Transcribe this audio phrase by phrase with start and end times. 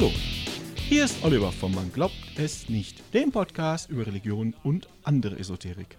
[0.00, 0.12] Hallo,
[0.88, 5.98] hier ist Oliver von Man glaubt es nicht, dem Podcast über Religion und andere Esoterik.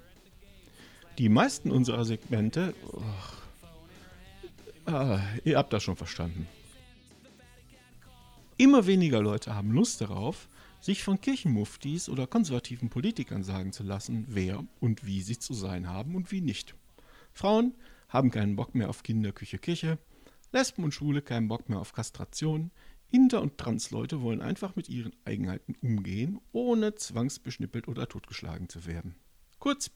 [1.20, 3.04] Die meisten unserer Segmente, oh,
[4.92, 6.48] ah, ihr habt das schon verstanden.
[8.58, 10.50] Immer weniger Leute haben Lust darauf,
[10.80, 15.88] sich von Kirchenmuftis oder konservativen Politikern sagen zu lassen, wer und wie sie zu sein
[15.88, 16.74] haben und wie nicht.
[17.34, 17.76] Frauen
[18.10, 20.00] haben keinen Bock mehr auf Kinderküche, Kirche,
[20.54, 22.72] Lesben und Schwule keinen Bock mehr auf Kastration,
[23.12, 29.16] Inter- und Transleute wollen einfach mit ihren Eigenheiten umgehen, ohne zwangsbeschnippelt oder totgeschlagen zu werden.
[29.60, 29.92] Kurz,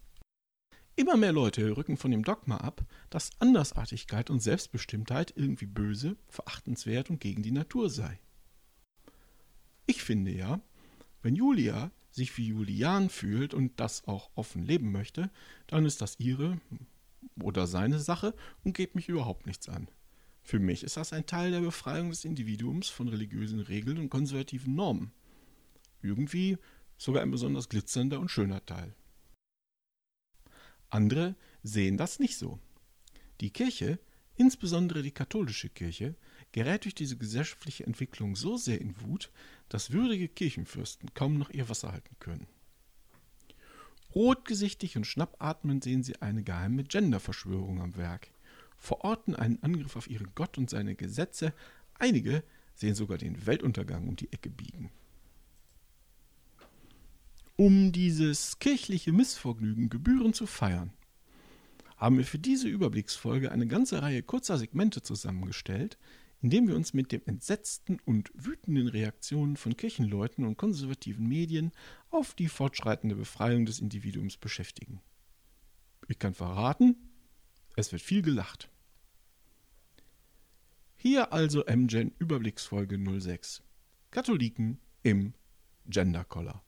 [0.98, 7.10] immer mehr Leute rücken von dem Dogma ab, dass Andersartigkeit und Selbstbestimmtheit irgendwie böse, verachtenswert
[7.10, 8.20] und gegen die Natur sei.
[9.86, 10.60] Ich finde ja,
[11.22, 15.30] wenn Julia sich wie Julian fühlt und das auch offen leben möchte,
[15.68, 16.60] dann ist das ihre
[17.42, 19.88] oder seine Sache und geht mich überhaupt nichts an.
[20.46, 24.76] Für mich ist das ein Teil der Befreiung des Individuums von religiösen Regeln und konservativen
[24.76, 25.12] Normen.
[26.04, 26.60] Irgendwie
[27.00, 28.94] sogar ein besonders glitzernder und schöner Teil.
[30.92, 32.60] Andere sehen das nicht so.
[33.42, 33.98] Die Kirche,
[34.36, 36.14] insbesondere die katholische Kirche,
[36.52, 39.32] gerät durch diese gesellschaftliche Entwicklung so sehr in Wut,
[39.68, 42.46] dass würdige Kirchenfürsten kaum noch ihr Wasser halten können.
[44.14, 48.30] Rotgesichtig und schnappatmend sehen sie eine geheime Genderverschwörung am Werk
[48.78, 51.54] verorten einen Angriff auf ihren Gott und seine Gesetze,
[51.96, 52.44] einige
[52.76, 54.92] sehen sogar den Weltuntergang um die Ecke biegen.
[57.58, 60.92] Um dieses kirchliche Missvergnügen gebührend zu feiern,
[61.96, 65.98] haben wir für diese Überblicksfolge eine ganze Reihe kurzer Segmente zusammengestellt,
[66.42, 71.72] indem wir uns mit den entsetzten und wütenden Reaktionen von Kirchenleuten und konservativen Medien
[72.10, 75.02] auf die fortschreitende Befreiung des Individuums beschäftigen.
[76.08, 76.98] Ich kann verraten,
[77.76, 78.70] es wird viel gelacht.
[80.96, 83.62] Hier also MGen Überblicksfolge 06.
[84.12, 85.34] Katholiken im
[85.88, 86.64] Gender Collar.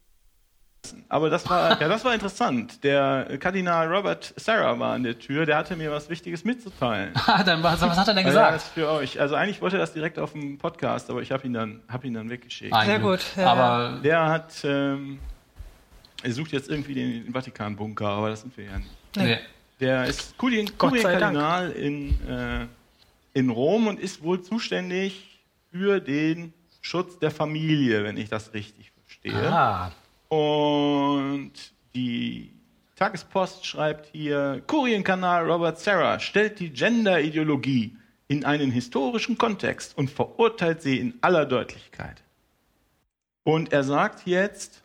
[1.09, 2.83] Aber das war, ja, das war interessant.
[2.83, 7.13] Der Kardinal Robert Sarah war an der Tür, der hatte mir was Wichtiges mitzuteilen.
[7.27, 8.45] Ah, dann was, was hat er denn gesagt?
[8.45, 9.19] Ja, das für euch.
[9.19, 12.05] Also eigentlich wollte er das direkt auf dem Podcast, aber ich habe ihn dann, hab
[12.05, 12.73] ihn dann weggeschickt.
[12.73, 13.19] Ah, Sehr gut.
[13.35, 13.51] Ja.
[13.51, 15.19] Aber der hat, ähm,
[16.23, 18.91] er sucht jetzt irgendwie den, den Vatikanbunker, aber das sind wir ja nicht.
[19.17, 19.39] Nee.
[19.79, 22.67] Der ist Kurienkardinal in, äh,
[23.33, 28.91] in Rom und ist wohl zuständig für den Schutz der Familie, wenn ich das richtig
[28.91, 29.51] verstehe.
[29.51, 29.91] Ah.
[30.29, 31.51] Und
[31.93, 32.51] die
[32.95, 37.95] Tagespost schreibt hier, Kurienkanal Robert Serra stellt die Gender-Ideologie
[38.27, 42.23] in einen historischen Kontext und verurteilt sie in aller Deutlichkeit.
[43.43, 44.81] Und er sagt jetzt,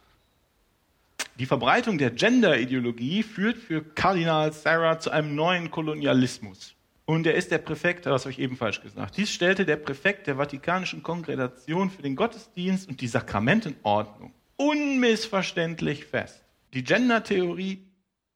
[1.38, 6.74] die Verbreitung der Gender-Ideologie führt für Kardinal Sarah zu einem neuen Kolonialismus.
[7.04, 9.16] Und er ist der Präfekt, das habe ich eben falsch gesagt.
[9.16, 16.44] Dies stellte der Präfekt der Vatikanischen Kongregation für den Gottesdienst und die Sakramentenordnung unmissverständlich fest.
[16.72, 17.84] Die Gender-Theorie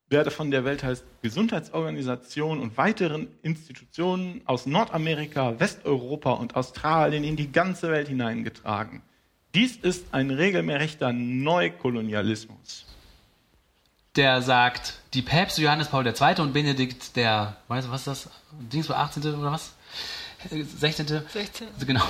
[0.09, 7.91] werde von der Weltgesundheitsorganisation und weiteren Institutionen aus Nordamerika, Westeuropa und Australien in die ganze
[7.91, 9.03] Welt hineingetragen.
[9.57, 12.85] Dies ist ein regelrechter Neukolonialismus.
[14.15, 16.43] Der sagt, die Päpste Johannes Paul II.
[16.43, 18.31] und Benedikt der, weißt du, was ist das?
[18.53, 19.35] Dings 18.
[19.35, 19.73] oder was?
[20.51, 21.07] 16.
[21.33, 21.69] 16.
[21.87, 22.03] Genau.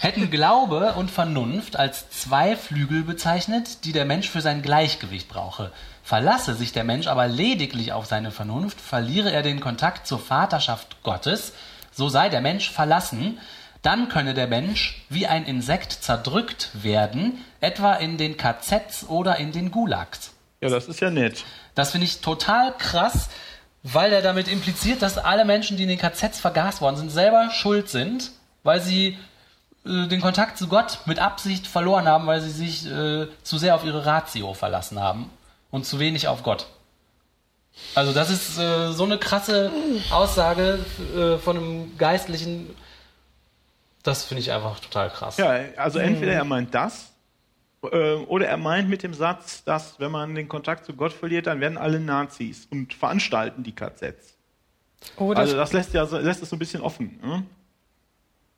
[0.00, 5.70] Hätten Glaube und Vernunft als zwei Flügel bezeichnet, die der Mensch für sein Gleichgewicht brauche.
[6.02, 11.04] Verlasse sich der Mensch aber lediglich auf seine Vernunft, verliere er den Kontakt zur Vaterschaft
[11.04, 11.52] Gottes,
[11.92, 13.38] so sei der Mensch verlassen,
[13.82, 19.52] dann könne der Mensch wie ein Insekt zerdrückt werden, etwa in den KZs oder in
[19.52, 20.32] den Gulags.
[20.60, 21.44] Ja, das ist ja nett.
[21.74, 23.30] Das finde ich total krass,
[23.82, 27.50] weil er damit impliziert, dass alle Menschen, die in den KZs vergast worden sind, selber
[27.50, 28.32] schuld sind,
[28.62, 29.16] weil sie
[29.86, 33.74] äh, den Kontakt zu Gott mit Absicht verloren haben, weil sie sich äh, zu sehr
[33.74, 35.30] auf ihre Ratio verlassen haben
[35.70, 36.66] und zu wenig auf Gott.
[37.94, 39.70] Also das ist äh, so eine krasse
[40.10, 40.84] Aussage
[41.16, 42.74] äh, von einem Geistlichen
[44.02, 45.36] das finde ich einfach total krass.
[45.36, 47.12] Ja, also entweder er meint das
[47.82, 51.46] äh, oder er meint mit dem Satz, dass wenn man den Kontakt zu Gott verliert,
[51.46, 54.36] dann werden alle Nazis und veranstalten die KZs.
[55.16, 57.18] Oh, das also das lässt ja lässt es so ein bisschen offen.
[57.22, 57.44] Ne?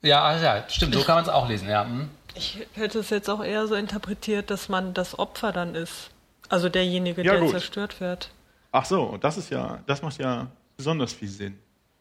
[0.01, 1.85] Ja, ah, ja, stimmt, so kann man es auch lesen, ja.
[1.85, 2.09] Hm.
[2.35, 6.09] Ich hätte es jetzt auch eher so interpretiert, dass man das Opfer dann ist.
[6.49, 7.51] Also derjenige, ja, der gut.
[7.51, 8.29] zerstört wird.
[8.71, 11.59] Ach so, das ist ja, das macht ja besonders viel Sinn.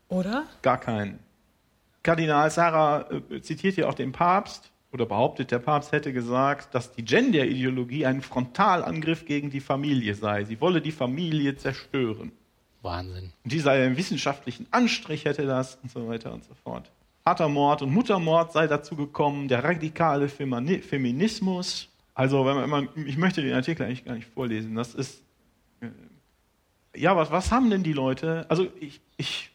[0.08, 0.44] Oder?
[0.62, 1.20] Gar keinen.
[2.02, 6.92] Kardinal Sarah äh, zitiert hier auch den Papst oder behauptet, der Papst hätte gesagt, dass
[6.92, 10.44] die Gender-Ideologie ein Frontalangriff gegen die Familie sei.
[10.44, 12.32] Sie wolle die Familie zerstören.
[12.82, 13.32] Wahnsinn.
[13.44, 16.90] Und dieser wissenschaftlichen Anstrich hätte das und so weiter und so fort.
[17.24, 21.88] Vatermord und Muttermord sei dazu gekommen, der radikale Feminismus.
[22.14, 24.74] Also, wenn man, ich möchte den Artikel eigentlich gar nicht vorlesen.
[24.74, 25.22] Das ist,
[25.80, 25.88] äh,
[26.96, 28.44] ja, was, was haben denn die Leute?
[28.48, 29.51] Also, ich, ich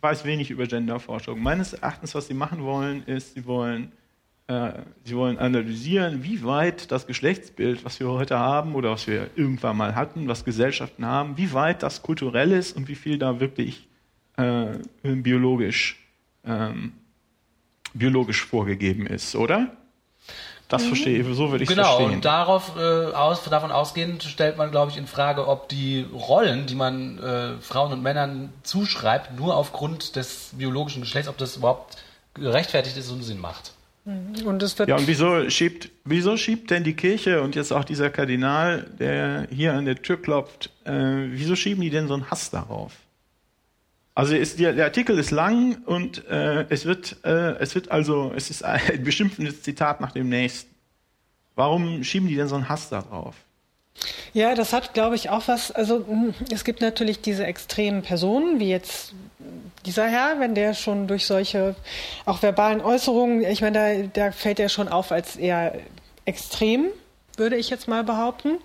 [0.00, 1.42] weiß wenig über Genderforschung.
[1.42, 3.92] Meines Erachtens, was sie machen wollen, ist, sie wollen,
[4.46, 4.72] äh,
[5.04, 9.76] sie wollen analysieren, wie weit das Geschlechtsbild, was wir heute haben oder was wir irgendwann
[9.76, 13.88] mal hatten, was Gesellschaften haben, wie weit das kulturell ist und wie viel da wirklich
[14.36, 15.98] äh, biologisch
[16.44, 16.92] ähm,
[17.94, 19.76] biologisch vorgegeben ist, oder?
[20.70, 20.88] Das mhm.
[20.88, 22.06] verstehe ich, so würde ich genau, verstehen.
[22.06, 26.06] Genau, und darauf, äh, aus, davon ausgehend stellt man, glaube ich, in Frage, ob die
[26.14, 31.56] Rollen, die man äh, Frauen und Männern zuschreibt, nur aufgrund des biologischen Geschlechts, ob das
[31.56, 31.98] überhaupt
[32.34, 33.72] gerechtfertigt ist und Sinn macht.
[34.04, 34.46] Mhm.
[34.46, 37.84] Und es wird ja, und wieso schiebt, wieso schiebt denn die Kirche und jetzt auch
[37.84, 42.30] dieser Kardinal, der hier an der Tür klopft, äh, wieso schieben die denn so einen
[42.30, 42.92] Hass darauf?
[44.20, 48.34] Also ist, der, der, Artikel ist lang und äh, es, wird, äh, es wird also,
[48.36, 50.74] es ist ein beschimpfendes Zitat nach dem nächsten.
[51.54, 53.34] Warum schieben die denn so einen Hass da drauf?
[54.34, 55.72] Ja, das hat, glaube ich, auch was.
[55.72, 59.14] Also hm, es gibt natürlich diese extremen Personen, wie jetzt
[59.86, 61.74] dieser Herr, wenn der schon durch solche
[62.26, 65.78] auch verbalen Äußerungen, ich meine, da, da fällt er schon auf als eher
[66.26, 66.88] extrem
[67.40, 68.58] würde ich jetzt mal behaupten.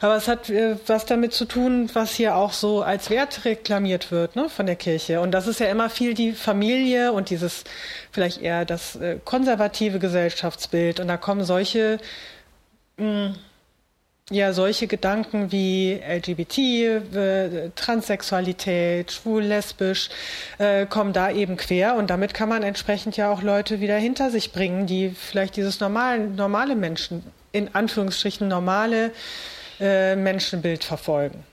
[0.00, 4.10] Aber es hat äh, was damit zu tun, was hier auch so als Wert reklamiert
[4.10, 5.20] wird ne, von der Kirche.
[5.20, 7.62] Und das ist ja immer viel die Familie und dieses
[8.10, 10.98] vielleicht eher das äh, konservative Gesellschaftsbild.
[10.98, 12.00] Und da kommen solche
[12.96, 13.34] mh, hm,
[14.30, 20.08] ja, solche Gedanken wie LGBT, äh, Transsexualität, schwul, lesbisch,
[20.58, 24.30] äh, kommen da eben quer und damit kann man entsprechend ja auch Leute wieder hinter
[24.30, 29.12] sich bringen, die vielleicht dieses normale, normale Menschen in Anführungsstrichen normale
[29.80, 31.44] äh, Menschenbild verfolgen.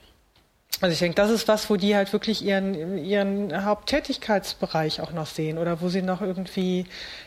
[0.80, 5.26] Also ich denke, das ist was, wo die halt wirklich ihren, ihren Haupttätigkeitsbereich auch noch
[5.26, 6.86] sehen oder wo sie noch irgendwie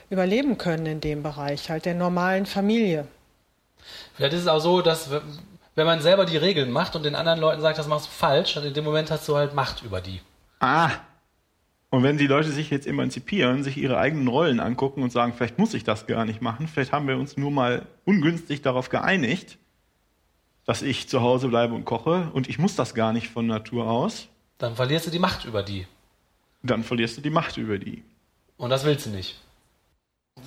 [0.09, 3.07] überleben können in dem Bereich, halt der normalen Familie.
[4.15, 5.09] Vielleicht ist es auch so, dass
[5.75, 8.55] wenn man selber die Regeln macht und den anderen Leuten sagt, das machst du falsch,
[8.57, 10.21] in dem Moment hast du halt Macht über die.
[10.59, 10.91] Ah,
[11.93, 15.59] und wenn die Leute sich jetzt emanzipieren, sich ihre eigenen Rollen angucken und sagen, vielleicht
[15.59, 19.59] muss ich das gar nicht machen, vielleicht haben wir uns nur mal ungünstig darauf geeinigt,
[20.65, 23.85] dass ich zu Hause bleibe und koche und ich muss das gar nicht von Natur
[23.85, 24.27] aus.
[24.57, 25.85] Dann verlierst du die Macht über die.
[26.63, 28.03] Dann verlierst du die Macht über die.
[28.57, 29.39] Und das willst du nicht.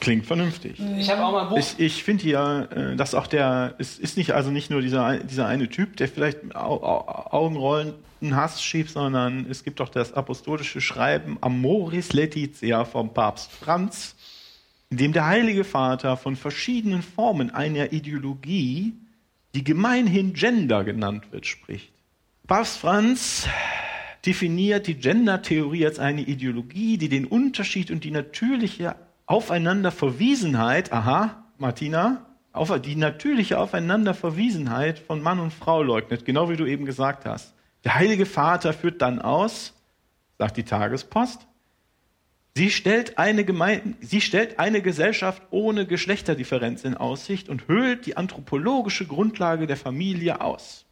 [0.01, 0.79] Klingt vernünftig.
[0.99, 1.59] Ich habe auch mal ein Buch.
[1.59, 5.19] Ich, ich finde ja, äh, dass auch der, es ist nicht also nicht nur dieser,
[5.19, 10.81] dieser eine Typ, der vielleicht Augenrollen einen Hass schiebt, sondern es gibt auch das apostolische
[10.81, 14.17] Schreiben Amoris Laetitia vom Papst Franz,
[14.91, 18.95] in dem der Heilige Vater von verschiedenen Formen einer Ideologie,
[19.55, 21.93] die gemeinhin Gender genannt wird, spricht.
[22.47, 23.49] Papst Franz
[24.25, 28.97] definiert die Gender-Theorie als eine Ideologie, die den Unterschied und die natürliche
[29.27, 36.65] Aufeinanderverwiesenheit, aha, Martina, auf, die natürliche Aufeinanderverwiesenheit von Mann und Frau leugnet, genau wie du
[36.65, 37.55] eben gesagt hast.
[37.85, 39.75] Der Heilige Vater führt dann aus,
[40.39, 41.47] sagt die Tagespost,
[42.55, 48.17] sie stellt eine, Gemeinde, sie stellt eine Gesellschaft ohne Geschlechterdifferenz in Aussicht und höhlt die
[48.17, 50.87] anthropologische Grundlage der Familie aus.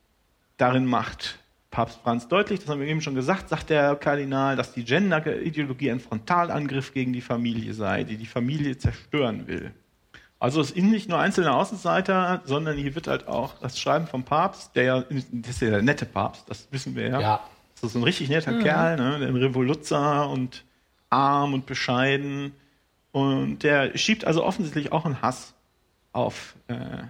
[0.57, 1.39] Darin macht
[1.75, 5.91] Papst Franz deutlich, das haben wir eben schon gesagt, sagt der Kardinal, dass die Gender-Ideologie
[5.91, 9.73] ein Frontalangriff gegen die Familie sei, die die Familie zerstören will.
[10.39, 14.23] Also es sind nicht nur einzelne Außenseiter, sondern hier wird halt auch das Schreiben vom
[14.23, 17.21] Papst, der ja, das ist ja der nette Papst, das wissen wir ja.
[17.21, 17.41] ja.
[17.75, 18.63] Das ist so ein richtig netter mhm.
[18.63, 19.27] Kerl, ne?
[19.27, 20.63] ein Revoluzzer und
[21.11, 22.53] arm und bescheiden.
[23.11, 25.55] Und der schiebt also offensichtlich auch einen Hass
[26.13, 27.03] auf äh,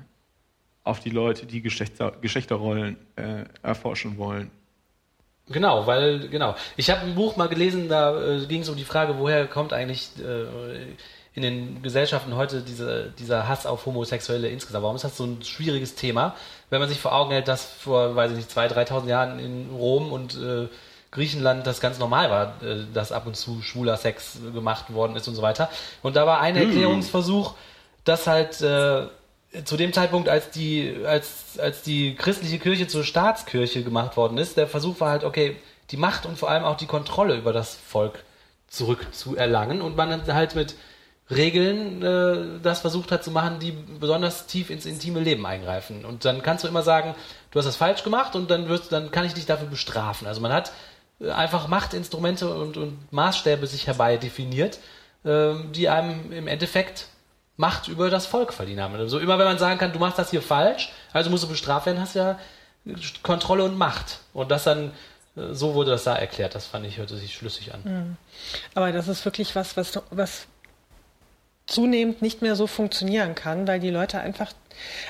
[0.84, 4.50] auf die Leute, die Geschlechter, Geschlechterrollen äh, erforschen wollen.
[5.48, 6.54] Genau, weil, genau.
[6.76, 9.72] Ich habe ein Buch mal gelesen, da äh, ging es um die Frage, woher kommt
[9.72, 10.94] eigentlich äh,
[11.34, 14.84] in den Gesellschaften heute diese, dieser Hass auf Homosexuelle insgesamt?
[14.84, 16.34] Warum ist das so ein schwieriges Thema,
[16.70, 19.70] wenn man sich vor Augen hält, dass vor, weiß ich nicht, 2.000, 3.000 Jahren in
[19.70, 20.68] Rom und äh,
[21.10, 25.28] Griechenland das ganz normal war, äh, dass ab und zu schwuler Sex gemacht worden ist
[25.28, 25.68] und so weiter.
[26.02, 26.68] Und da war ein hm.
[26.68, 27.54] Erklärungsversuch,
[28.04, 29.06] dass halt äh,
[29.64, 34.56] zu dem Zeitpunkt, als die, als, als die christliche Kirche zur Staatskirche gemacht worden ist,
[34.56, 35.56] der Versuch war halt, okay,
[35.90, 38.24] die Macht und vor allem auch die Kontrolle über das Volk
[38.68, 40.74] zurückzuerlangen und man halt mit
[41.30, 46.04] Regeln äh, das versucht hat zu machen, die besonders tief ins intime Leben eingreifen.
[46.04, 47.14] Und dann kannst du immer sagen,
[47.50, 50.26] du hast das falsch gemacht und dann wirst, dann kann ich dich dafür bestrafen.
[50.26, 50.72] Also man hat
[51.20, 54.78] äh, einfach Machtinstrumente und, und Maßstäbe sich herbei definiert,
[55.24, 57.06] äh, die einem im Endeffekt
[57.56, 58.94] Macht über das Volk verliehen haben.
[58.96, 61.86] Also immer wenn man sagen kann, du machst das hier falsch, also musst du bestraft
[61.86, 62.38] werden, hast ja
[63.22, 64.20] Kontrolle und Macht.
[64.32, 64.92] Und das dann,
[65.36, 66.54] äh, so wurde das da erklärt.
[66.54, 67.80] Das fand ich, hörte sich schlüssig an.
[67.84, 68.16] Mhm.
[68.74, 70.46] Aber das ist wirklich was, was, was
[71.66, 74.52] zunehmend nicht mehr so funktionieren kann, weil die Leute einfach,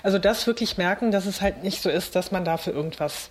[0.02, 3.30] also das wirklich merken, dass es halt nicht so ist, dass man dafür irgendwas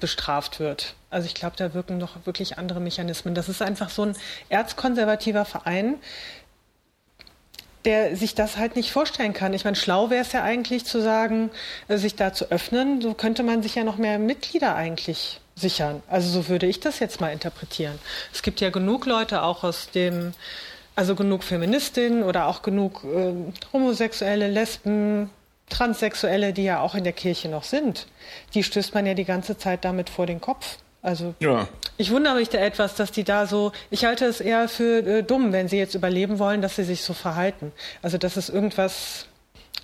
[0.00, 0.94] bestraft wird.
[1.10, 3.34] Also ich glaube, da wirken noch wirklich andere Mechanismen.
[3.34, 4.16] Das ist einfach so ein
[4.48, 5.96] erzkonservativer Verein,
[7.84, 9.52] der sich das halt nicht vorstellen kann.
[9.52, 11.50] Ich meine, schlau wäre es ja eigentlich zu sagen,
[11.88, 13.00] äh, sich da zu öffnen.
[13.00, 16.02] So könnte man sich ja noch mehr Mitglieder eigentlich sichern.
[16.08, 17.98] Also so würde ich das jetzt mal interpretieren.
[18.32, 20.32] Es gibt ja genug Leute auch aus dem,
[20.96, 23.34] also genug Feministinnen oder auch genug äh,
[23.72, 25.30] Homosexuelle, Lesben,
[25.68, 28.06] Transsexuelle, die ja auch in der Kirche noch sind.
[28.54, 30.78] Die stößt man ja die ganze Zeit damit vor den Kopf.
[31.04, 31.68] Also ja.
[31.98, 35.22] ich wundere mich da etwas, dass die da so, ich halte es eher für äh,
[35.22, 37.72] dumm, wenn sie jetzt überleben wollen, dass sie sich so verhalten.
[38.00, 39.26] Also das ist irgendwas,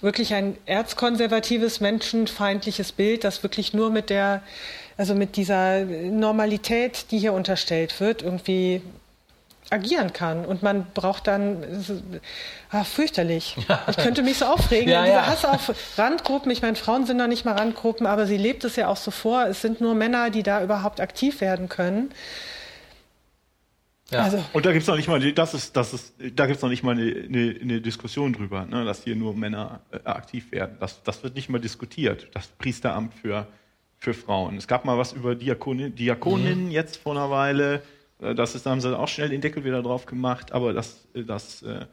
[0.01, 4.43] wirklich ein erzkonservatives, menschenfeindliches Bild, das wirklich nur mit der,
[4.97, 8.81] also mit dieser Normalität, die hier unterstellt wird, irgendwie
[9.71, 10.45] agieren kann.
[10.45, 11.65] Und man braucht dann,
[12.71, 13.57] ach, fürchterlich.
[13.69, 13.81] Ja.
[13.91, 14.89] Ich könnte mich so aufregen.
[14.89, 15.27] Ja, dieser ja.
[15.27, 18.77] Hass auf Randgruppen, ich meine, Frauen sind noch nicht mal Randgruppen, aber sie lebt es
[18.77, 19.47] ja auch so vor.
[19.47, 22.11] Es sind nur Männer, die da überhaupt aktiv werden können.
[24.11, 24.23] Ja.
[24.23, 24.45] Also.
[24.53, 26.83] Und da gibt es noch nicht mal, das ist, das ist, da gibt's noch nicht
[26.83, 30.77] mal eine, eine, eine Diskussion drüber, ne, dass hier nur Männer äh, aktiv werden.
[30.81, 33.47] Das, das wird nicht mal diskutiert, das Priesteramt für,
[33.99, 34.57] für Frauen.
[34.57, 36.71] Es gab mal was über Diakonin, Diakoninnen mhm.
[36.71, 37.83] jetzt vor einer Weile.
[38.21, 41.07] Äh, das ist, da haben sie auch schnell den Deckel wieder drauf gemacht, aber das,
[41.15, 41.87] äh, das, äh,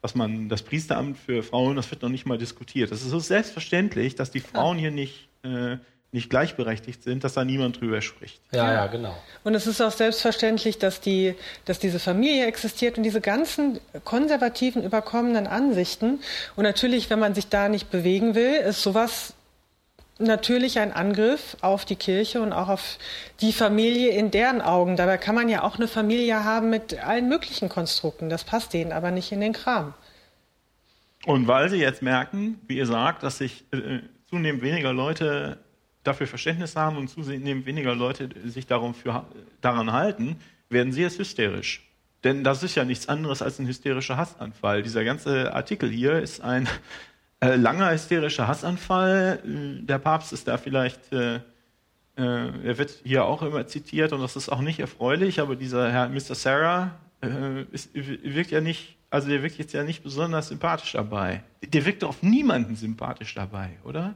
[0.00, 2.90] was man, das Priesteramt für Frauen, das wird noch nicht mal diskutiert.
[2.90, 5.78] Das ist so selbstverständlich, dass die Frauen hier nicht, äh,
[6.12, 8.40] nicht gleichberechtigt sind, dass da niemand drüber spricht.
[8.52, 9.16] Ja, ja, genau.
[9.42, 14.84] Und es ist auch selbstverständlich, dass, die, dass diese Familie existiert und diese ganzen konservativen,
[14.84, 16.20] überkommenen Ansichten.
[16.54, 19.34] Und natürlich, wenn man sich da nicht bewegen will, ist sowas
[20.18, 22.98] natürlich ein Angriff auf die Kirche und auch auf
[23.40, 24.96] die Familie in deren Augen.
[24.96, 28.28] Dabei kann man ja auch eine Familie haben mit allen möglichen Konstrukten.
[28.28, 29.94] Das passt denen aber nicht in den Kram.
[31.26, 35.58] Und weil sie jetzt merken, wie ihr sagt, dass sich äh, zunehmend weniger Leute
[36.02, 39.24] dafür Verständnis haben und zunehmend weniger Leute sich darum für,
[39.62, 40.36] daran halten,
[40.68, 41.88] werden sie jetzt hysterisch.
[42.24, 44.82] Denn das ist ja nichts anderes als ein hysterischer Hassanfall.
[44.82, 46.68] Dieser ganze Artikel hier ist ein
[47.40, 49.40] äh, langer hysterischer Hassanfall.
[49.44, 51.40] Äh, der Papst ist da vielleicht, äh, äh,
[52.16, 56.08] er wird hier auch immer zitiert und das ist auch nicht erfreulich, aber dieser Herr
[56.08, 56.34] Mr.
[56.34, 56.92] Sarah
[57.72, 61.42] ist, wirkt ja nicht, also der wirkt jetzt ja nicht besonders sympathisch dabei.
[61.66, 64.14] Der wirkt auf niemanden sympathisch dabei, oder?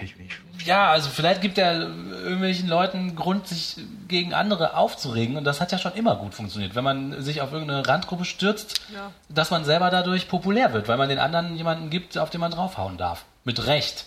[0.00, 5.36] Ich nicht Ja, also vielleicht gibt er irgendwelchen Leuten Grund, sich gegen andere aufzuregen.
[5.36, 6.74] Und das hat ja schon immer gut funktioniert.
[6.74, 9.12] Wenn man sich auf irgendeine Randgruppe stürzt, ja.
[9.28, 12.50] dass man selber dadurch populär wird, weil man den anderen jemanden gibt, auf den man
[12.50, 13.24] draufhauen darf.
[13.44, 14.04] Mit Recht.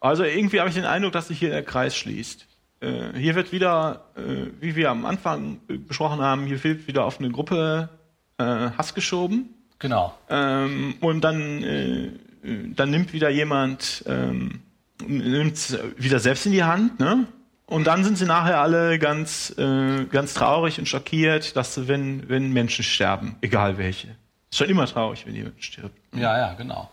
[0.00, 2.46] Also irgendwie habe ich den Eindruck, dass sich hier der Kreis schließt.
[2.80, 7.18] Äh, hier wird wieder, äh, wie wir am Anfang besprochen haben, hier wird wieder auf
[7.18, 7.88] eine Gruppe
[8.38, 9.54] äh, Hass geschoben.
[9.78, 10.14] Genau.
[10.28, 12.10] Ähm, und dann, äh,
[12.74, 14.62] dann nimmt wieder jemand ähm,
[15.06, 17.26] nimmt es wieder selbst in die Hand, ne?
[17.66, 22.52] Und dann sind sie nachher alle ganz, äh, ganz traurig und schockiert, dass wenn, wenn
[22.52, 24.08] Menschen sterben, egal welche.
[24.50, 25.96] Ist schon immer traurig, wenn jemand stirbt.
[26.12, 26.90] Ja, ja, genau.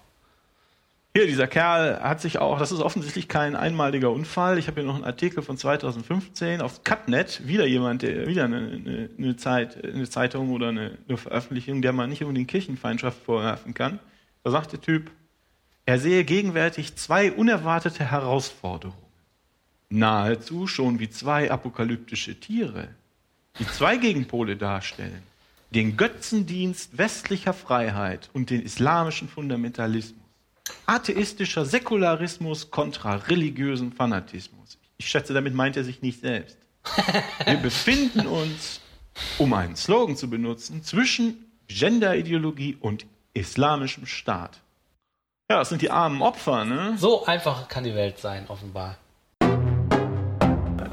[1.16, 4.60] Hier, dieser Kerl hat sich auch, das ist offensichtlich kein einmaliger Unfall.
[4.60, 8.58] Ich habe hier noch einen Artikel von 2015 auf Cutnet, wieder jemand, der, wieder eine,
[8.58, 13.74] eine, eine, Zeit, eine Zeitung oder eine, eine Veröffentlichung, der man nicht unbedingt Kirchenfeindschaft vorwerfen
[13.74, 13.98] kann.
[14.44, 15.10] Da sagt der Typ,
[15.88, 18.98] er sehe gegenwärtig zwei unerwartete Herausforderungen.
[19.90, 22.90] Nahezu schon wie zwei apokalyptische Tiere,
[23.58, 25.24] die zwei Gegenpole darstellen.
[25.72, 30.22] Den Götzendienst westlicher Freiheit und den islamischen Fundamentalismus.
[30.86, 34.78] Atheistischer Säkularismus kontra religiösen Fanatismus.
[34.98, 36.58] Ich schätze, damit meint er sich nicht selbst.
[37.46, 38.82] Wir befinden uns,
[39.38, 44.60] um einen Slogan zu benutzen, zwischen Genderideologie und islamischem Staat.
[45.50, 46.96] Ja, das sind die armen Opfer, ne?
[46.98, 48.96] So einfach kann die Welt sein, offenbar.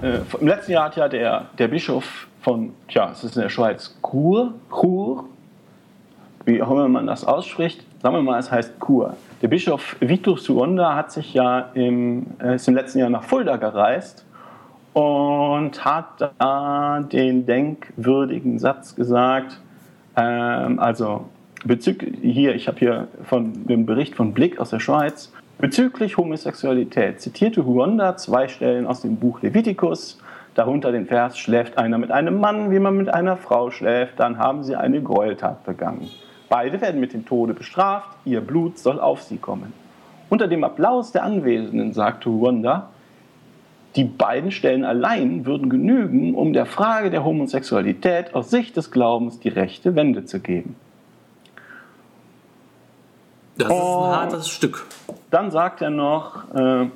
[0.01, 3.49] Äh, Im letzten Jahr hat ja der, der Bischof von, tja, es ist in der
[3.49, 5.25] Schweiz, Chur, Chur,
[6.45, 9.17] wie auch immer man das ausspricht, sagen wir mal, es heißt Chur.
[9.43, 13.57] Der Bischof Vitor Suonda hat sich ja im, äh, ist im letzten Jahr nach Fulda
[13.57, 14.25] gereist
[14.93, 19.59] und hat da den denkwürdigen Satz gesagt,
[20.17, 21.29] ähm, also
[21.65, 27.21] bezüglich, hier, ich habe hier von dem Bericht von Blick aus der Schweiz, bezüglich Homosexualität
[27.21, 30.19] zitierte Huonda zwei Stellen aus dem Buch Levitikus,
[30.55, 34.39] darunter den Vers, schläft einer mit einem Mann, wie man mit einer Frau schläft, dann
[34.39, 36.09] haben sie eine Gräueltat begangen.
[36.49, 39.73] Beide werden mit dem Tode bestraft, ihr Blut soll auf sie kommen.
[40.29, 42.91] Unter dem Applaus der Anwesenden sagte Huonda,
[43.97, 49.39] die beiden Stellen allein würden genügen, um der Frage der Homosexualität aus Sicht des Glaubens
[49.39, 50.75] die rechte Wende zu geben.
[53.57, 54.87] Das ist ein hartes Stück.
[55.31, 56.87] Dann sagt er noch äh,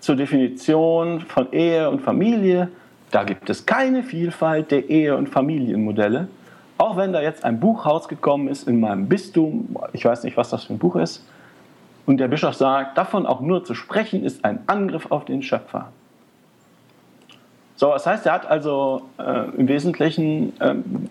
[0.00, 2.68] zur Definition von Ehe und Familie,
[3.10, 6.28] da gibt es keine Vielfalt der Ehe- und Familienmodelle.
[6.78, 10.50] Auch wenn da jetzt ein Buch rausgekommen ist in meinem Bistum, ich weiß nicht, was
[10.50, 11.24] das für ein Buch ist,
[12.04, 15.90] und der Bischof sagt, davon auch nur zu sprechen, ist ein Angriff auf den Schöpfer.
[17.76, 21.08] So, das heißt, er hat also äh, im Wesentlichen ähm,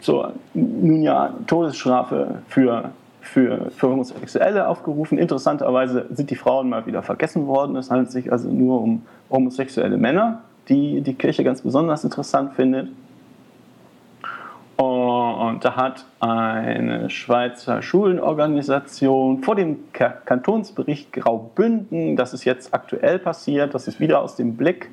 [0.00, 5.18] so, nun ja Todesstrafe für, für, für Homosexuelle aufgerufen.
[5.18, 7.74] Interessanterweise sind die Frauen mal wieder vergessen worden.
[7.74, 12.88] Es handelt sich also nur um homosexuelle Männer, die die Kirche ganz besonders interessant findet.
[14.76, 23.74] Und da hat eine Schweizer Schulenorganisation vor dem Kantonsbericht Graubünden, das ist jetzt aktuell passiert,
[23.74, 24.90] das ist wieder aus dem Blick,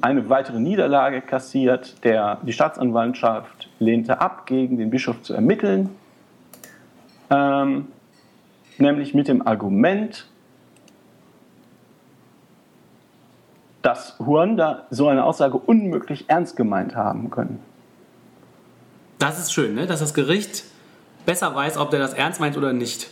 [0.00, 2.04] eine weitere Niederlage kassiert.
[2.04, 5.90] Der, die Staatsanwaltschaft lehnte ab, gegen den Bischof zu ermitteln,
[7.30, 7.88] ähm,
[8.78, 10.26] nämlich mit dem Argument,
[13.82, 17.60] dass Huanda so eine Aussage unmöglich ernst gemeint haben können.
[19.18, 19.86] Das ist schön, ne?
[19.86, 20.64] dass das Gericht
[21.26, 23.10] besser weiß, ob der das ernst meint oder nicht.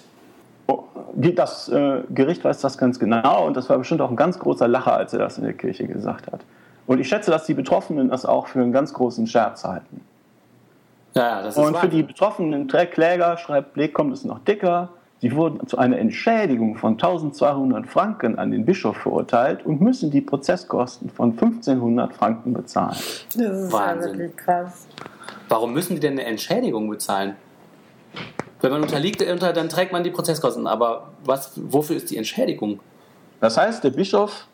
[0.66, 4.38] Oh, das äh, Gericht weiß das ganz genau und das war bestimmt auch ein ganz
[4.38, 6.40] großer Lacher, als er das in der Kirche gesagt hat.
[6.86, 10.00] Und ich schätze, dass die Betroffenen das auch für einen ganz großen Scherz halten.
[11.14, 14.90] Ja, das ist Und für die betroffenen Kläger, schreibt Blek, kommt es noch dicker.
[15.22, 20.20] Sie wurden zu einer Entschädigung von 1200 Franken an den Bischof verurteilt und müssen die
[20.20, 22.96] Prozesskosten von 1500 Franken bezahlen.
[23.34, 24.18] Das ist Wahnsinn.
[24.18, 24.86] wirklich krass.
[25.48, 27.34] Warum müssen die denn eine Entschädigung bezahlen?
[28.60, 30.66] Wenn man unterliegt, dann trägt man die Prozesskosten.
[30.66, 32.80] Aber was, wofür ist die Entschädigung?
[33.40, 34.46] Das heißt, der Bischof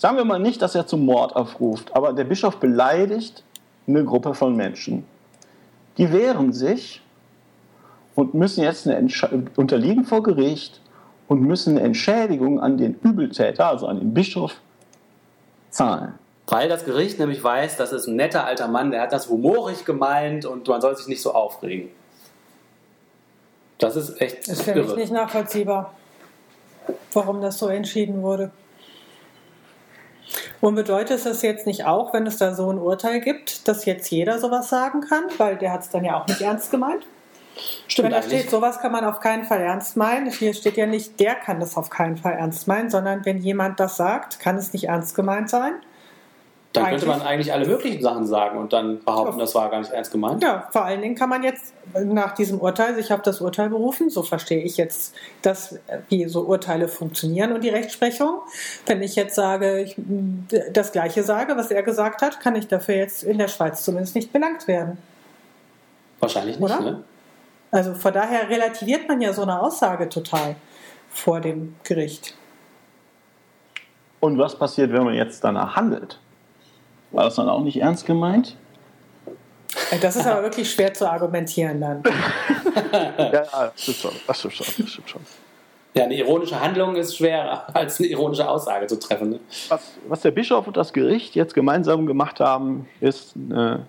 [0.00, 3.44] Sagen wir mal nicht, dass er zum Mord aufruft, aber der Bischof beleidigt
[3.86, 5.04] eine Gruppe von Menschen.
[5.98, 7.02] Die wehren sich
[8.14, 8.88] und müssen jetzt
[9.56, 10.80] unterliegen vor Gericht
[11.28, 14.54] und müssen eine Entschädigung an den Übeltäter, also an den Bischof,
[15.68, 16.14] zahlen.
[16.46, 19.84] Weil das Gericht nämlich weiß, das ist ein netter alter Mann, der hat das humorig
[19.84, 21.90] gemeint und man soll sich nicht so aufregen.
[23.76, 24.48] Das ist echt.
[24.48, 24.86] Das ist für irre.
[24.86, 25.92] mich nicht nachvollziehbar,
[27.12, 28.50] warum das so entschieden wurde.
[30.60, 34.10] Und bedeutet das jetzt nicht auch, wenn es da so ein Urteil gibt, dass jetzt
[34.10, 35.24] jeder sowas sagen kann?
[35.38, 37.06] Weil der hat es dann ja auch nicht ernst gemeint.
[37.88, 40.30] Stimmt wenn da steht, sowas kann man auf keinen Fall ernst meinen.
[40.30, 43.80] Hier steht ja nicht, der kann das auf keinen Fall ernst meinen, sondern wenn jemand
[43.80, 45.74] das sagt, kann es nicht ernst gemeint sein.
[46.72, 49.90] Dann könnte man eigentlich alle möglichen Sachen sagen und dann behaupten, das war gar nicht
[49.90, 50.40] ernst gemeint.
[50.40, 54.08] Ja, vor allen Dingen kann man jetzt nach diesem Urteil sich auf das Urteil berufen.
[54.08, 58.38] So verstehe ich jetzt, dass, wie so Urteile funktionieren und die Rechtsprechung.
[58.86, 59.96] Wenn ich jetzt sage, ich
[60.72, 64.14] das Gleiche sage, was er gesagt hat, kann ich dafür jetzt in der Schweiz zumindest
[64.14, 64.98] nicht belangt werden.
[66.20, 66.80] Wahrscheinlich nicht, Oder?
[66.80, 67.04] ne?
[67.72, 70.54] Also von daher relativiert man ja so eine Aussage total
[71.08, 72.36] vor dem Gericht.
[74.20, 76.20] Und was passiert, wenn man jetzt danach handelt?
[77.12, 78.56] War das dann auch nicht ernst gemeint?
[80.00, 82.02] Das ist aber wirklich schwer zu argumentieren dann.
[82.92, 84.10] ja, das stimmt schon.
[84.26, 84.66] Das stimmt schon.
[84.78, 85.22] Das stimmt schon.
[85.94, 89.30] Ja, eine ironische Handlung ist schwerer als eine ironische Aussage zu treffen.
[89.30, 89.40] Ne?
[89.68, 93.86] Was, was, der Bischof und das Gericht jetzt gemeinsam gemacht haben, ist eine,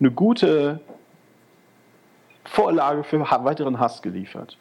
[0.00, 0.80] eine gute
[2.44, 4.56] Vorlage für weiteren Hass geliefert.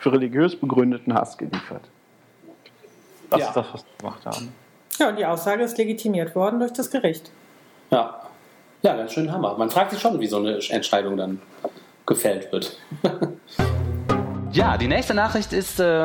[0.00, 1.82] Für religiös begründeten Hass geliefert.
[3.30, 3.48] Das ja.
[3.48, 4.52] ist das, was sie gemacht haben.
[5.00, 7.30] Ja, und die Aussage ist legitimiert worden durch das Gericht.
[7.90, 8.20] Ja.
[8.82, 9.56] Ja, ganz schön Hammer.
[9.56, 11.40] Man fragt sich schon, wie so eine Entscheidung dann
[12.06, 12.78] gefällt wird.
[14.52, 16.04] ja, die nächste Nachricht ist äh,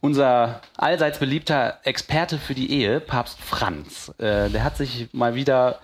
[0.00, 4.12] unser allseits beliebter Experte für die Ehe, Papst Franz.
[4.18, 5.78] Äh, der hat sich mal wieder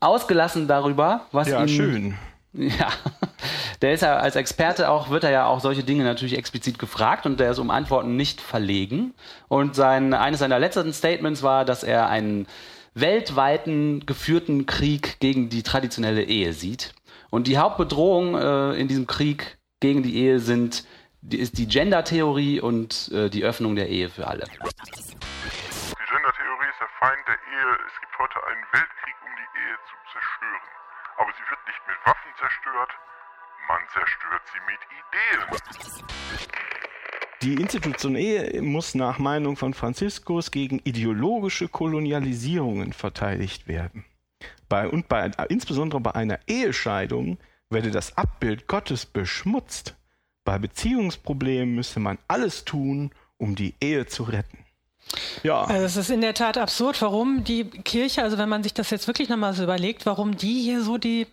[0.00, 2.14] ausgelassen darüber, was ja, ihn, schön.
[2.52, 2.88] Ja,
[3.82, 7.26] der ist ja als Experte auch, wird er ja auch solche Dinge natürlich explizit gefragt
[7.26, 9.14] und der ist um Antworten nicht verlegen.
[9.48, 12.46] Und sein, eines seiner letzten Statements war, dass er einen
[12.94, 16.94] weltweiten geführten Krieg gegen die traditionelle Ehe sieht.
[17.30, 20.86] Und die Hauptbedrohung äh, in diesem Krieg gegen die Ehe sind,
[21.20, 24.44] die, ist die Gender-Theorie und äh, die Öffnung der Ehe für alle.
[24.46, 24.54] Die
[26.08, 27.78] Gender-Theorie ist der Feind der Ehe.
[27.86, 30.64] Es gibt heute einen Weltkrieg, um die Ehe zu zerstören.
[31.18, 32.92] Aber sie wird nicht mit Waffen zerstört,
[33.68, 36.06] man zerstört sie mit Ideen.
[37.42, 44.04] Die Institution Ehe muss nach Meinung von Franziskus gegen ideologische Kolonialisierungen verteidigt werden.
[44.68, 47.38] Bei, und bei, insbesondere bei einer Ehescheidung
[47.70, 49.96] werde das Abbild Gottes beschmutzt.
[50.44, 54.58] Bei Beziehungsproblemen müsse man alles tun, um die Ehe zu retten.
[55.42, 55.64] Ja.
[55.64, 58.90] Also es ist in der Tat absurd, warum die Kirche, also wenn man sich das
[58.90, 61.26] jetzt wirklich nochmal so überlegt, warum die hier so die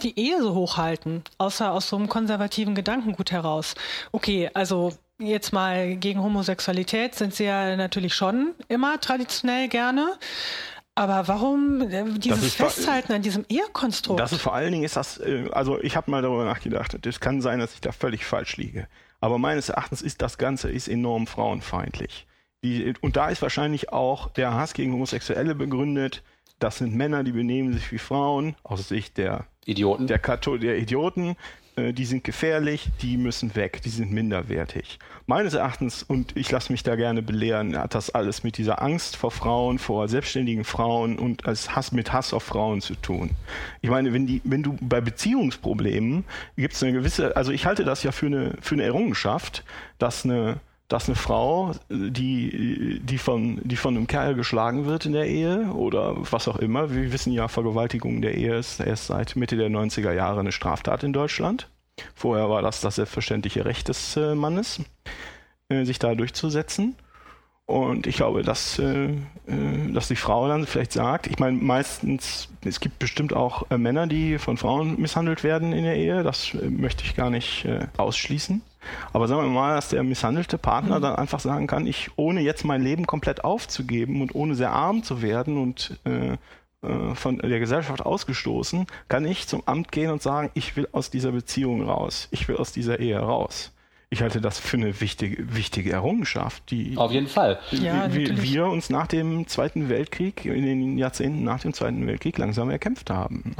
[0.00, 3.74] die Ehe so hochhalten, außer aus so einem konservativen Gedankengut heraus.
[4.12, 10.18] Okay, also jetzt mal gegen Homosexualität sind sie ja natürlich schon immer traditionell gerne.
[10.94, 14.20] Aber warum äh, dieses Festhalten an diesem Ehekonstrukt?
[14.20, 17.20] Das ist vor allen Dingen ist das, äh, also ich habe mal darüber nachgedacht, es
[17.20, 18.86] kann sein, dass ich da völlig falsch liege.
[19.20, 22.26] Aber meines Erachtens ist das Ganze ist enorm frauenfeindlich.
[22.62, 26.22] Die, und da ist wahrscheinlich auch der Hass gegen Homosexuelle begründet.
[26.58, 30.06] Das sind Männer, die benehmen sich wie Frauen, aus Sicht der Idioten.
[30.06, 31.36] Der, Kato der Idioten.
[31.76, 34.98] Äh, die sind gefährlich, die müssen weg, die sind minderwertig.
[35.26, 39.16] Meines Erachtens, und ich lasse mich da gerne belehren, hat das alles mit dieser Angst
[39.16, 43.30] vor Frauen, vor selbstständigen Frauen und als Hass mit Hass auf Frauen zu tun.
[43.80, 46.24] Ich meine, wenn, die, wenn du bei Beziehungsproblemen
[46.56, 49.64] gibt es eine gewisse, also ich halte das ja für eine, für eine Errungenschaft,
[49.98, 55.12] dass eine dass eine Frau, die, die, von, die von einem Kerl geschlagen wird in
[55.12, 59.36] der Ehe oder was auch immer, wir wissen ja, Vergewaltigung der Ehe ist erst seit
[59.36, 61.70] Mitte der 90er Jahre eine Straftat in Deutschland.
[62.16, 64.80] Vorher war das das selbstverständliche Recht des äh, Mannes,
[65.68, 66.96] äh, sich da durchzusetzen.
[67.70, 72.48] Und ich glaube, dass, äh, äh, dass die Frau dann vielleicht sagt, ich meine, meistens,
[72.64, 76.52] es gibt bestimmt auch äh, Männer, die von Frauen misshandelt werden in der Ehe, das
[76.54, 78.60] äh, möchte ich gar nicht äh, ausschließen.
[79.12, 81.02] Aber sagen wir mal, dass der misshandelte Partner mhm.
[81.02, 85.04] dann einfach sagen kann, ich, ohne jetzt mein Leben komplett aufzugeben und ohne sehr arm
[85.04, 86.36] zu werden und äh,
[87.14, 91.30] von der Gesellschaft ausgestoßen, kann ich zum Amt gehen und sagen, ich will aus dieser
[91.30, 93.70] Beziehung raus, ich will aus dieser Ehe raus
[94.12, 98.66] ich halte das für eine wichtige, wichtige Errungenschaft, die auf jeden Fall ja, wir, wir,
[98.66, 103.54] uns nach dem Zweiten Weltkrieg, in den Jahrzehnten nach dem Zweiten Weltkrieg langsam erkämpft haben.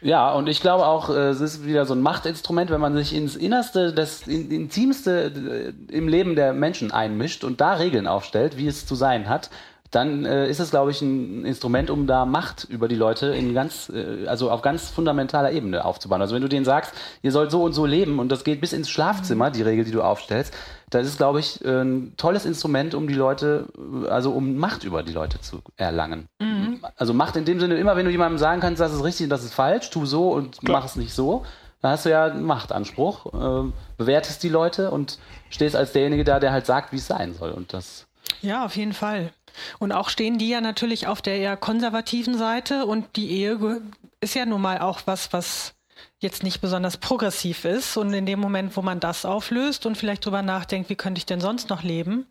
[0.00, 3.14] Ja, und ich glaube auch, äh, es ist wieder so ein Machtinstrument, wenn man sich
[3.14, 8.66] ins Innerste, das Intimste äh, im Leben der Menschen einmischt und da Regeln aufstellt, wie
[8.66, 9.50] es zu sein hat,
[9.92, 13.52] dann äh, ist es, glaube ich, ein Instrument, um da Macht über die Leute in
[13.52, 16.22] ganz, äh, also auf ganz fundamentaler Ebene aufzubauen.
[16.22, 18.72] Also wenn du denen sagst, ihr sollt so und so leben und das geht bis
[18.72, 20.54] ins Schlafzimmer, die Regel, die du aufstellst,
[20.88, 23.66] das ist, glaube ich, ein tolles Instrument, um die Leute,
[24.08, 26.26] also um Macht über die Leute zu erlangen.
[26.40, 26.80] Mhm.
[26.96, 29.30] Also Macht in dem Sinne, immer wenn du jemandem sagen kannst, das ist richtig und
[29.30, 30.80] das ist falsch, tu so und Klar.
[30.80, 31.44] mach es nicht so,
[31.82, 35.18] dann hast du ja einen Machtanspruch, äh, bewertest die Leute und
[35.50, 37.50] stehst als derjenige da, der halt sagt, wie es sein soll.
[37.50, 38.06] Und das
[38.40, 39.32] ja, auf jeden Fall.
[39.78, 43.82] Und auch stehen die ja natürlich auf der eher konservativen Seite und die Ehe
[44.20, 45.74] ist ja nun mal auch was, was
[46.18, 47.96] jetzt nicht besonders progressiv ist.
[47.96, 51.26] Und in dem Moment, wo man das auflöst und vielleicht drüber nachdenkt, wie könnte ich
[51.26, 52.26] denn sonst noch leben,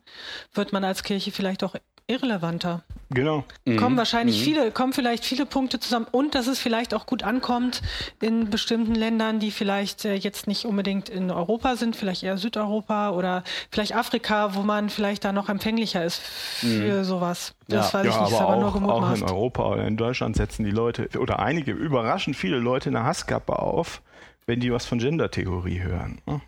[0.54, 1.74] wird man als Kirche vielleicht auch
[2.12, 2.82] irrelevanter.
[3.14, 3.44] Genau.
[3.76, 3.98] Kommen mhm.
[3.98, 4.44] wahrscheinlich mhm.
[4.44, 7.82] viele, kommen vielleicht viele Punkte zusammen und dass es vielleicht auch gut ankommt
[8.20, 13.10] in bestimmten Ländern, die vielleicht äh, jetzt nicht unbedingt in Europa sind, vielleicht eher Südeuropa
[13.10, 17.04] oder vielleicht Afrika, wo man vielleicht da noch empfänglicher ist für mhm.
[17.04, 17.54] sowas.
[17.68, 17.98] Das ja.
[17.98, 20.64] weiß ich ja, nicht, aber, aber auch, nur auch in Europa oder in Deutschland setzen
[20.64, 24.02] die Leute oder einige überraschend viele Leute eine Hasskappe auf,
[24.46, 26.20] wenn die was von Gender-Theorie hören.
[26.26, 26.40] Ne?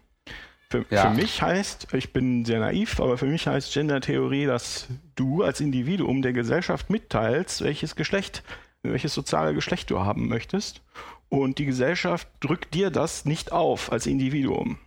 [0.75, 1.03] Für, ja.
[1.03, 5.61] für, mich heißt, ich bin sehr naiv, aber für mich heißt Gender-Theorie, dass du als
[5.61, 8.43] Individuum der Gesellschaft mitteilst, welches Geschlecht,
[8.83, 10.83] welches soziale Geschlecht du haben möchtest.
[11.29, 14.79] Und die Gesellschaft drückt dir das nicht auf als Individuum.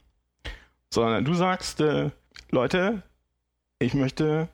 [0.94, 2.10] Sondern du sagst, äh,
[2.52, 3.04] Leute,
[3.80, 4.50] ich möchte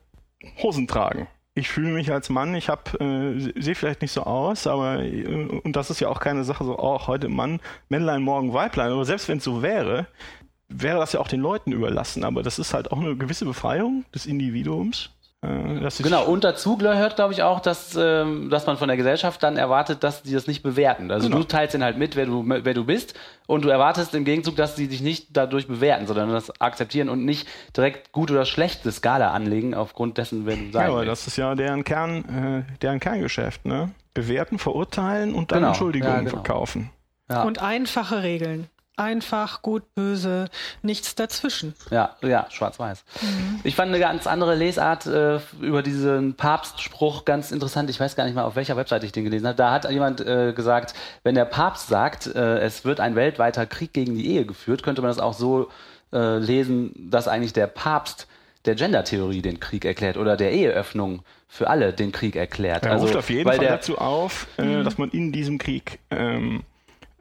[0.62, 1.26] Hosen tragen.
[1.56, 5.24] Ich fühle mich als Mann, ich habe äh, sehe vielleicht nicht so aus, aber äh,
[5.24, 9.04] und das ist ja auch keine Sache so, oh, heute Mann, Männlein, morgen Weiblein, aber
[9.04, 10.06] selbst wenn es so wäre,
[10.68, 14.04] wäre das ja auch den Leuten überlassen, aber das ist halt auch eine gewisse Befreiung
[14.14, 15.10] des Individuums.
[15.44, 19.42] Äh, genau, und dazu gehört, glaube ich, auch, dass, ähm, dass man von der Gesellschaft
[19.42, 21.10] dann erwartet, dass die das nicht bewerten.
[21.10, 21.40] Also genau.
[21.40, 23.14] du teilst ihnen halt mit, wer du, wer du bist,
[23.46, 27.26] und du erwartest im Gegenzug, dass sie dich nicht dadurch bewerten, sondern das akzeptieren und
[27.26, 27.46] nicht
[27.76, 31.36] direkt gut oder schlechte Skala anlegen, aufgrund dessen, wer du sein Ja, aber das ist
[31.36, 33.90] ja deren Kern, äh, deren Kerngeschäft, ne?
[34.14, 35.68] Bewerten, verurteilen und dann genau.
[35.68, 36.30] Entschuldigungen ja, genau.
[36.30, 36.90] verkaufen.
[37.28, 37.42] Ja.
[37.42, 38.68] Und einfache Regeln.
[38.96, 40.48] Einfach, gut, böse,
[40.82, 41.74] nichts dazwischen.
[41.90, 43.04] Ja, ja, schwarz-weiß.
[43.22, 43.60] Mhm.
[43.64, 47.90] Ich fand eine ganz andere Lesart äh, über diesen Papstspruch ganz interessant.
[47.90, 49.56] Ich weiß gar nicht mal, auf welcher Webseite ich den gelesen habe.
[49.56, 53.92] Da hat jemand äh, gesagt, wenn der Papst sagt, äh, es wird ein weltweiter Krieg
[53.92, 55.70] gegen die Ehe geführt, könnte man das auch so
[56.12, 58.28] äh, lesen, dass eigentlich der Papst
[58.64, 62.84] der Gender-Theorie den Krieg erklärt oder der Eheöffnung für alle den Krieg erklärt.
[62.84, 64.84] Er also, ruft auf jeden Fall dazu auf, äh, mhm.
[64.84, 66.62] dass man in diesem Krieg ähm,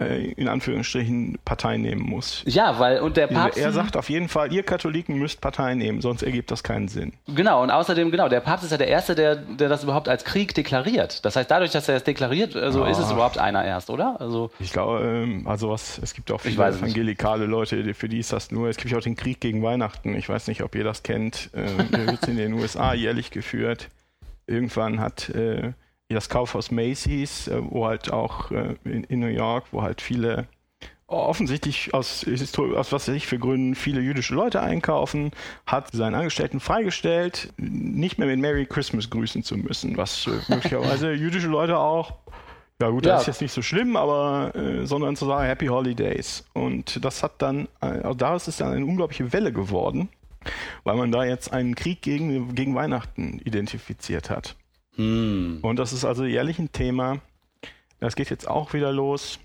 [0.06, 2.44] äh, in Anführungsstrichen Partei nehmen muss.
[2.46, 3.58] Ja, weil und der Papst.
[3.58, 7.14] Er sagt auf jeden Fall, ihr Katholiken müsst Partei nehmen, sonst ergibt das keinen Sinn.
[7.28, 10.24] Genau, und außerdem, genau, der Papst ist ja der Erste, der, der das überhaupt als
[10.24, 11.24] Krieg deklariert.
[11.26, 12.90] Das heißt, dadurch, dass er es deklariert, also ah.
[12.90, 14.20] ist es überhaupt einer erst, oder?
[14.20, 18.34] Also ich glaube, ähm, also was, es gibt auch viele evangelikale Leute, für die ist
[18.34, 20.16] das nur, es gibt ja auch den Krieg gegen Weihnachten.
[20.16, 21.50] Ich weiß nicht, ob ihr das kennt.
[21.54, 23.90] Ähm, der wird in den USA jährlich geführt.
[24.46, 25.74] Irgendwann hat äh,
[26.10, 30.48] das Kaufhaus Macy's, äh, wo halt auch äh, in, in New York, wo halt viele
[31.08, 35.32] offensichtlich aus, aus was weiß ich für Gründen viele jüdische Leute einkaufen,
[35.66, 41.14] hat seinen Angestellten freigestellt, nicht mehr mit Merry Christmas grüßen zu müssen, was äh, möglicherweise
[41.14, 42.14] jüdische Leute auch
[42.82, 46.44] ja gut, das ist jetzt nicht so schlimm, aber äh, sondern zu sagen Happy Holidays.
[46.54, 50.10] Und das hat dann, äh, daraus ist dann eine unglaubliche Welle geworden,
[50.84, 54.56] weil man da jetzt einen Krieg gegen, gegen Weihnachten identifiziert hat.
[54.96, 55.60] Hm.
[55.62, 57.20] Und das ist also jährlich ein Thema.
[58.00, 59.40] Das geht jetzt auch wieder los.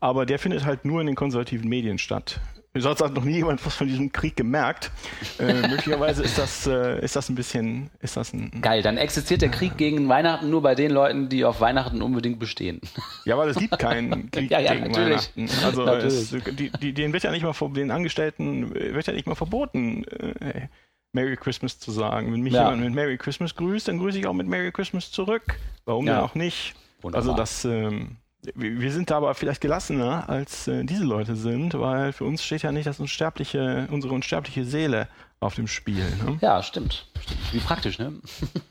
[0.00, 2.40] Aber der findet halt nur in den konservativen Medien statt.
[2.80, 4.90] Sonst hat noch nie jemand was von diesem Krieg gemerkt.
[5.38, 7.90] Äh, möglicherweise ist das, äh, ist das ein bisschen.
[8.00, 11.44] Ist das ein, Geil, dann existiert der Krieg gegen Weihnachten nur bei den Leuten, die
[11.44, 12.80] auf Weihnachten unbedingt bestehen.
[13.24, 15.30] Ja, weil es gibt keinen Krieg ja, ja, gegen natürlich.
[15.36, 15.64] Weihnachten.
[15.64, 16.32] Also natürlich.
[16.32, 20.04] Es, die, die, denen wird ja nicht mal den Angestellten wird ja nicht mal verboten,
[20.04, 20.68] äh,
[21.16, 22.32] Merry Christmas zu sagen.
[22.32, 22.64] Wenn mich ja.
[22.64, 25.58] jemand mit Merry Christmas grüßt, dann grüße ich auch mit Merry Christmas zurück.
[25.86, 26.74] Warum denn auch nicht?
[27.00, 27.28] Wunderbar.
[27.28, 27.64] Also das.
[27.64, 28.18] Ähm,
[28.54, 32.62] wir sind da aber vielleicht gelassener, als äh, diese Leute sind, weil für uns steht
[32.62, 35.08] ja nicht das unsterbliche, unsere unsterbliche Seele
[35.40, 36.04] auf dem Spiel.
[36.24, 36.38] Ne?
[36.40, 37.08] Ja, stimmt.
[37.20, 37.52] stimmt.
[37.52, 38.12] Wie praktisch, ne?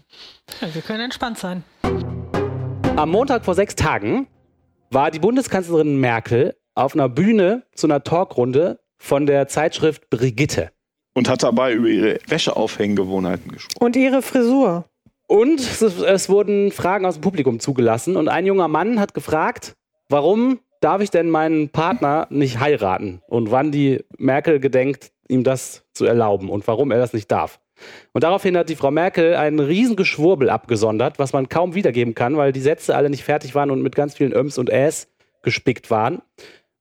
[0.61, 1.63] ja, wir können entspannt sein.
[2.95, 4.27] Am Montag vor sechs Tagen
[4.91, 10.71] war die Bundeskanzlerin Merkel auf einer Bühne zu einer Talkrunde von der Zeitschrift Brigitte.
[11.15, 13.83] Und hat dabei über ihre Wäscheaufhänggewohnheiten gesprochen.
[13.83, 14.85] Und ihre Frisur.
[15.27, 19.73] Und es, es, wurden Fragen aus dem Publikum zugelassen und ein junger Mann hat gefragt,
[20.07, 25.83] warum darf ich denn meinen Partner nicht heiraten und wann die Merkel gedenkt, ihm das
[25.93, 27.59] zu erlauben und warum er das nicht darf.
[28.13, 32.37] Und daraufhin hat die Frau Merkel einen riesen Geschwurbel abgesondert, was man kaum wiedergeben kann,
[32.37, 35.07] weil die Sätze alle nicht fertig waren und mit ganz vielen Öms und Äs
[35.41, 36.21] gespickt waren.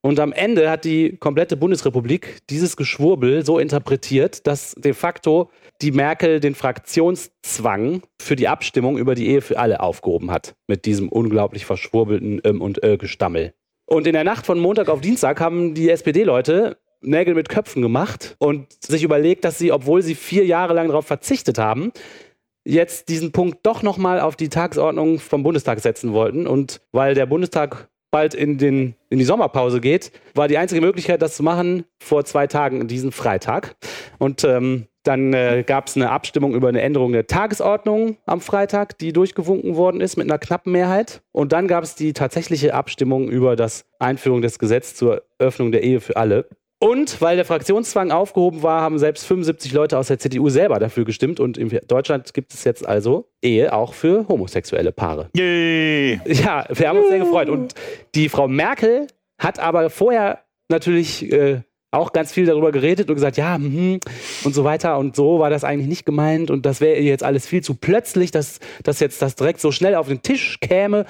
[0.04, 5.92] Und am Ende hat die komplette Bundesrepublik dieses Geschwurbel so interpretiert, dass de facto die
[5.92, 10.56] Merkel den Fraktionszwang für die Abstimmung über die Ehe für alle aufgehoben hat.
[10.66, 13.54] Mit diesem unglaublich verschwurbelten ähm und äh Gestammel.
[13.86, 18.36] Und in der Nacht von Montag auf Dienstag haben die SPD-Leute Nägel mit Köpfen gemacht
[18.38, 21.92] und sich überlegt, dass sie, obwohl sie vier Jahre lang darauf verzichtet haben,
[22.62, 26.46] jetzt diesen Punkt doch nochmal auf die Tagesordnung vom Bundestag setzen wollten.
[26.46, 31.20] Und weil der Bundestag bald in, den, in die Sommerpause geht, war die einzige Möglichkeit,
[31.20, 33.74] das zu machen, vor zwei Tagen, diesen Freitag.
[34.18, 38.98] Und ähm, dann äh, gab es eine Abstimmung über eine Änderung der Tagesordnung am Freitag,
[38.98, 41.22] die durchgewunken worden ist mit einer knappen Mehrheit.
[41.33, 45.83] Und dann gab es die tatsächliche Abstimmung über das Einführung des Gesetzes zur Öffnung der
[45.83, 46.48] Ehe für alle.
[46.85, 51.07] Und weil der Fraktionszwang aufgehoben war, haben selbst 75 Leute aus der CDU selber dafür
[51.07, 51.40] gestimmt.
[51.40, 55.31] Und in Deutschland gibt es jetzt also Ehe auch für homosexuelle Paare.
[55.35, 56.20] Yay!
[56.27, 57.49] Ja, wir haben uns sehr gefreut.
[57.49, 57.75] Und
[58.14, 59.07] die Frau Merkel
[59.38, 64.01] hat aber vorher natürlich äh, auch ganz viel darüber geredet und gesagt, ja, mh,
[64.44, 64.99] und so weiter.
[64.99, 66.51] Und so war das eigentlich nicht gemeint.
[66.51, 69.94] Und das wäre jetzt alles viel zu plötzlich, dass, dass jetzt das direkt so schnell
[69.94, 71.07] auf den Tisch käme.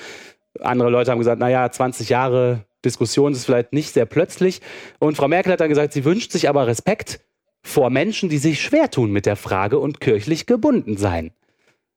[0.61, 4.61] Andere Leute haben gesagt, naja, 20 Jahre Diskussion ist vielleicht nicht sehr plötzlich.
[4.99, 7.21] Und Frau Merkel hat dann gesagt, sie wünscht sich aber Respekt
[7.65, 11.33] vor Menschen, die sich schwer tun mit der Frage und kirchlich gebunden sein.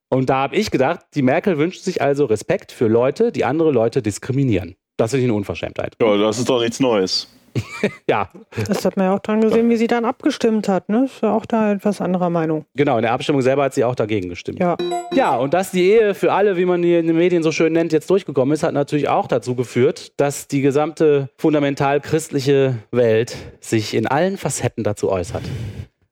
[0.10, 3.71] Und da habe ich gedacht, die Merkel wünscht sich also Respekt für Leute, die andere
[3.71, 4.76] Leute diskriminieren.
[4.95, 5.95] Das ich eine Unverschämtheit.
[6.02, 7.28] Ja, das ist doch nichts Neues.
[8.10, 8.30] ja.
[8.67, 10.89] Das hat man ja auch dran gesehen, wie sie dann abgestimmt hat.
[10.89, 11.06] Ne?
[11.06, 12.65] Ist ja auch da etwas anderer Meinung.
[12.76, 14.60] Genau, in der Abstimmung selber hat sie auch dagegen gestimmt.
[14.60, 14.78] Ja.
[15.13, 17.74] Ja, und dass die Ehe für alle, wie man die in den Medien so schön
[17.74, 23.36] nennt, jetzt durchgekommen ist, hat natürlich auch dazu geführt, dass die gesamte fundamental christliche Welt
[23.60, 25.43] sich in allen Facetten dazu äußert.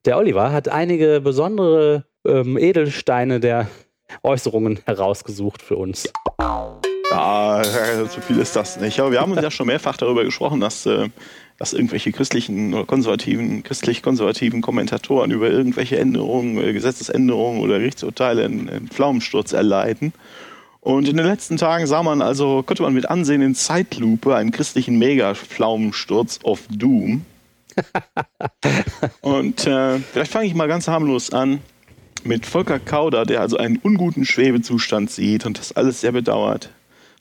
[0.06, 3.68] Der Oliver hat einige besondere ähm, Edelsteine der
[4.24, 6.12] Äußerungen herausgesucht für uns.
[6.40, 6.75] Ja,
[8.14, 9.00] so viel ist das nicht.
[9.00, 11.10] Aber wir haben uns ja schon mehrfach darüber gesprochen, dass, äh,
[11.58, 18.88] dass irgendwelche christlichen oder konservativen, christlich-konservativen Kommentatoren über irgendwelche Änderungen, äh, Gesetzesänderungen oder Gerichtsurteile einen,
[18.90, 20.14] Pflaumensturz erleiden.
[20.82, 24.52] Und in den letzten Tagen sah man also, konnte man mit ansehen in Zeitlupe einen
[24.52, 27.26] christlichen Mega-Pflaumensturz of Doom.
[29.22, 31.60] Und äh, vielleicht fange ich mal ganz harmlos an
[32.24, 36.70] mit Volker Kauder, der also einen unguten Schwebezustand sieht und das alles sehr bedauert.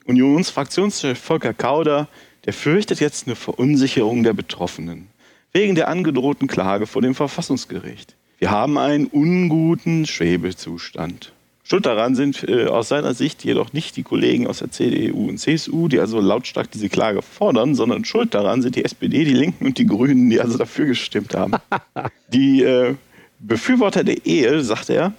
[0.06, 2.08] Unionsfraktionschef Volker Kauder,
[2.44, 5.08] der fürchtet jetzt eine Verunsicherung der Betroffenen
[5.52, 8.16] wegen der angedrohten Klage vor dem Verfassungsgericht.
[8.38, 11.32] Wir haben einen unguten Schwebezustand.
[11.62, 15.38] Schuld daran sind äh, aus seiner Sicht jedoch nicht die Kollegen aus der CDU und
[15.38, 19.64] CSU, die also lautstark diese Klage fordern, sondern schuld daran sind die SPD, die Linken
[19.64, 21.54] und die Grünen, die also dafür gestimmt haben.
[22.28, 22.96] die äh,
[23.38, 25.14] Befürworter der Ehe, sagt er,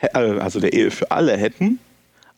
[0.00, 1.80] äh, also der Ehe für alle hätten,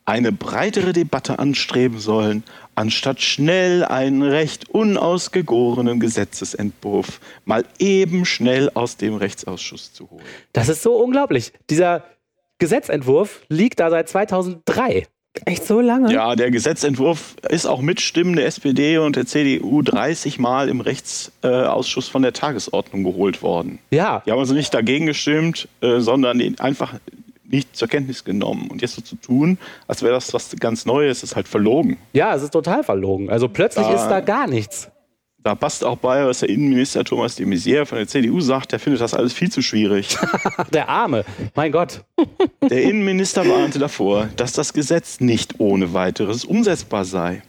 [0.05, 2.43] eine breitere Debatte anstreben sollen,
[2.75, 10.23] anstatt schnell einen recht unausgegorenen Gesetzesentwurf mal eben schnell aus dem Rechtsausschuss zu holen.
[10.53, 11.53] Das ist so unglaublich.
[11.69, 12.03] Dieser
[12.59, 15.07] Gesetzentwurf liegt da seit 2003.
[15.43, 16.13] Echt so lange?
[16.13, 20.79] Ja, der Gesetzentwurf ist auch mit Stimmen der SPD und der CDU 30 Mal im
[20.79, 23.79] Rechtsausschuss von der Tagesordnung geholt worden.
[23.91, 24.23] Ja.
[24.25, 26.93] Die haben also nicht dagegen gestimmt, äh, sondern einfach
[27.47, 28.69] nicht zur Kenntnis genommen.
[28.69, 31.97] Und jetzt so zu tun, als wäre das was ganz Neues, ist halt verlogen.
[32.13, 33.29] Ja, es ist total verlogen.
[33.29, 34.89] Also plötzlich da, ist da gar nichts.
[35.45, 38.79] Da passt auch bei, was der Innenminister Thomas de Maizière von der CDU sagt, der
[38.79, 40.17] findet das alles viel zu schwierig.
[40.73, 42.03] der Arme, mein Gott.
[42.67, 47.43] der Innenminister warnte davor, dass das Gesetz nicht ohne weiteres umsetzbar sei,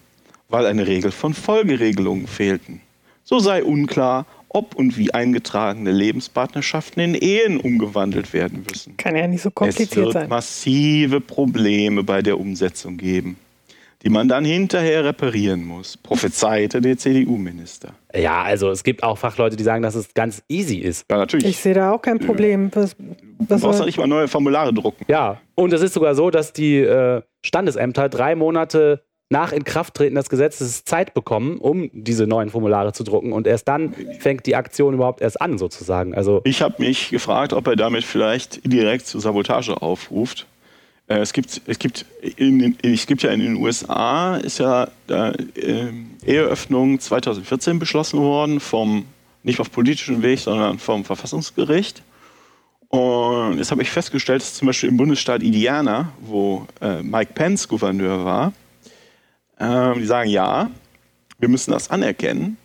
[0.50, 2.82] weil eine Regel von Folgeregelungen fehlten.
[3.24, 4.26] So sei unklar,
[4.57, 8.97] ob und wie eingetragene Lebenspartnerschaften in Ehen umgewandelt werden müssen.
[8.97, 9.99] Kann ja nicht so kompliziert sein.
[9.99, 10.29] Es wird sein.
[10.31, 13.37] massive Probleme bei der Umsetzung geben,
[14.03, 17.90] die man dann hinterher reparieren muss, prophezeite der CDU-Minister.
[18.14, 21.05] Ja, also es gibt auch Fachleute, die sagen, dass es ganz easy ist.
[21.11, 21.47] Ja, natürlich.
[21.47, 22.71] Ich sehe da auch kein Problem.
[22.73, 22.97] Was,
[23.38, 25.05] was du brauchst ja nicht mal neue Formulare drucken.
[25.07, 30.29] Ja, und es ist sogar so, dass die äh, Standesämter drei Monate nach Inkrafttreten des
[30.29, 33.33] Gesetzes Zeit bekommen, um diese neuen Formulare zu drucken.
[33.33, 36.15] Und erst dann fängt die Aktion überhaupt erst an, sozusagen.
[36.15, 40.47] Also ich habe mich gefragt, ob er damit vielleicht direkt zur Sabotage aufruft.
[41.09, 45.33] Äh, es gibt, es gibt, in, es gibt ja in den USA ist ja äh,
[46.25, 49.07] Eheöffnung 2014 beschlossen worden vom
[49.43, 52.03] nicht auf politischem Weg, sondern vom Verfassungsgericht.
[52.89, 57.67] Und jetzt habe ich festgestellt, dass zum Beispiel im Bundesstaat Indiana, wo äh, Mike Pence
[57.67, 58.53] Gouverneur war,
[59.59, 60.71] ähm, die sagen, ja,
[61.38, 62.57] wir müssen das anerkennen,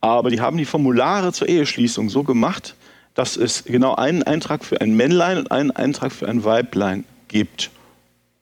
[0.00, 2.74] aber die haben die Formulare zur Eheschließung so gemacht,
[3.14, 7.70] dass es genau einen Eintrag für ein Männlein und einen Eintrag für ein Weiblein gibt.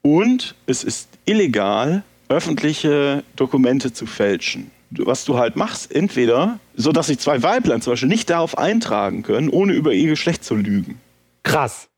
[0.03, 4.71] Und es ist illegal, öffentliche Dokumente zu fälschen.
[4.91, 9.23] Was du halt machst, entweder so, dass sich zwei Weiblein zum Beispiel nicht darauf eintragen
[9.23, 11.01] können, ohne über ihr Geschlecht zu lügen.
[11.43, 11.89] Krass.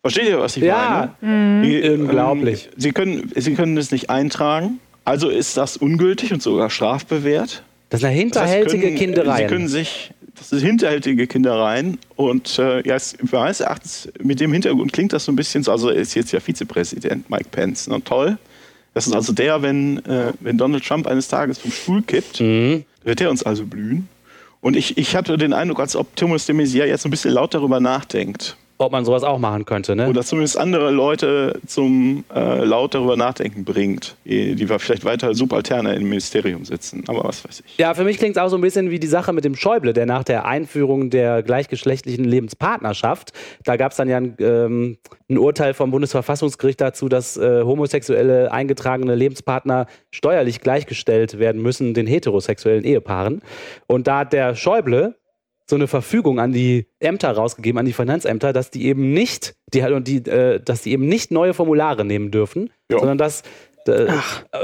[0.00, 1.14] Versteht ihr, was ich ja.
[1.20, 1.82] meine?
[1.82, 2.00] Ja, mhm.
[2.02, 2.66] unglaublich.
[2.66, 7.64] Ähm, sie, können, sie können es nicht eintragen also ist das ungültig und sogar strafbewehrt.
[7.88, 12.60] Das ist eine hinterhältige das heißt, können, Sie können sich, das ist hinterhältige Kindereien und
[12.60, 15.90] äh, ja, es, meines Erachtens mit dem Hintergrund klingt das so ein bisschen so, also
[15.90, 18.00] er ist jetzt ja Vizepräsident Mike Pence, ne?
[18.04, 18.38] toll.
[18.94, 22.84] Das ist also der, wenn, äh, wenn Donald Trump eines Tages vom Stuhl kippt, mhm.
[23.02, 24.08] wird er uns also blühen.
[24.60, 27.52] Und ich, ich hatte den Eindruck, als ob Thomas de Maizière jetzt ein bisschen laut
[27.52, 29.94] darüber nachdenkt ob man sowas auch machen könnte.
[29.94, 30.08] Ne?
[30.08, 35.94] Oder zumindest andere Leute zum äh, laut darüber nachdenken bringt, die, die vielleicht weiter subalterne
[35.94, 37.04] im Ministerium sitzen.
[37.06, 37.78] Aber was weiß ich.
[37.78, 39.92] Ja, für mich klingt es auch so ein bisschen wie die Sache mit dem Schäuble,
[39.92, 43.32] der nach der Einführung der gleichgeschlechtlichen Lebenspartnerschaft,
[43.64, 48.52] da gab es dann ja ein, ähm, ein, Urteil vom Bundesverfassungsgericht dazu, dass äh, homosexuelle
[48.52, 53.42] eingetragene Lebenspartner steuerlich gleichgestellt werden müssen den heterosexuellen Ehepaaren.
[53.86, 55.19] Und da hat der Schäuble
[55.70, 59.82] so eine Verfügung an die Ämter rausgegeben, an die Finanzämter, dass die eben nicht, die,
[60.02, 62.98] die, äh, dass die eben nicht neue Formulare nehmen dürfen, jo.
[62.98, 63.42] sondern dass
[63.86, 64.06] äh,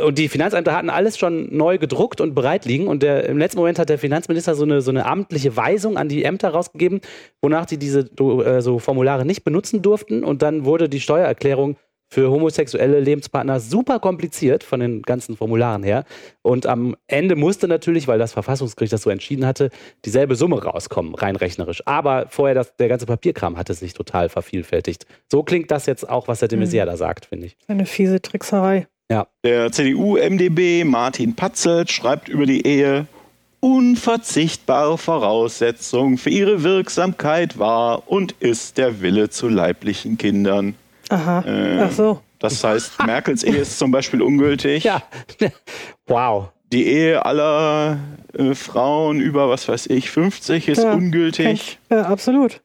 [0.05, 2.89] und die Finanzämter hatten alles schon neu gedruckt und bereit liegen.
[2.89, 6.09] Und der, im letzten Moment hat der Finanzminister so eine, so eine amtliche Weisung an
[6.09, 7.01] die Ämter rausgegeben,
[7.41, 10.25] wonach die diese äh, so Formulare nicht benutzen durften.
[10.25, 11.77] Und dann wurde die Steuererklärung
[12.09, 16.05] für homosexuelle Lebenspartner super kompliziert von den ganzen Formularen her.
[16.43, 19.71] Und am Ende musste natürlich, weil das Verfassungsgericht das so entschieden hatte,
[20.05, 21.83] dieselbe Summe rauskommen, rein rechnerisch.
[21.87, 25.07] Aber vorher, das, der ganze Papierkram hatte sich total vervielfältigt.
[25.31, 26.91] So klingt das jetzt auch, was der de Maizière mhm.
[26.91, 27.57] da sagt, finde ich.
[27.67, 28.87] Eine fiese Trickserei.
[29.11, 29.29] Ja.
[29.45, 33.07] Der CDU-MDB Martin Patzelt schreibt über die Ehe,
[33.61, 40.75] unverzichtbare Voraussetzung für ihre Wirksamkeit war und ist der Wille zu leiblichen Kindern.
[41.09, 41.45] Aha.
[41.47, 42.21] Äh, Ach so.
[42.39, 44.85] Das heißt, Merkels Ehe ist zum Beispiel ungültig.
[44.85, 45.03] Ja.
[46.09, 46.51] Wow.
[46.73, 47.99] Die Ehe aller
[48.33, 51.81] äh, Frauen über, was weiß ich, 50 ist ja, ungültig.
[51.91, 52.61] Ja, absolut.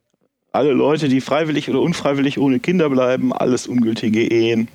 [0.51, 4.67] Alle Leute, die freiwillig oder unfreiwillig ohne Kinder bleiben, alles ungültige Ehen.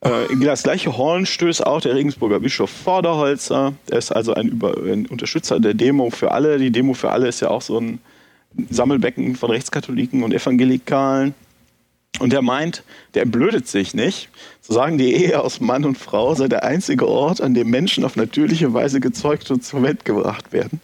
[0.00, 0.10] Äh,
[0.44, 3.72] das gleiche Horn stößt auch der Regensburger Bischof Vorderholzer.
[3.90, 6.58] Er ist also ein, Über ein Unterstützer der Demo für alle.
[6.58, 7.98] Die Demo für alle ist ja auch so ein
[8.70, 11.34] Sammelbecken von Rechtskatholiken und Evangelikalen.
[12.18, 12.82] Und er meint,
[13.14, 14.30] der blödet sich nicht,
[14.62, 18.04] zu sagen, die Ehe aus Mann und Frau sei der einzige Ort, an dem Menschen
[18.04, 20.80] auf natürliche Weise gezeugt und zur Welt gebracht werden.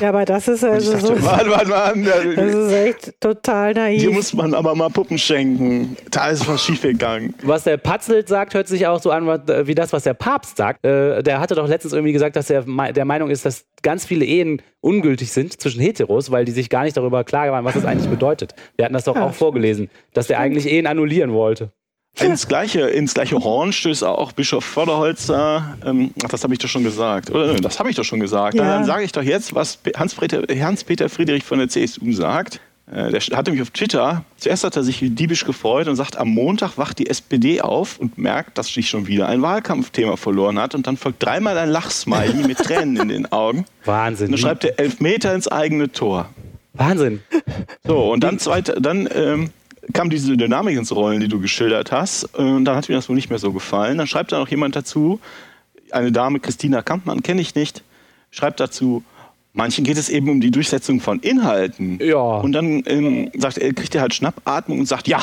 [0.00, 1.14] Ja, aber das ist also dachte, so.
[1.16, 4.00] Mann, Mann, Mann, das ist echt total naiv.
[4.00, 5.96] Hier muss man aber mal Puppen schenken.
[6.10, 7.34] Da ist was schiefgegangen.
[7.42, 10.84] Was der Patzelt sagt, hört sich auch so an wie das, was der Papst sagt.
[10.84, 14.24] Äh, der hatte doch letztens irgendwie gesagt, dass er der Meinung ist, dass ganz viele
[14.24, 17.84] Ehen ungültig sind zwischen Heteros, weil die sich gar nicht darüber klar waren, was das
[17.84, 18.54] eigentlich bedeutet.
[18.76, 21.72] Wir hatten das doch ja, auch vorgelesen, dass der eigentlich Ehen annullieren wollte.
[22.20, 25.78] Ins gleiche, ins gleiche Horn stößt auch Bischof Förderholzer.
[25.84, 27.30] Ähm, ach, das habe ich doch schon gesagt.
[27.30, 28.54] Oder das habe ich doch schon gesagt.
[28.54, 28.62] Ja.
[28.62, 32.60] Dann, dann sage ich doch jetzt, was Hans-Peter Hans Friedrich von der CSU sagt.
[32.92, 36.28] äh, der hatte mich auf Twitter, zuerst hat er sich diebisch gefreut und sagt, am
[36.28, 40.74] Montag wacht die SPD auf und merkt, dass sich schon wieder ein Wahlkampfthema verloren hat
[40.74, 43.64] und dann folgt dreimal ein Lachsmiley mit Tränen in den Augen.
[43.86, 44.26] Wahnsinn.
[44.26, 46.28] Und dann schreibt er elf Meter ins eigene Tor.
[46.74, 47.22] Wahnsinn.
[47.84, 49.50] So, und dann, zweite, dann ähm,
[49.92, 52.24] kam diese Dynamik ins Rollen, die du geschildert hast.
[52.36, 53.98] Und dann hat mir das wohl nicht mehr so gefallen.
[53.98, 55.20] Dann schreibt da noch jemand dazu,
[55.90, 57.82] eine Dame, Christina Kampmann, kenne ich nicht,
[58.30, 59.04] schreibt dazu,
[59.54, 61.98] Manchen geht es eben um die Durchsetzung von Inhalten.
[62.02, 62.16] Ja.
[62.16, 65.20] Und dann ähm, sagt er, kriegt er halt Schnappatmung und sagt, ja,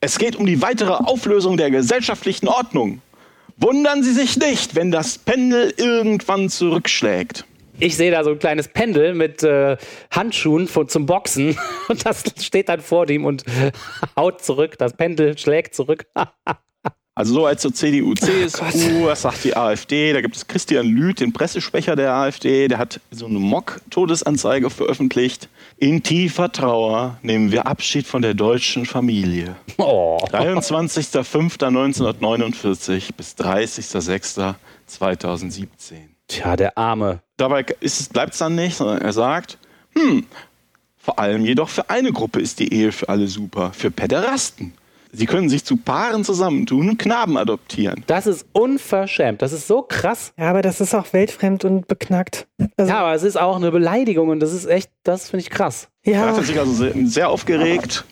[0.00, 3.00] es geht um die weitere Auflösung der gesellschaftlichen Ordnung.
[3.56, 7.44] Wundern Sie sich nicht, wenn das Pendel irgendwann zurückschlägt.
[7.84, 9.76] Ich sehe da so ein kleines Pendel mit äh,
[10.10, 11.58] Handschuhen von, zum Boxen
[11.88, 13.44] und das steht dann vor ihm und
[14.16, 14.78] haut zurück.
[14.78, 16.06] Das Pendel schlägt zurück.
[17.16, 20.12] Also so als zur CDU, CSU, was sagt die AfD?
[20.12, 25.48] Da gibt es Christian Lüth, den Pressesprecher der AfD, der hat so eine Mock-Todesanzeige veröffentlicht.
[25.76, 29.54] In tiefer Trauer nehmen wir Abschied von der deutschen Familie.
[29.78, 30.18] Oh.
[30.32, 36.13] 23.05.1949 bis 30.06.2017.
[36.28, 37.20] Tja, der Arme.
[37.36, 39.58] Dabei bleibt es dann nicht, sondern er sagt,
[39.94, 40.26] hm,
[40.96, 44.72] vor allem jedoch für eine Gruppe ist die Ehe für alle super, für Päderasten.
[45.12, 48.02] Sie können sich zu Paaren zusammentun und Knaben adoptieren.
[48.08, 49.42] Das ist unverschämt.
[49.42, 50.32] Das ist so krass.
[50.36, 52.48] Ja, aber das ist auch weltfremd und beknackt.
[52.76, 55.50] Also, ja, aber es ist auch eine Beleidigung und das ist echt, das finde ich
[55.50, 55.88] krass.
[56.04, 56.26] Ja.
[56.26, 58.04] Er hat sich also sehr, sehr aufgeregt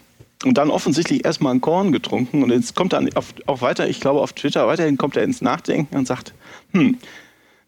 [0.45, 3.99] und dann offensichtlich erstmal ein Korn getrunken und jetzt kommt er auf, auch weiter, ich
[3.99, 6.35] glaube auf Twitter, weiterhin kommt er ins Nachdenken und sagt,
[6.73, 6.99] hm,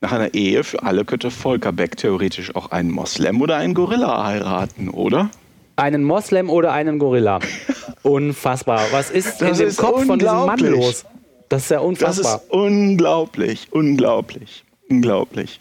[0.05, 4.23] nach einer Ehe für alle könnte Volker Beck theoretisch auch einen Moslem oder einen Gorilla
[4.27, 5.31] heiraten, oder?
[5.77, 7.39] Einen Moslem oder einen Gorilla.
[8.03, 8.83] Unfassbar.
[8.91, 11.07] Was ist das in dem ist Kopf von diesem Mann los?
[11.49, 12.35] Das ist ja unfassbar.
[12.35, 15.59] Das ist unglaublich, unglaublich, unglaublich.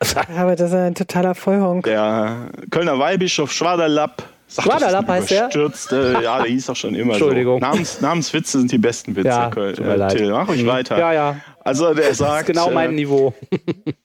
[0.36, 1.84] Aber das ist ein totaler Vollhonk.
[1.84, 4.22] Der Kölner Weihbischof Schwaderlapp
[4.60, 5.50] Schwaderlapp heißt der?
[6.22, 7.60] Ja, der hieß doch schon immer Entschuldigung.
[7.60, 7.66] so.
[7.66, 9.28] Namens, Namenswitze sind die besten Witze.
[9.28, 10.16] Ja, tut mir äh, leid.
[10.16, 10.98] Till, mach ruhig weiter.
[10.98, 11.36] Ja, ja.
[11.64, 13.34] Also der sagt, genau mein äh, Niveau.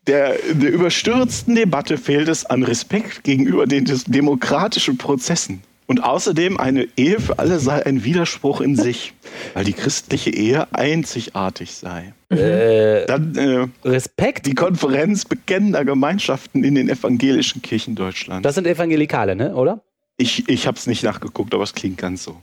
[0.07, 5.63] der, der überstürzten Debatte fehlt es an Respekt gegenüber den demokratischen Prozessen.
[5.87, 9.13] Und außerdem eine Ehe für alle sei ein Widerspruch in sich,
[9.53, 12.13] weil die christliche Ehe einzigartig sei.
[12.29, 14.45] Äh, Dann äh, Respekt.
[14.47, 18.43] die Konferenz bekennender Gemeinschaften in den evangelischen Kirchen Deutschlands.
[18.43, 19.55] Das sind Evangelikale, ne?
[19.55, 19.81] Oder?
[20.17, 22.41] Ich, ich habe es nicht nachgeguckt, aber es klingt ganz so.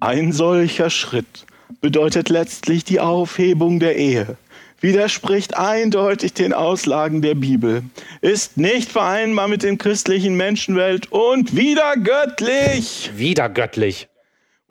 [0.00, 1.46] Ein solcher Schritt
[1.80, 4.36] bedeutet letztlich die Aufhebung der Ehe,
[4.80, 7.82] widerspricht eindeutig den Auslagen der Bibel,
[8.22, 13.10] ist nicht vereinbar mit dem christlichen Menschenwelt und wieder göttlich.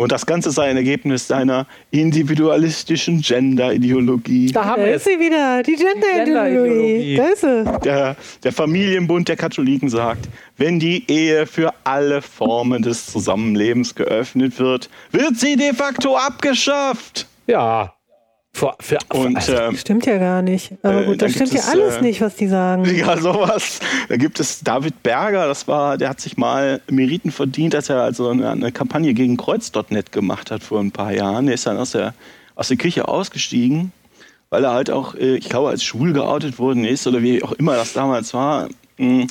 [0.02, 4.52] Und das Ganze sei ein Ergebnis seiner individualistischen Gender-Ideologie.
[4.52, 5.14] Da haben Da wir ist es.
[5.14, 7.16] sie wieder, die Gender-Ideologie.
[7.16, 7.16] Gender-Ideologie.
[7.18, 7.80] Da ist sie.
[7.84, 10.28] Der, der Familienbund der Katholiken sagt,
[10.58, 17.28] wenn die Ehe für alle Formen des Zusammenlebens geöffnet wird, wird sie de facto abgeschafft.
[17.46, 17.94] Ja.
[18.54, 20.74] Für, für, Und also, ähm, Stimmt ja gar nicht.
[20.84, 22.86] Aber Äh, gut, dann das stimmt ja es, alles äh, nicht, was die sagen.
[22.96, 23.80] ja, sowas.
[24.10, 28.02] Da gibt es David Berger, das war, der hat sich mal Meriten verdient, als er
[28.02, 31.46] also eine, eine Kampagne gegen Kreuz.net gemacht hat vor ein paar Jahren.
[31.46, 32.14] Der ist dann aus der,
[32.56, 33.94] aus der Kirche ausgestiegen,
[34.50, 37.54] weil er halt auch, äh, ich glaube, als schwul geoutet worden ist oder wie auch
[37.54, 38.68] immer das damals war.
[38.98, 39.24] Mm.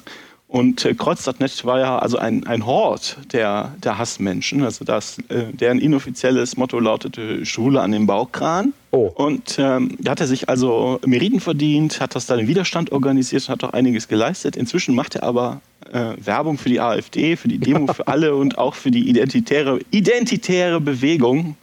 [0.50, 4.64] Und äh, Kreuz.net war ja also ein, ein Hort der, der Hassmenschen.
[4.64, 8.72] Also das, äh, deren inoffizielles Motto lautete Schwule an den Bauchkran.
[8.90, 9.12] Oh.
[9.14, 13.48] Und ähm, da hat er sich also Meriten verdient, hat das dann im Widerstand organisiert
[13.48, 14.56] und hat auch einiges geleistet.
[14.56, 15.60] Inzwischen macht er aber
[15.92, 19.78] äh, Werbung für die AfD, für die Demo für alle und auch für die identitäre,
[19.92, 21.56] identitäre Bewegung.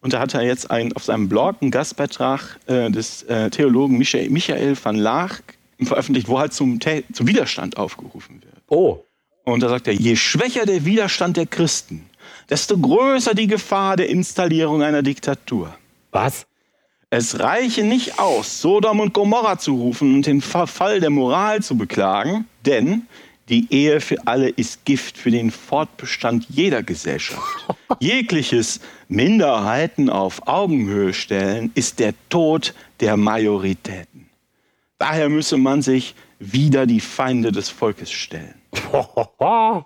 [0.00, 3.98] Und da hat er jetzt ein, auf seinem Blog einen Gastbeitrag äh, des äh, Theologen
[3.98, 5.42] Michael, Michael van Laag
[5.86, 8.54] veröffentlicht, wo halt zum, zum Widerstand aufgerufen wird.
[8.68, 9.04] oh.
[9.44, 12.08] Und da sagt er, je schwächer der Widerstand der Christen,
[12.48, 15.74] desto größer die Gefahr der Installierung einer Diktatur.
[16.12, 16.46] Was?
[17.10, 21.76] Es reiche nicht aus, Sodom und Gomorra zu rufen und den Verfall der Moral zu
[21.76, 23.06] beklagen, denn
[23.48, 27.66] die Ehe für alle ist Gift für den Fortbestand jeder Gesellschaft.
[28.00, 34.11] Jegliches Minderheiten auf Augenhöhe stellen ist der Tod der Majoritäten.
[35.02, 38.54] Daher müsse man sich wider die Feinde des Volkes stellen.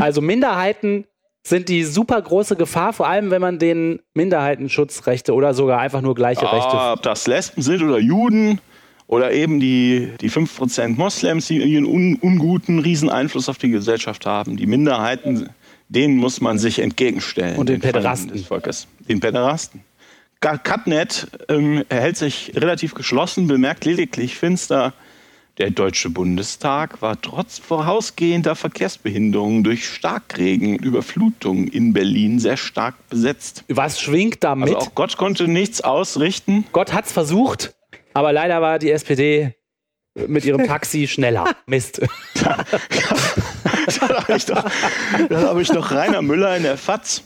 [0.00, 1.04] Also Minderheiten
[1.46, 6.16] sind die super große Gefahr, vor allem wenn man den Minderheitenschutzrechte oder sogar einfach nur
[6.16, 6.76] gleiche Rechte.
[6.76, 8.60] Ob das Lesben sind oder Juden
[9.06, 14.56] oder eben die, die 5% Moslems, die ihren un, unguten Rieseneinfluss auf die Gesellschaft haben.
[14.56, 15.50] Die Minderheiten,
[15.88, 17.56] denen muss man sich entgegenstellen.
[17.56, 18.32] Und den Feinden Päderasten.
[18.32, 18.88] Des Volkes.
[19.08, 19.84] Den Päderasten.
[20.44, 24.92] Cutnet ähm, erhält sich relativ geschlossen, bemerkt lediglich finster,
[25.56, 33.08] Der Deutsche Bundestag war trotz vorausgehender Verkehrsbehinderungen durch Starkregen und Überflutungen in Berlin sehr stark
[33.08, 33.64] besetzt.
[33.68, 34.68] Was schwingt damit?
[34.68, 36.66] Also auch Gott konnte nichts ausrichten.
[36.72, 37.74] Gott hat's versucht,
[38.12, 39.54] aber leider war die SPD
[40.14, 41.56] mit ihrem Taxi schneller.
[41.66, 42.02] Mist.
[42.34, 42.58] da
[44.00, 44.64] habe ich, doch,
[45.30, 47.22] hab ich doch Rainer Müller in der FAZ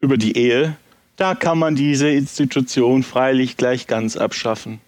[0.00, 0.76] über die Ehe.
[1.16, 4.80] Da kann man diese Institution freilich gleich ganz abschaffen.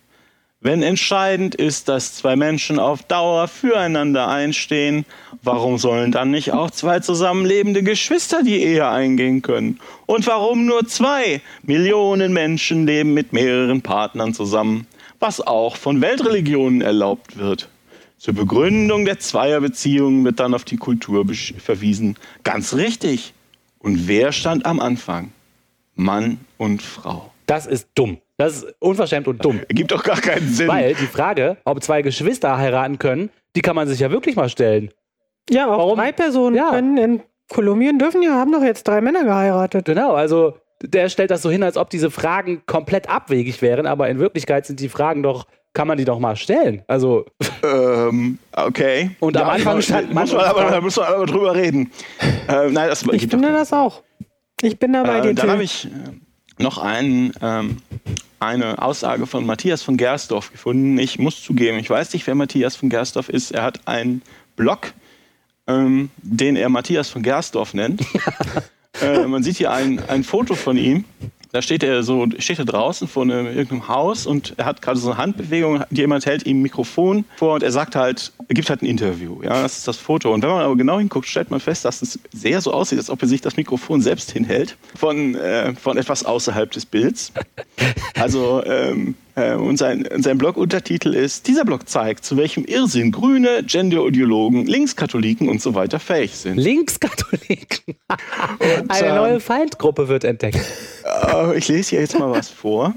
[0.61, 5.05] Wenn entscheidend ist, dass zwei Menschen auf Dauer füreinander einstehen,
[5.43, 9.79] warum sollen dann nicht auch zwei zusammenlebende Geschwister die Ehe eingehen können?
[10.07, 11.41] Und warum nur zwei?
[11.63, 14.89] Millionen Menschen leben mit mehreren Partnern zusammen,
[15.21, 17.69] was auch von Weltreligionen erlaubt wird.
[18.19, 21.25] Zur Begründung der Zweierbeziehungen wird dann auf die Kultur
[21.59, 22.17] verwiesen.
[22.43, 23.35] Ganz richtig.
[23.79, 25.31] Und wer stand am Anfang?
[25.97, 27.33] Mann und Frau.
[27.47, 28.19] Das ist dumm.
[28.37, 29.61] Das ist unverschämt und dumm.
[29.69, 30.69] Gibt doch gar keinen Sinn.
[30.69, 34.49] Weil die Frage, ob zwei Geschwister heiraten können, die kann man sich ja wirklich mal
[34.49, 34.91] stellen.
[35.49, 35.99] Ja, auch Warum?
[35.99, 36.71] drei Personen ja.
[36.71, 39.87] können in Kolumbien dürfen ja, haben doch jetzt drei Männer geheiratet.
[39.87, 44.09] Genau, also der stellt das so hin, als ob diese Fragen komplett abwegig wären, aber
[44.09, 46.83] in Wirklichkeit sind die Fragen doch, kann man die doch mal stellen.
[46.87, 47.27] Also.
[47.63, 49.11] Ähm, okay.
[49.21, 50.25] Und am Anfang stand man.
[50.25, 51.91] Muss man aber, da muss man aber drüber reden.
[52.49, 54.03] Äh, nein, das, ich finde das auch.
[54.63, 55.35] Ich bin da bei äh.
[55.35, 55.89] Dann habe ich äh,
[56.63, 57.79] noch einen, ähm,
[58.41, 60.99] eine Aussage von Matthias von Gersdorf gefunden.
[60.99, 63.51] Ich muss zugeben, ich weiß nicht, wer Matthias von Gersdorf ist.
[63.51, 64.23] Er hat einen
[64.57, 64.93] Blog,
[65.67, 68.03] ähm, den er Matthias von Gersdorf nennt.
[69.03, 71.05] äh, man sieht hier ein, ein Foto von ihm.
[71.57, 74.99] Da steht er so, steht er draußen vor einem, irgendeinem Haus und er hat gerade
[74.99, 75.83] so eine Handbewegung.
[75.89, 79.43] Jemand hält ihm ein Mikrofon vor und er sagt halt, er gibt halt ein Interview.
[79.43, 80.35] Ja, das ist das Foto.
[80.35, 83.09] Und wenn man aber genau hinguckt, stellt man fest, dass es sehr so aussieht, als
[83.09, 87.33] ob er sich das Mikrofon selbst hinhält von, äh, von etwas außerhalb des Bilds.
[88.17, 93.63] Also ähm, äh, und sein, sein Blog-Untertitel ist, dieser Blog zeigt, zu welchem Irrsinn Grüne,
[93.65, 96.57] Gender-Ideologen, Linkskatholiken und so weiter fähig sind.
[96.57, 97.97] Linkskatholiken?
[98.89, 100.65] Eine ähm, neue Feindgruppe wird entdeckt.
[101.05, 102.95] Äh, ich lese hier jetzt mal was vor.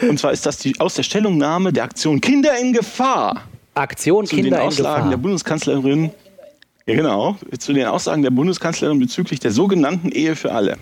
[0.00, 3.42] Und zwar ist das die, aus der Stellungnahme der Aktion Kinder in Gefahr.
[3.74, 6.10] Aktion zu Kinder den Aussagen der Bundeskanzlerin.
[6.86, 7.36] Ja, genau.
[7.58, 10.76] Zu den Aussagen der Bundeskanzlerin bezüglich der sogenannten Ehe für alle.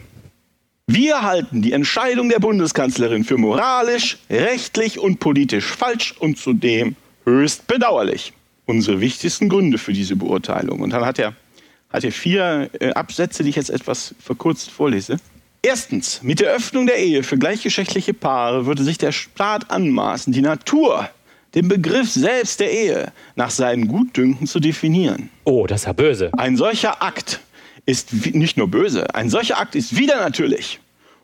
[0.93, 7.69] Wir halten die Entscheidung der Bundeskanzlerin für moralisch, rechtlich und politisch falsch und zudem höchst
[7.69, 8.33] bedauerlich.
[8.67, 10.81] Unsere wichtigsten Gründe für diese Beurteilung.
[10.81, 11.37] Und dann hat er,
[11.91, 15.19] hat er vier äh, Absätze, die ich jetzt etwas verkürzt vorlese.
[15.63, 20.43] Erstens, mit der Öffnung der Ehe für gleichgeschlechtliche Paare würde sich der Staat anmaßen, die
[20.43, 21.09] Natur,
[21.55, 25.31] den Begriff selbst der Ehe nach seinen Gutdünken zu definieren.
[25.45, 26.33] Oh, das ist ja böse.
[26.37, 27.39] Ein solcher Akt
[27.87, 30.81] ist nicht nur böse, ein solcher Akt ist wieder natürlich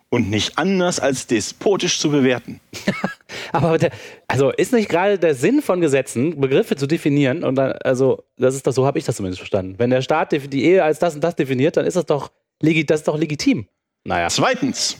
[0.08, 2.60] und nicht anders als despotisch zu bewerten.
[3.52, 3.90] Aber der,
[4.28, 8.54] also ist nicht gerade der Sinn von Gesetzen, Begriffe zu definieren und dann, also das
[8.54, 9.74] ist das, so habe ich das zumindest verstanden.
[9.78, 12.30] Wenn der Staat die Ehe als das und das definiert, dann ist das doch,
[12.60, 13.66] das ist doch legitim.
[14.04, 14.28] Naja.
[14.28, 14.98] Zweitens,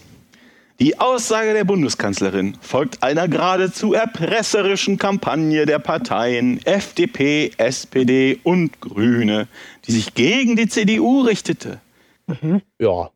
[0.79, 9.49] die Aussage der Bundeskanzlerin folgt einer geradezu erpresserischen Kampagne der Parteien FDP, SPD und Grüne,
[9.87, 11.81] die sich gegen die CDU richtete.
[12.27, 12.63] Mhm.
[12.79, 13.11] Ja,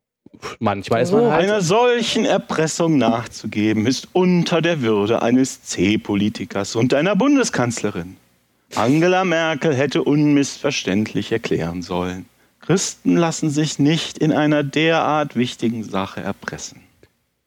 [0.58, 6.94] manchmal ist man halt Einer solchen Erpressung nachzugeben, ist unter der Würde eines C-Politikers und
[6.94, 8.16] einer Bundeskanzlerin.
[8.76, 12.26] Angela Merkel hätte unmissverständlich erklären sollen.
[12.60, 16.80] Christen lassen sich nicht in einer derart wichtigen Sache erpressen.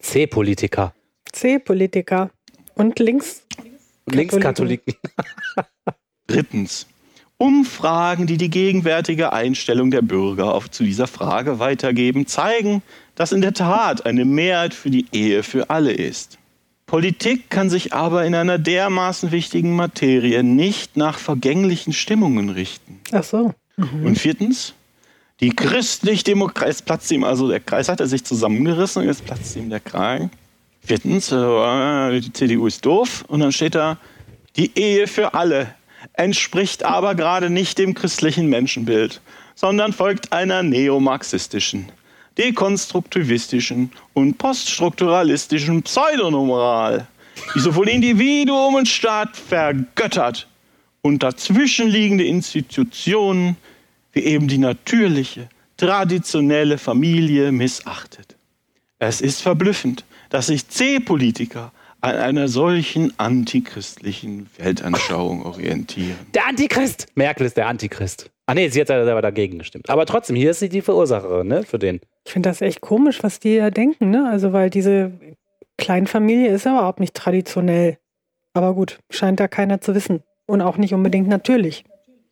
[0.00, 0.92] C-Politiker.
[1.32, 2.30] C-Politiker.
[2.74, 3.46] Und links.
[4.06, 4.94] Linkskatholiken.
[6.26, 6.86] Drittens.
[7.38, 12.82] Umfragen, die die gegenwärtige Einstellung der Bürger auf, zu dieser Frage weitergeben, zeigen,
[13.16, 16.38] dass in der Tat eine Mehrheit für die Ehe für alle ist.
[16.86, 23.00] Politik kann sich aber in einer dermaßen wichtigen Materie nicht nach vergänglichen Stimmungen richten.
[23.12, 23.54] Ach so.
[23.76, 24.06] Mhm.
[24.06, 24.74] Und viertens,
[25.40, 29.56] die christlich-demokratie, jetzt platzt ihm also der Kreis, hat er sich zusammengerissen und jetzt platzt
[29.56, 30.28] ihm der Kreis.
[30.82, 33.98] Viertens, äh, die CDU ist doof und dann steht da,
[34.56, 35.74] die Ehe für alle
[36.14, 39.20] entspricht aber gerade nicht dem christlichen Menschenbild,
[39.54, 41.90] sondern folgt einer neomarxistischen,
[42.38, 47.06] dekonstruktivistischen und poststrukturalistischen Pseudomoral,
[47.54, 50.48] die sowohl Individuum und Staat vergöttert
[51.02, 53.56] und dazwischenliegende Institutionen
[54.12, 58.36] wie eben die natürliche, traditionelle Familie missachtet.
[58.98, 61.72] Es ist verblüffend, dass sich C-Politiker
[62.04, 66.16] an einer solchen antichristlichen Weltanschauung orientieren.
[66.34, 67.06] Der Antichrist!
[67.14, 68.30] Merkel ist der Antichrist.
[68.46, 69.88] Ah nee, sie hat selber dagegen gestimmt.
[69.88, 72.00] Aber trotzdem, hier ist sie die Verursacherin, ne, für den.
[72.26, 74.28] Ich finde das echt komisch, was die ja denken, ne?
[74.30, 75.12] Also, weil diese
[75.78, 77.96] Kleinfamilie ist ja überhaupt nicht traditionell.
[78.52, 80.22] Aber gut, scheint da keiner zu wissen.
[80.46, 81.84] Und auch nicht unbedingt natürlich.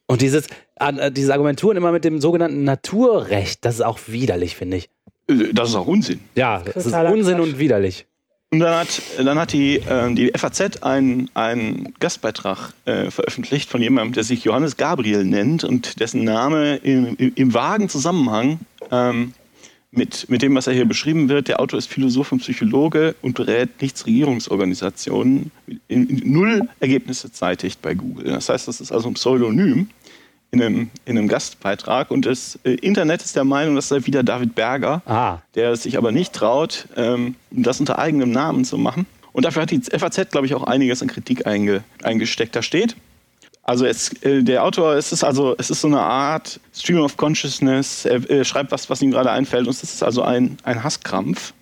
[0.07, 0.49] Und dieses,
[0.79, 4.91] äh, diese Argumenturen immer mit dem sogenannten Naturrecht, das ist auch widerlich, finde ich.
[5.29, 6.21] Äh, das ist auch Unsinn.
[6.35, 7.47] Ja, das ist Unsinn Quatsch.
[7.47, 8.07] und widerlich.
[8.53, 13.81] Und dann hat, dann hat die, äh, die FAZ einen, einen Gastbeitrag äh, veröffentlicht von
[13.81, 19.33] jemandem, der sich Johannes Gabriel nennt und dessen Name im, im vagen Zusammenhang ähm,
[19.91, 21.49] mit, mit dem, was er hier beschrieben wird.
[21.49, 25.51] Der Autor ist Philosoph und Psychologe und berät Nichtregierungsorganisationen.
[25.89, 28.27] Null Ergebnisse zeitigt bei Google.
[28.27, 29.89] Das heißt, das ist also ein Pseudonym
[30.53, 32.11] in einem, in einem Gastbeitrag.
[32.11, 35.39] Und das äh, Internet ist der Meinung, das sei wieder David Berger, ah.
[35.55, 39.07] der sich aber nicht traut, ähm, das unter eigenem Namen zu machen.
[39.33, 42.55] Und dafür hat die FAZ, glaube ich, auch einiges an Kritik einge, eingesteckt.
[42.55, 42.97] Da steht,
[43.63, 47.17] also es, äh, der Autor, es ist also, es ist so eine Art Stream of
[47.17, 48.05] Consciousness.
[48.05, 49.67] Er, er schreibt was, was ihm gerade einfällt.
[49.67, 51.55] Und es ist also ein, ein Hasskrampf.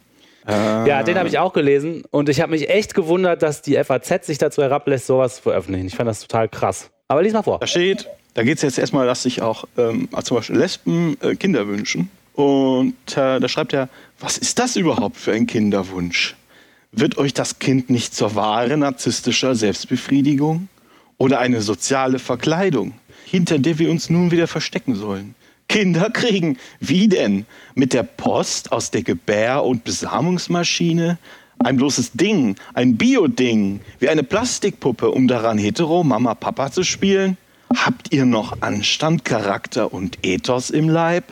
[0.49, 4.27] Ja, den habe ich auch gelesen und ich habe mich echt gewundert, dass die FAZ
[4.27, 5.87] sich dazu herablässt, sowas zu veröffentlichen.
[5.87, 6.91] Ich fand das total krass.
[7.07, 7.61] Aber lies mal vor.
[7.61, 11.35] Da steht, da geht es jetzt erstmal, dass sich auch ähm, zum Beispiel Lesben äh,
[11.35, 12.11] Kinder wünschen.
[12.35, 16.37] Und äh, da schreibt er, was ist das überhaupt für ein Kinderwunsch?
[16.93, 20.69] Wird euch das Kind nicht zur Ware narzisstischer Selbstbefriedigung
[21.19, 25.35] oder eine soziale Verkleidung, hinter der wir uns nun wieder verstecken sollen?
[25.69, 27.47] Kinder kriegen, wie denn?
[27.75, 31.19] Mit der Post aus der Gebär- und Besamungsmaschine?
[31.61, 37.37] Ein bloßes Ding, ein Bio-Ding, wie eine Plastikpuppe, um daran hetero Mama Papa zu spielen?
[37.75, 41.25] Habt ihr noch Anstand, Charakter und Ethos im Leib?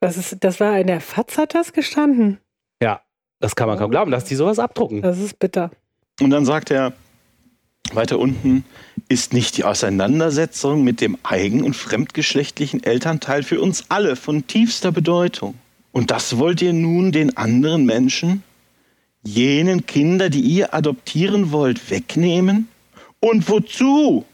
[0.00, 2.38] Das, ist, das war in der FAZ hat das gestanden.
[2.82, 3.00] Ja,
[3.40, 5.02] das kann man kaum glauben, dass die sowas abdrucken.
[5.02, 5.70] Das ist bitter.
[6.20, 6.92] Und dann sagt er
[7.92, 8.64] weiter unten,
[9.08, 14.92] ist nicht die Auseinandersetzung mit dem eigen- und fremdgeschlechtlichen Elternteil für uns alle von tiefster
[14.92, 15.54] Bedeutung.
[15.92, 18.42] Und das wollt ihr nun den anderen Menschen,
[19.22, 22.68] jenen Kinder, die ihr adoptieren wollt, wegnehmen?
[23.20, 24.24] Und wozu?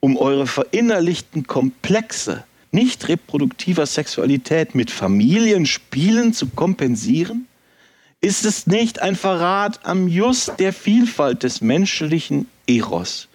[0.00, 7.46] Um eure verinnerlichten Komplexe nicht reproduktiver Sexualität mit Familienspielen zu kompensieren?
[8.20, 13.28] Ist es nicht ein Verrat am Just der Vielfalt des menschlichen Eros,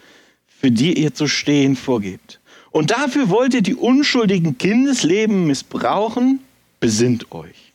[0.47, 2.39] für die ihr zu stehen vorgebt?
[2.71, 6.39] Und dafür wollt ihr die unschuldigen Kindesleben missbrauchen?
[6.79, 7.73] Besinnt euch.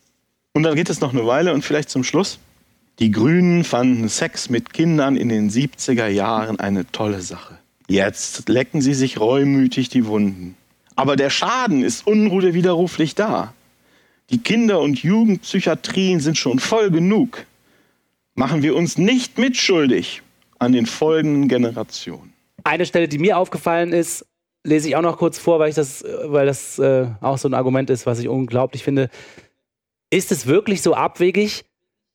[0.55, 2.39] Und dann geht es noch eine Weile und vielleicht zum Schluss.
[2.99, 7.59] Die Grünen fanden Sex mit Kindern in den 70er Jahren eine tolle Sache.
[7.89, 10.57] Jetzt lecken sie sich reumütig die Wunden.
[10.97, 13.53] Aber der Schaden ist unwiderruflich da.
[14.31, 17.47] Die Kinder- und Jugendpsychiatrien sind schon voll genug.
[18.35, 20.23] Machen wir uns nicht mitschuldig
[20.59, 22.33] an den folgenden Generationen.
[22.65, 24.27] Eine Stelle, die mir aufgefallen ist,
[24.65, 27.55] lese ich auch noch kurz vor, weil, ich das, weil das äh, auch so ein
[27.55, 29.11] Argument ist, was ich unglaublich finde.
[30.11, 31.66] Ist es wirklich so abwegig,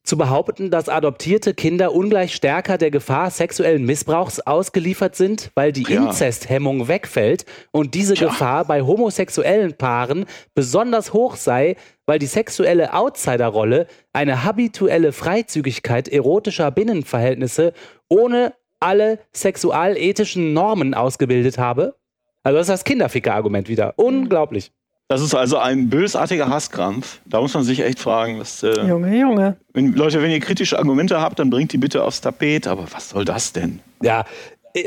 [0.04, 5.84] zu behaupten, dass adoptierte Kinder ungleich stärker der Gefahr sexuellen Missbrauchs ausgeliefert sind, weil die
[5.84, 6.04] ja.
[6.04, 8.28] Inzesthemmung wegfällt und diese Tja.
[8.28, 10.26] Gefahr bei homosexuellen Paaren
[10.56, 11.76] besonders hoch sei,
[12.06, 17.74] weil die sexuelle Outsiderrolle eine habituelle Freizügigkeit erotischer Binnenverhältnisse
[18.10, 21.96] ohne alle sexualethischen Normen ausgebildet habe?
[22.44, 23.94] Also das ist das Kinderficker-Argument wieder.
[23.98, 24.72] Unglaublich.
[25.12, 27.20] Das ist also ein bösartiger Hasskrampf.
[27.26, 28.40] Da muss man sich echt fragen.
[28.40, 29.58] Dass, äh, Junge, Junge.
[29.74, 32.66] Wenn, Leute, wenn ihr kritische Argumente habt, dann bringt die bitte aufs Tapet.
[32.66, 33.82] Aber was soll das denn?
[34.02, 34.24] Ja,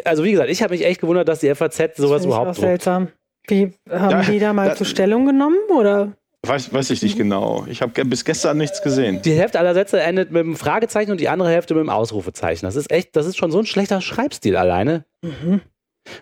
[0.06, 2.54] also wie gesagt, ich habe mich echt gewundert, dass die FAZ sowas das überhaupt auch
[2.54, 3.08] seltsam.
[3.48, 6.14] Wie haben ja, die da mal da, zur Stellung genommen oder?
[6.40, 7.66] Weiß, weiß ich nicht genau.
[7.68, 9.20] Ich habe bis gestern nichts gesehen.
[9.20, 12.64] Die Hälfte aller Sätze endet mit einem Fragezeichen und die andere Hälfte mit einem Ausrufezeichen.
[12.64, 15.04] Das ist echt, das ist schon so ein schlechter Schreibstil alleine.
[15.20, 15.60] Mhm.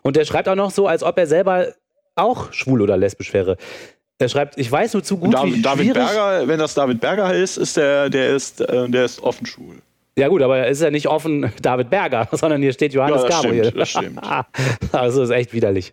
[0.02, 1.68] Und der schreibt auch noch so, als ob er selber
[2.14, 3.56] auch schwul oder lesbisch wäre.
[4.18, 7.34] Er schreibt, ich weiß nur zu gut, da, wie David Berger, wenn das David Berger
[7.34, 9.82] ist, ist der, der ist, äh, der ist offen schwul.
[10.16, 13.28] Ja gut, aber er ist ja nicht offen David Berger, sondern hier steht Johannes ja,
[13.28, 13.64] das Gabriel.
[13.64, 14.20] Stimmt, das stimmt.
[14.92, 15.92] also ist echt widerlich.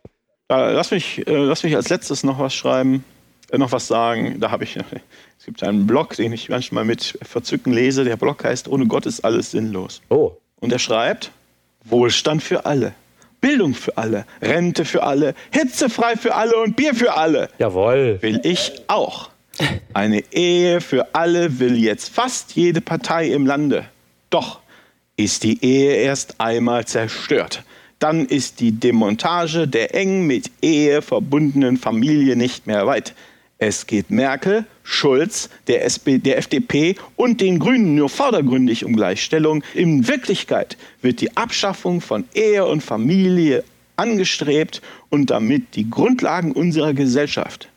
[0.52, 3.04] Äh, lass, mich, äh, lass mich als letztes noch was schreiben,
[3.52, 4.40] äh, noch was sagen.
[4.40, 8.04] Da habe ich, es gibt einen Blog, den ich manchmal mit Verzücken lese.
[8.04, 10.02] Der Blog heißt Ohne Gott ist alles sinnlos.
[10.10, 10.34] Oh.
[10.60, 11.32] Und er schreibt,
[11.86, 12.94] Wohlstand für alle.
[13.42, 17.50] Bildung für alle, Rente für alle, hitzefrei für alle und Bier für alle.
[17.58, 18.18] Jawohl.
[18.22, 19.30] Will ich auch.
[19.94, 23.86] Eine Ehe für alle will jetzt fast jede Partei im Lande.
[24.30, 24.60] Doch
[25.18, 27.64] ist die Ehe erst einmal zerstört.
[28.00, 33.14] Dann ist die Demontage der eng mit Ehe verbundenen Familie nicht mehr weit.
[33.62, 39.66] Es geht Merkel, Schulz, der, SP, der FDP und den Grünen nur vordergründig um Gleichstellung.
[39.74, 43.66] In Wirklichkeit wird die Abschaffung von Ehe und Familie
[43.98, 47.68] angestrebt und damit die Grundlagen unserer Gesellschaft.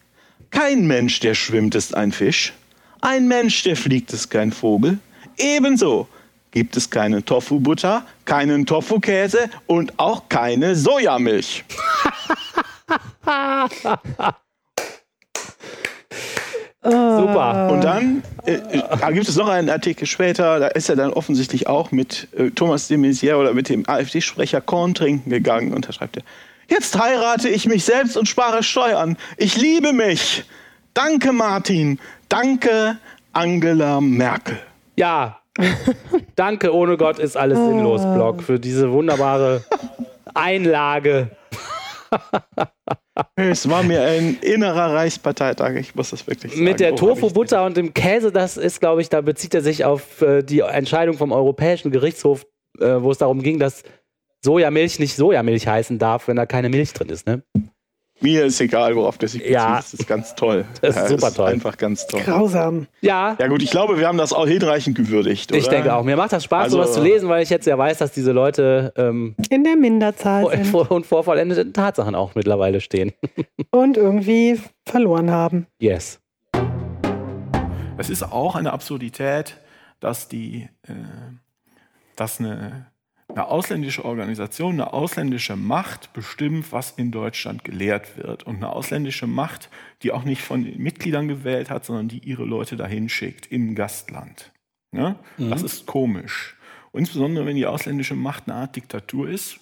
[0.52, 2.52] Kein Mensch, der schwimmt, ist ein Fisch.
[3.00, 5.00] Ein Mensch, der fliegt, ist kein Vogel.
[5.36, 6.06] Ebenso
[6.52, 11.64] gibt es keine Tofu-Butter, keinen Tofu-Käse und auch keine Sojamilch.
[16.82, 17.68] Super.
[17.70, 18.58] Und dann äh,
[19.00, 22.50] da gibt es noch einen Artikel später, da ist er dann offensichtlich auch mit äh,
[22.50, 26.22] Thomas de Maizière oder mit dem AfD-Sprecher Korn trinken gegangen und da schreibt er,
[26.68, 29.16] jetzt heirate ich mich selbst und spare Steuern.
[29.36, 30.44] Ich liebe mich.
[30.92, 32.00] Danke Martin.
[32.28, 32.96] Danke
[33.32, 34.58] Angela Merkel.
[34.96, 35.38] Ja.
[36.34, 39.62] Danke, ohne Gott ist alles sinnlos, Blog, für diese wunderbare
[40.34, 41.30] Einlage.
[43.36, 46.64] Es war mir ein innerer Reichsparteitag, ich muss das wirklich sagen.
[46.64, 49.84] Mit der Oh, Tofu-Butter und dem Käse, das ist, glaube ich, da bezieht er sich
[49.84, 52.46] auf äh, die Entscheidung vom Europäischen Gerichtshof,
[52.80, 53.82] äh, wo es darum ging, dass
[54.44, 57.26] Sojamilch nicht Sojamilch heißen darf, wenn da keine Milch drin ist.
[57.26, 57.42] Ne?
[58.22, 59.54] Ich- Mir ist egal, worauf der sich bezieht.
[59.54, 59.76] Ja.
[59.76, 60.64] Das ist ganz toll.
[60.80, 61.48] Das ist super toll.
[61.50, 62.20] Einfach ganz toll.
[62.24, 62.86] Grausam.
[63.00, 65.70] Ja, Ja gut, ich glaube, wir haben das auch hinreichend gewürdigt, ich oder?
[65.76, 66.04] denke auch.
[66.04, 68.32] Mir macht das Spaß, Also- sowas zu lesen, weil ich jetzt ja weiß, dass diese
[68.32, 73.12] Leute ähm, In der Minderzahl sind vor, und vor vollendeten Tatsachen auch mittlerweile stehen.
[73.70, 75.66] und irgendwie verloren haben.
[75.78, 76.18] Yes.
[77.98, 79.56] Es ist auch eine Absurdität,
[80.00, 80.92] dass die, äh,
[82.16, 82.86] dass eine,
[83.34, 88.44] eine ausländische Organisation, eine ausländische Macht bestimmt, was in Deutschland gelehrt wird.
[88.44, 89.70] Und eine ausländische Macht,
[90.02, 93.74] die auch nicht von den Mitgliedern gewählt hat, sondern die ihre Leute dahin schickt, im
[93.74, 94.52] Gastland.
[94.92, 95.16] Ne?
[95.38, 96.56] Das ist komisch.
[96.92, 99.58] Und insbesondere, wenn die ausländische Macht eine Art Diktatur ist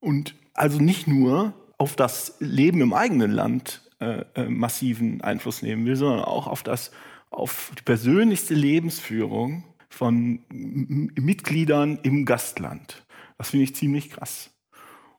[0.00, 5.84] und also nicht nur auf das Leben im eigenen Land äh, äh, massiven Einfluss nehmen
[5.86, 6.92] will, sondern auch auf das
[7.30, 13.04] auf die persönlichste Lebensführung von Mitgliedern im Gastland.
[13.38, 14.50] Das finde ich ziemlich krass.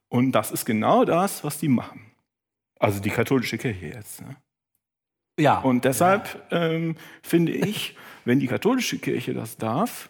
[0.09, 2.11] Und das ist genau das, was die machen.
[2.79, 4.21] Also die katholische Kirche jetzt.
[4.21, 4.35] Ne?
[5.39, 5.59] Ja.
[5.59, 7.95] Und deshalb ähm, finde ich,
[8.25, 10.09] wenn die katholische Kirche das darf,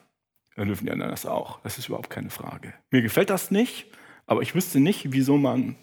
[0.55, 1.61] dann dürfen die anderen das auch.
[1.61, 2.73] Das ist überhaupt keine Frage.
[2.91, 3.85] Mir gefällt das nicht,
[4.25, 5.75] aber ich wüsste nicht, wieso man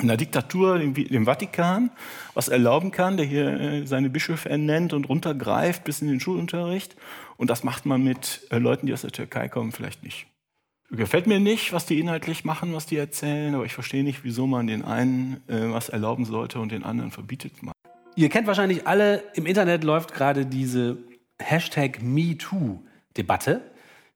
[0.00, 1.90] in einer Diktatur, dem, dem Vatikan,
[2.34, 6.96] was erlauben kann, der hier äh, seine Bischöfe ernennt und runtergreift bis in den Schulunterricht.
[7.36, 10.26] Und das macht man mit äh, Leuten, die aus der Türkei kommen, vielleicht nicht.
[10.90, 14.46] Gefällt mir nicht, was die inhaltlich machen, was die erzählen, aber ich verstehe nicht, wieso
[14.46, 17.52] man den einen äh, was erlauben sollte und den anderen verbietet.
[18.16, 20.96] Ihr kennt wahrscheinlich alle, im Internet läuft gerade diese
[21.38, 23.60] Hashtag MeToo-Debatte.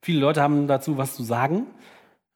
[0.00, 1.66] Viele Leute haben dazu was zu sagen.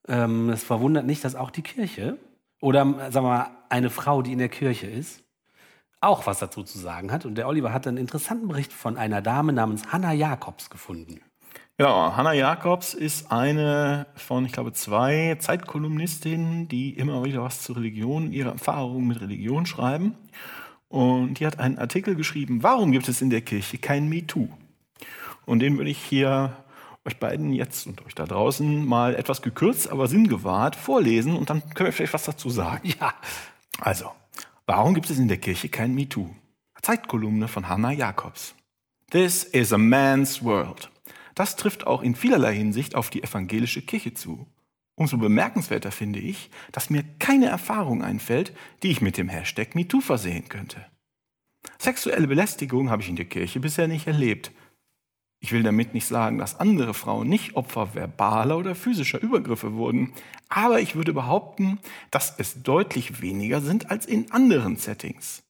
[0.07, 2.18] Ähm, es verwundert nicht, dass auch die Kirche
[2.61, 5.24] oder sagen wir mal eine Frau, die in der Kirche ist,
[6.01, 7.24] auch was dazu zu sagen hat.
[7.24, 11.20] Und der Oliver hat einen interessanten Bericht von einer Dame namens Hannah Jacobs gefunden.
[11.78, 17.76] Ja, Hannah Jacobs ist eine von, ich glaube, zwei Zeitkolumnistinnen, die immer wieder was zur
[17.76, 20.14] Religion, ihre Erfahrungen mit Religion schreiben.
[20.88, 24.48] Und die hat einen Artikel geschrieben, warum gibt es in der Kirche kein MeToo?
[25.44, 26.56] Und den würde ich hier
[27.04, 31.60] euch beiden jetzt und euch da draußen mal etwas gekürzt, aber sinngewahrt vorlesen und dann
[31.74, 32.88] können wir vielleicht was dazu sagen.
[32.98, 33.12] Ja,
[33.78, 34.12] Also,
[34.64, 36.30] warum gibt es in der Kirche kein MeToo?
[36.80, 38.54] Zeitkolumne von Hannah Jacobs.
[39.10, 40.90] This is a man's world.
[41.37, 44.49] Das trifft auch in vielerlei Hinsicht auf die evangelische Kirche zu.
[44.97, 50.01] Umso bemerkenswerter finde ich, dass mir keine Erfahrung einfällt, die ich mit dem Hashtag MeToo
[50.01, 50.84] versehen könnte.
[51.78, 54.51] Sexuelle Belästigung habe ich in der Kirche bisher nicht erlebt.
[55.41, 60.14] Ich will damit nicht sagen, dass andere Frauen nicht Opfer verbaler oder physischer Übergriffe wurden,
[60.49, 61.78] aber ich würde behaupten,
[62.11, 65.43] dass es deutlich weniger sind als in anderen Settings.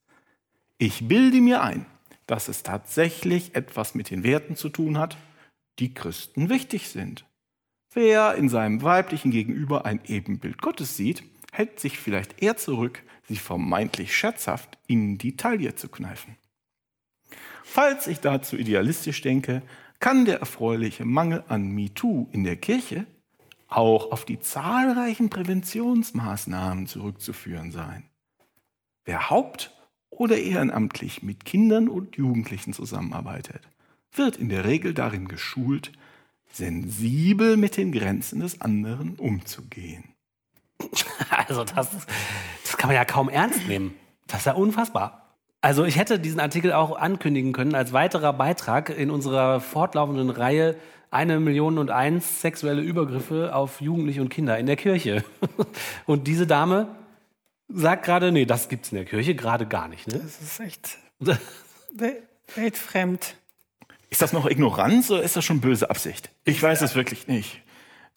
[0.78, 1.87] Ich bilde mir ein,
[2.26, 5.16] dass es tatsächlich etwas mit den Werten zu tun hat,
[5.78, 7.26] die Christen wichtig sind.
[7.92, 11.22] Wer in seinem weiblichen Gegenüber ein Ebenbild Gottes sieht,
[11.52, 16.36] hält sich vielleicht eher zurück, sie vermeintlich scherzhaft in die Taille zu kneifen.
[17.64, 19.62] Falls ich dazu idealistisch denke,
[19.98, 23.06] kann der erfreuliche Mangel an MeToo in der Kirche
[23.68, 28.08] auch auf die zahlreichen Präventionsmaßnahmen zurückzuführen sein.
[29.04, 29.74] Wer haupt-
[30.10, 33.62] oder ehrenamtlich mit Kindern und Jugendlichen zusammenarbeitet,
[34.18, 35.92] wird in der Regel darin geschult,
[36.52, 40.04] sensibel mit den Grenzen des anderen umzugehen.
[41.30, 41.90] also das,
[42.64, 43.94] das kann man ja kaum ernst nehmen.
[44.26, 45.34] Das ist ja unfassbar.
[45.60, 50.76] Also ich hätte diesen Artikel auch ankündigen können als weiterer Beitrag in unserer fortlaufenden Reihe
[51.10, 55.24] eine Million und eins sexuelle Übergriffe auf Jugendliche und Kinder in der Kirche.
[56.06, 56.88] Und diese Dame
[57.68, 60.06] sagt gerade, nee, das gibt's in der Kirche gerade gar nicht.
[60.08, 60.18] Ne?
[60.18, 62.22] Das ist echt wel-
[62.54, 63.36] weltfremd.
[64.11, 66.30] Ist das noch Ignoranz oder ist das schon böse Absicht?
[66.44, 67.62] Ich weiß es wirklich nicht.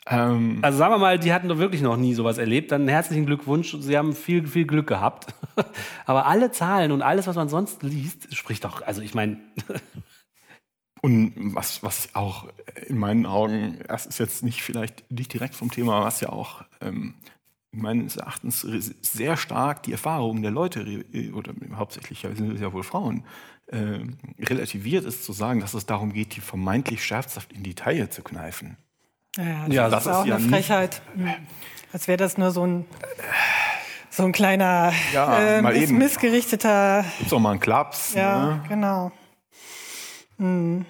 [0.07, 2.71] Ähm, Also sagen wir mal, die hatten doch wirklich noch nie sowas erlebt.
[2.71, 3.75] Dann herzlichen Glückwunsch.
[3.79, 5.33] Sie haben viel, viel Glück gehabt.
[6.05, 9.37] Aber alle Zahlen und alles, was man sonst liest, spricht doch, also ich meine,
[11.01, 12.47] und was, was auch
[12.87, 16.63] in meinen Augen, das ist jetzt nicht vielleicht nicht direkt vom Thema, was ja auch
[16.81, 17.15] ähm,
[17.71, 23.23] meines Erachtens sehr stark die Erfahrungen der Leute, oder hauptsächlich sind es ja wohl Frauen,
[23.71, 23.99] äh,
[24.39, 28.23] relativiert ist, zu sagen, dass es darum geht, die vermeintlich scherzhaft in die Taille zu
[28.23, 28.77] kneifen.
[29.37, 31.01] Ja, das, ja, das ist auch ist eine ja Frechheit.
[31.15, 31.37] Nicht,
[31.93, 32.85] Als wäre das nur so ein
[34.09, 37.05] so ein kleiner ja, äh, missgerichteter.
[37.19, 38.13] Gibt's auch mal einen Klaps.
[38.15, 38.63] Ja, ne?
[38.67, 39.11] genau.
[40.37, 40.85] Mhm.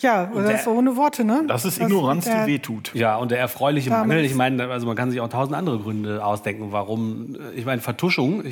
[0.00, 1.44] Ja, oder der, ist ohne Worte, ne?
[1.46, 2.94] Das ist Ignoranz, die wehtut.
[2.94, 6.24] Ja, und der erfreuliche Mangel, ich meine, also man kann sich auch tausend andere Gründe
[6.24, 8.44] ausdenken, warum, äh, ich meine, Vertuschung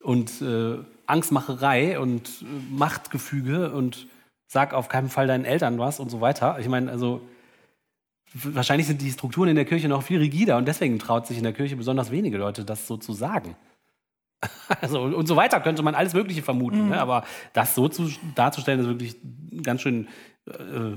[0.00, 4.06] und äh, Angstmacherei und äh, Machtgefüge und
[4.46, 6.58] sag auf keinen Fall deinen Eltern was und so weiter.
[6.60, 7.22] Ich meine, also
[8.34, 11.44] wahrscheinlich sind die Strukturen in der Kirche noch viel rigider und deswegen traut sich in
[11.44, 13.56] der Kirche besonders wenige Leute, das so zu sagen.
[14.80, 16.82] Also und so weiter könnte man alles Mögliche vermuten, ne?
[16.82, 16.90] mhm.
[16.90, 17.00] ne?
[17.00, 19.16] aber das so zu, darzustellen ist wirklich
[19.62, 20.08] ganz schön
[20.46, 20.96] äh,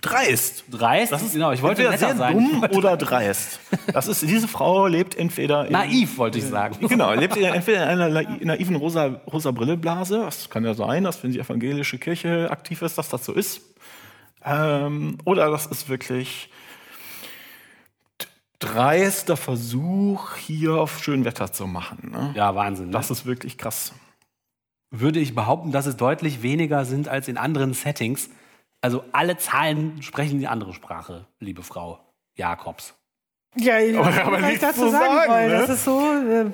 [0.00, 0.64] dreist.
[0.70, 1.12] Dreist?
[1.12, 1.52] Das ist genau.
[1.52, 2.34] Ich wollte sehr sein.
[2.34, 3.60] dumm oder dreist.
[3.92, 6.76] Das ist diese Frau lebt entweder in, naiv wollte ich sagen.
[6.88, 10.20] Genau, lebt entweder in einer naiven rosa rosa Brilleblase.
[10.20, 13.60] Das kann ja sein, dass wenn die evangelische Kirche aktiv ist, dass das so ist.
[14.44, 16.50] Ähm, oder das ist wirklich
[18.58, 22.10] dreister Versuch, hier auf Schönwetter zu machen.
[22.12, 22.32] Ne?
[22.34, 22.86] Ja, Wahnsinn.
[22.86, 22.92] Ne?
[22.92, 23.92] Das ist wirklich krass.
[24.90, 28.30] Würde ich behaupten, dass es deutlich weniger sind als in anderen Settings.
[28.80, 32.00] Also alle Zahlen sprechen die andere Sprache, liebe Frau
[32.36, 32.94] Jakobs.
[33.56, 35.58] Ja, ich, aber, aber ich dazu sagen, sagen wollen, ne?
[35.58, 36.52] das ist so äh,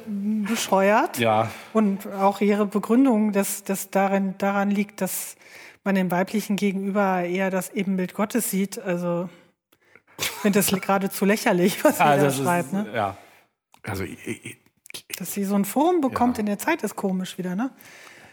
[0.48, 1.18] bescheuert.
[1.18, 1.50] Ja.
[1.72, 5.36] Und auch ihre Begründung, dass das darin, daran liegt, dass
[5.82, 8.78] man dem weiblichen Gegenüber eher das Ebenbild Gottes sieht.
[8.78, 9.28] Also
[10.18, 12.68] ich finde das geradezu lächerlich, was sie also da schreibt.
[12.68, 12.92] Ist, ne?
[12.94, 13.16] Ja.
[13.82, 14.56] Also, ich, ich,
[15.18, 16.40] Dass sie so ein Forum bekommt ja.
[16.40, 17.70] in der Zeit ist komisch wieder, ne?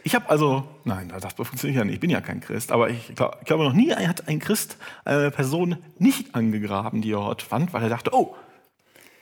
[0.03, 3.13] Ich habe also, nein, das funktioniert ja nicht, ich bin ja kein Christ, aber ich,
[3.15, 7.73] glaub, glaube, noch nie hat ein Christ eine Person nicht angegraben, die er dort fand,
[7.73, 8.35] weil er dachte, oh,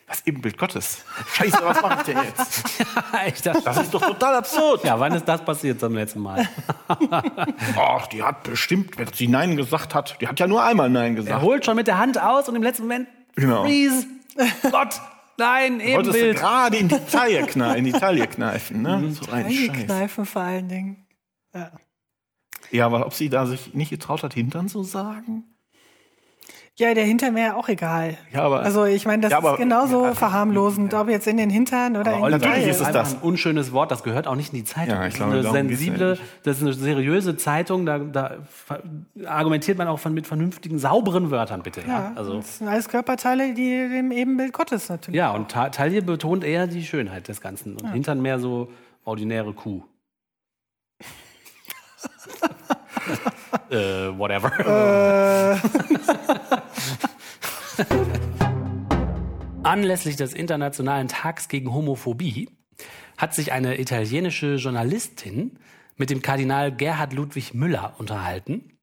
[0.09, 1.05] das Ebenbild Gottes.
[1.33, 2.63] Scheiße, was mache ich denn jetzt?
[3.45, 4.83] ja, dachte, das ist doch total absurd.
[4.83, 6.49] Ja, wann ist das passiert zum letzten Mal?
[7.77, 11.15] Ach, die hat bestimmt, wenn sie Nein gesagt hat, die hat ja nur einmal Nein
[11.15, 11.31] gesagt.
[11.31, 13.63] Er holt schon mit der Hand aus und im letzten Moment, genau.
[13.63, 14.07] freeze,
[14.71, 14.99] Gott,
[15.39, 15.95] nein, Ebenbild.
[15.95, 19.11] Wolltest du gerade in die Taille kneifen, in die Taille kneifen, ne?
[19.11, 19.85] So ein Scheiß.
[19.85, 21.07] kneifen vor allen Dingen.
[21.53, 21.71] Ja.
[22.69, 25.45] ja, aber ob sie da sich nicht getraut hat, Hintern zu sagen?
[26.79, 28.17] Ja, der Hintern wäre auch egal.
[28.31, 31.35] Ja, aber, also ich meine, das ja, aber, ist genauso ja, verharmlosend, ob jetzt in
[31.35, 33.15] den Hintern oder in den Natürlich ist es das.
[33.15, 34.95] ein unschönes Wort, das gehört auch nicht in die Zeitung.
[34.95, 38.37] Ja, ich glaube, das ist eine sensible, das ist eine seriöse Zeitung, da, da
[39.25, 41.81] argumentiert man auch von, mit vernünftigen, sauberen Wörtern, bitte.
[41.85, 42.37] Ja, also.
[42.37, 45.17] das sind alles Körperteile, die dem Ebenbild Gottes natürlich.
[45.17, 48.71] Ja, und Taille betont eher die Schönheit des Ganzen und Hintern mehr so
[49.03, 49.83] ordinäre Kuh.
[53.69, 54.51] äh, whatever.
[54.59, 55.57] Äh.
[59.63, 62.49] Anlässlich des Internationalen Tags gegen Homophobie
[63.17, 65.59] hat sich eine italienische Journalistin
[65.97, 68.77] mit dem Kardinal Gerhard Ludwig Müller unterhalten.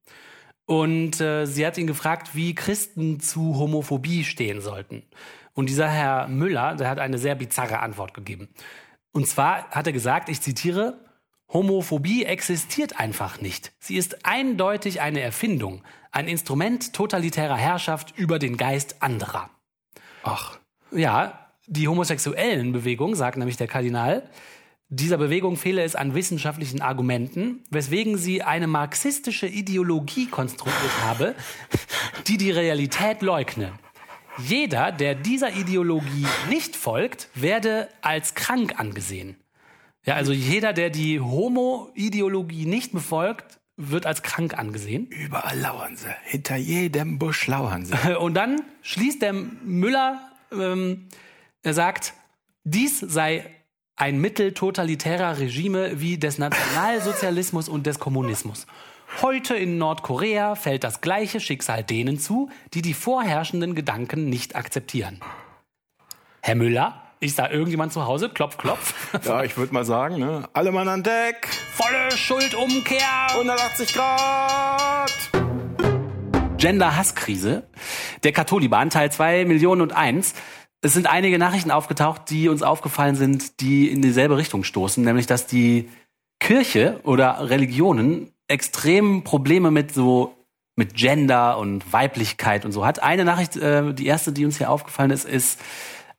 [0.65, 5.03] Und äh, sie hat ihn gefragt, wie Christen zu Homophobie stehen sollten.
[5.53, 8.49] Und dieser Herr Müller, der hat eine sehr bizarre Antwort gegeben.
[9.11, 11.06] Und zwar hat er gesagt, ich zitiere,
[11.51, 13.71] Homophobie existiert einfach nicht.
[13.79, 15.81] Sie ist eindeutig eine Erfindung,
[16.11, 19.49] ein Instrument totalitärer Herrschaft über den Geist anderer.
[20.23, 20.59] Ach.
[20.91, 24.29] Ja, die homosexuellen Bewegung, sagt nämlich der Kardinal,
[24.89, 31.35] dieser Bewegung fehle es an wissenschaftlichen Argumenten, weswegen sie eine marxistische Ideologie konstruiert habe,
[32.27, 33.73] die die Realität leugne.
[34.37, 39.35] Jeder, der dieser Ideologie nicht folgt, werde als krank angesehen.
[40.07, 45.07] Ja, also jeder, der die Homo-Ideologie nicht befolgt, wird als krank angesehen.
[45.07, 46.07] Überall lauern sie.
[46.23, 48.17] Hinter jedem Busch lauern sie.
[48.19, 51.09] Und dann schließt der Müller, ähm,
[51.61, 52.13] er sagt,
[52.63, 53.45] dies sei
[53.97, 58.65] ein Mittel totalitärer Regime wie des Nationalsozialismus und des Kommunismus.
[59.21, 65.19] Heute in Nordkorea fällt das gleiche Schicksal denen zu, die die vorherrschenden Gedanken nicht akzeptieren.
[66.41, 68.29] Herr Müller, ist da irgendjemand zu Hause?
[68.29, 68.93] Klopf, klopf.
[69.25, 70.47] Ja, ich würde mal sagen, ne?
[70.53, 71.47] alle Mann an Deck.
[71.71, 73.27] Volle Schuldumkehr.
[73.31, 75.11] 180 Grad.
[76.57, 77.67] Gender-Hasskrise.
[78.23, 80.33] Der Katholiban, Teil 2, Millionen und eins.
[80.81, 85.25] Es sind einige Nachrichten aufgetaucht, die uns aufgefallen sind, die in dieselbe Richtung stoßen, nämlich
[85.25, 85.89] dass die
[86.39, 90.33] Kirche oder Religionen extrem Probleme mit so
[90.75, 93.01] mit Gender und Weiblichkeit und so hat.
[93.01, 95.59] Eine Nachricht, äh, die erste, die uns hier aufgefallen ist, ist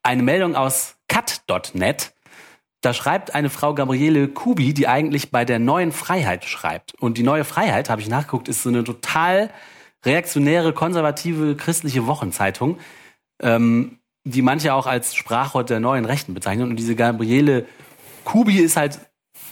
[0.03, 2.13] eine Meldung aus cut.net.
[2.81, 6.95] da schreibt eine Frau Gabriele Kubi, die eigentlich bei der neuen Freiheit schreibt.
[6.95, 9.51] Und die neue Freiheit, habe ich nachgeguckt, ist so eine total
[10.05, 12.79] reaktionäre, konservative, christliche Wochenzeitung,
[13.43, 16.71] ähm, die manche auch als Sprachrohr der neuen Rechten bezeichnen.
[16.71, 17.67] Und diese Gabriele
[18.25, 19.01] Kubi ist halt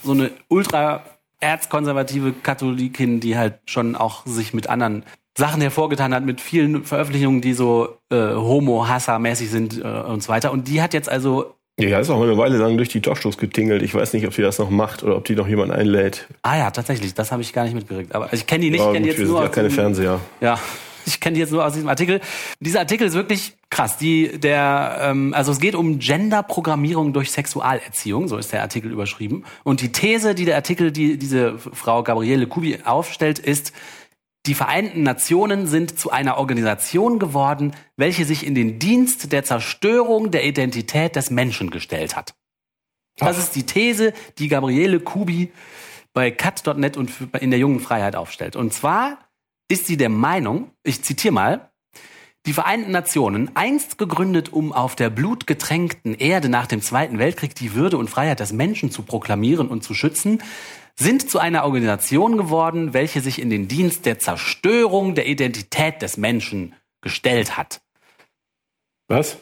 [0.03, 1.03] so eine ultra
[1.39, 5.03] erzkonservative Katholikin, die halt schon auch sich mit anderen
[5.37, 10.51] Sachen hervorgetan hat, mit vielen Veröffentlichungen, die so äh, homo-hasser-mäßig sind äh, und so weiter.
[10.51, 13.83] Und die hat jetzt also ja, ist auch eine Weile lang durch die Talkshows getingelt.
[13.83, 16.27] Ich weiß nicht, ob sie das noch macht oder ob die noch jemand einlädt.
[16.41, 17.13] Ah ja, tatsächlich.
[17.13, 18.15] Das habe ich gar nicht mitgekriegt.
[18.15, 18.79] Aber ich kenne die nicht.
[18.79, 20.19] Ja, ich kenne jetzt nur ja keine Fernseher.
[20.41, 20.59] Ja,
[21.05, 22.19] ich kenne die jetzt nur aus diesem Artikel.
[22.59, 23.97] Dieser Artikel ist wirklich krass.
[23.97, 29.45] Die, der, ähm, also es geht um Genderprogrammierung durch Sexualerziehung, so ist der Artikel überschrieben.
[29.63, 33.71] Und die These, die der Artikel, die diese Frau Gabriele Kubi aufstellt, ist,
[34.47, 40.31] die Vereinten Nationen sind zu einer Organisation geworden, welche sich in den Dienst der Zerstörung
[40.31, 42.33] der Identität des Menschen gestellt hat.
[43.17, 43.39] Das Ach.
[43.39, 45.51] ist die These, die Gabriele Kubi
[46.13, 48.55] bei cut.net und in der jungen Freiheit aufstellt.
[48.55, 49.19] Und zwar
[49.69, 51.71] ist sie der Meinung, ich zitiere mal,
[52.45, 57.73] die Vereinten Nationen, einst gegründet, um auf der blutgetränkten Erde nach dem Zweiten Weltkrieg die
[57.73, 60.41] Würde und Freiheit des Menschen zu proklamieren und zu schützen,
[60.99, 66.17] sind zu einer Organisation geworden, welche sich in den Dienst der Zerstörung der Identität des
[66.17, 67.81] Menschen gestellt hat.
[69.07, 69.37] Was?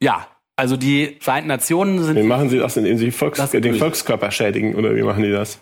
[0.00, 2.16] Ja, also die Vereinten Nationen sind.
[2.16, 5.58] Wie machen sie das, indem sie Volks den Volkskörper schädigen oder wie machen die das?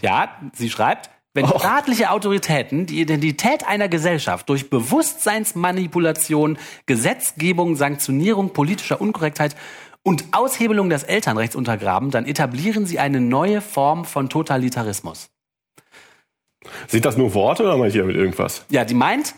[0.00, 1.58] Ja, sie schreibt, wenn oh.
[1.58, 9.56] staatliche Autoritäten die Identität einer Gesellschaft durch Bewusstseinsmanipulation, Gesetzgebung, Sanktionierung politischer Unkorrektheit
[10.02, 15.30] und Aushebelung des Elternrechts untergraben, dann etablieren sie eine neue Form von Totalitarismus.
[16.88, 18.64] Sind das nur Worte oder meint ihr damit irgendwas?
[18.70, 19.34] Ja, die meint,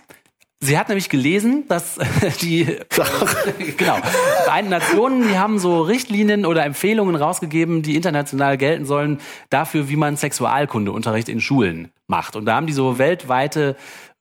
[0.64, 1.98] Sie hat nämlich gelesen, dass
[2.40, 2.64] die
[3.76, 3.96] genau
[4.44, 9.96] Vereinten Nationen, die haben so Richtlinien oder Empfehlungen rausgegeben, die international gelten sollen dafür, wie
[9.96, 12.34] man Sexualkundeunterricht in Schulen macht.
[12.34, 13.76] Und da haben die so weltweite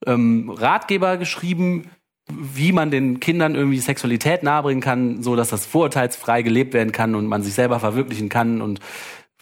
[0.05, 1.89] ähm, Ratgeber geschrieben,
[2.31, 7.15] wie man den Kindern irgendwie Sexualität nahebringen kann, so dass das vorurteilsfrei gelebt werden kann
[7.15, 8.79] und man sich selber verwirklichen kann und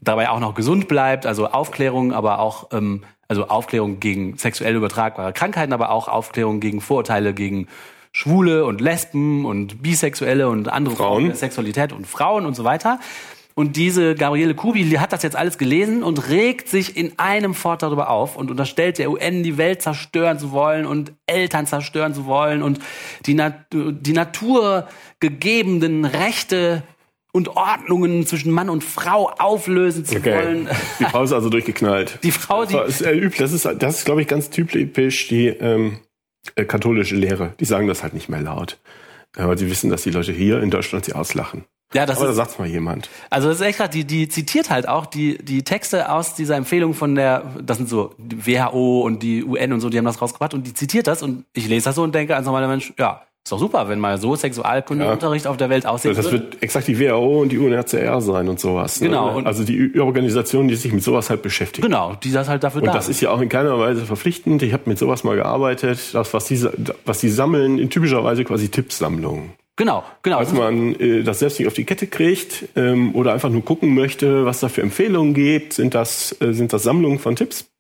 [0.02, 1.26] dabei auch noch gesund bleibt.
[1.26, 6.82] Also Aufklärung, aber auch ähm, also Aufklärung gegen sexuell übertragbare Krankheiten, aber auch Aufklärung gegen
[6.82, 7.68] Vorurteile gegen
[8.12, 13.00] Schwule und Lesben und Bisexuelle und andere Frauen, Sexualität und Frauen und so weiter.
[13.54, 17.54] Und diese Gabriele Kubi die hat das jetzt alles gelesen und regt sich in einem
[17.54, 22.14] Fort darüber auf und unterstellt der UN, die Welt zerstören zu wollen und Eltern zerstören
[22.14, 22.80] zu wollen und
[23.26, 26.84] die, Nat die naturgegebenen Rechte
[27.34, 30.36] und Ordnungen zwischen Mann und Frau auflösen zu okay.
[30.36, 30.70] wollen.
[31.00, 32.20] Die Frau ist also durchgeknallt.
[32.24, 32.74] Die Frau, die.
[32.74, 36.00] Das ist, äh, das ist, das ist glaube ich, ganz typisch die ähm,
[36.56, 37.54] äh, katholische Lehre.
[37.60, 38.80] Die sagen das halt nicht mehr laut.
[39.38, 41.66] Aber sie wissen, dass die Leute hier in Deutschland sie auslachen.
[41.94, 43.10] Ja, das Aber ist, da sagt's mal jemand.
[43.30, 46.56] Also das ist echt krass, die, die zitiert halt auch die, die Texte aus dieser
[46.56, 50.22] Empfehlung von der, das sind so WHO und die UN und so, die haben das
[50.22, 52.94] rausgebracht und die zitiert das und ich lese das so und denke als normaler Mensch,
[52.98, 55.52] ja, ist doch super, wenn mal so Sexualkundeunterricht ja.
[55.52, 56.16] auf der Welt aussieht.
[56.16, 59.02] Das wird exakt die WHO und die UNHCR sein und sowas.
[59.02, 59.08] Ne?
[59.08, 59.40] Genau.
[59.40, 59.48] Ne?
[59.48, 61.84] Also die Organisation, die sich mit sowas halt beschäftigt.
[61.84, 64.62] Genau, die das halt dafür Und da das ist ja auch in keiner Weise verpflichtend.
[64.62, 66.14] Ich habe mit sowas mal gearbeitet.
[66.14, 66.64] Das, was die,
[67.04, 69.54] was die sammeln, in typischer Weise quasi Tippsammlungen.
[69.78, 70.38] Genau, genau.
[70.38, 73.96] Als man äh, das selbst nicht auf die Kette kriegt ähm, oder einfach nur gucken
[73.96, 77.72] möchte, was da für Empfehlungen gibt, sind das, äh, sind das Sammlungen von Tipps.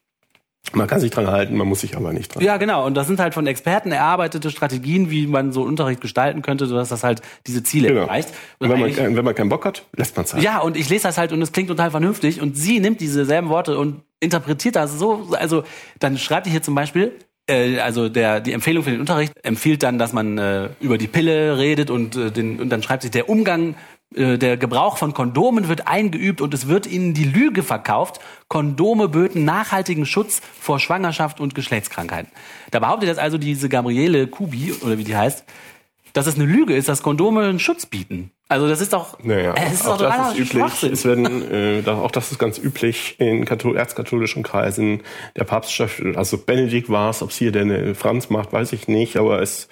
[0.74, 2.44] Man kann sich dran halten, man muss sich aber nicht dran.
[2.44, 2.86] Ja, genau.
[2.86, 6.90] Und das sind halt von Experten erarbeitete Strategien, wie man so Unterricht gestalten könnte, sodass
[6.90, 8.02] das halt diese Ziele genau.
[8.02, 8.30] erreicht.
[8.60, 10.44] Und, wenn, man, wenn man keinen Bock hat, lässt man es halt.
[10.44, 12.42] Ja, und ich lese das halt und es klingt total vernünftig.
[12.42, 15.34] Und sie nimmt diese selben Worte und interpretiert das so.
[15.34, 15.64] Also
[16.00, 17.12] dann schreibt die hier zum Beispiel,
[17.50, 21.58] also der, die Empfehlung für den Unterricht empfiehlt dann, dass man äh, über die Pille
[21.58, 23.76] redet und, äh, den, und dann schreibt sich, der Umgang,
[24.16, 29.10] äh, der Gebrauch von Kondomen wird eingeübt und es wird ihnen die Lüge verkauft, Kondome
[29.10, 32.32] böten nachhaltigen Schutz vor Schwangerschaft und Geschlechtskrankheiten.
[32.72, 35.46] Da behauptet jetzt also diese Gabriele Kubi, oder wie die heißt,
[36.14, 38.32] dass es eine Lüge ist, dass Kondome einen Schutz bieten.
[38.52, 40.84] Also das ist doch, naja, äh, ist auch doch das ist üblich.
[40.84, 45.04] Es werden, äh, auch das ist ganz üblich in Kathol erzkatholischen Kreisen.
[45.38, 45.82] Der Papst,
[46.16, 49.70] also Benedikt war es, ob es hier der Franz macht, weiß ich nicht, aber es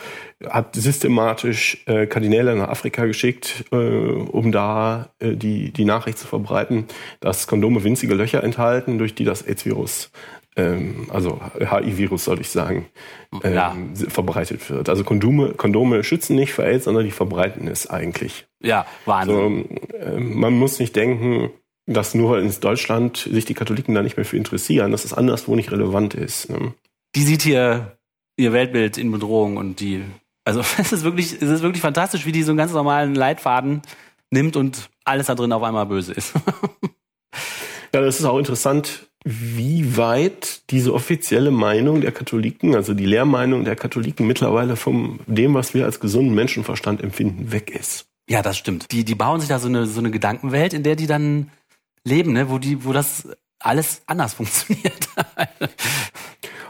[0.48, 6.28] hat systematisch äh, Kardinäle nach Afrika geschickt, äh, um da äh, die die Nachricht zu
[6.28, 6.86] verbreiten,
[7.20, 10.10] dass Kondome winzige Löcher enthalten, durch die das AIDS-Virus
[10.56, 12.88] ähm, also HIV-Virus soll ich sagen,
[13.44, 14.88] ähm, verbreitet wird.
[14.88, 18.49] Also Kondome, Kondome schützen nicht vor AIDS, sondern die verbreiten es eigentlich.
[18.62, 19.80] Ja, Wahnsinn.
[19.92, 21.52] So, äh, man muss nicht denken,
[21.86, 25.56] dass nur in Deutschland sich die Katholiken da nicht mehr für interessieren, dass es anderswo
[25.56, 26.50] nicht relevant ist.
[26.50, 26.74] Ne?
[27.16, 27.98] Die sieht hier
[28.38, 30.04] ihr Weltbild in Bedrohung und die,
[30.46, 33.82] also es ist wirklich, es ist wirklich fantastisch, wie die so einen ganz normalen Leitfaden
[34.32, 36.34] nimmt und alles da drin auf einmal böse ist.
[37.94, 43.66] ja, das ist auch interessant, wie weit diese offizielle Meinung der Katholiken, also die Lehrmeinung
[43.66, 48.09] der Katholiken mittlerweile von dem, was wir als gesunden Menschenverstand empfinden, weg ist.
[48.30, 48.92] Ja, das stimmt.
[48.92, 51.50] Die, die bauen sich da so eine, so eine Gedankenwelt, in der die dann
[52.04, 52.50] leben, ne?
[52.50, 53.28] wo, die, wo das
[53.60, 55.10] alles anders funktioniert.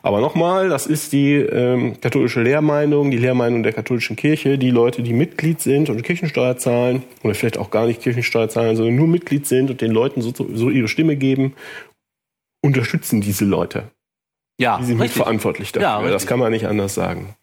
[0.01, 4.57] Aber nochmal, das ist die ähm, katholische Lehrmeinung, die Lehrmeinung der katholischen Kirche.
[4.57, 8.77] Die Leute, die Mitglied sind und Kirchensteuer zahlen, oder vielleicht auch gar nicht Kirchensteuer zahlen,
[8.77, 11.53] sondern nur Mitglied sind und den Leuten so, so ihre Stimme geben,
[12.61, 13.91] unterstützen diese Leute.
[14.57, 15.17] Ja, die sind richtig.
[15.17, 16.07] mitverantwortlich dafür.
[16.07, 17.35] Ja, das kann man nicht anders sagen.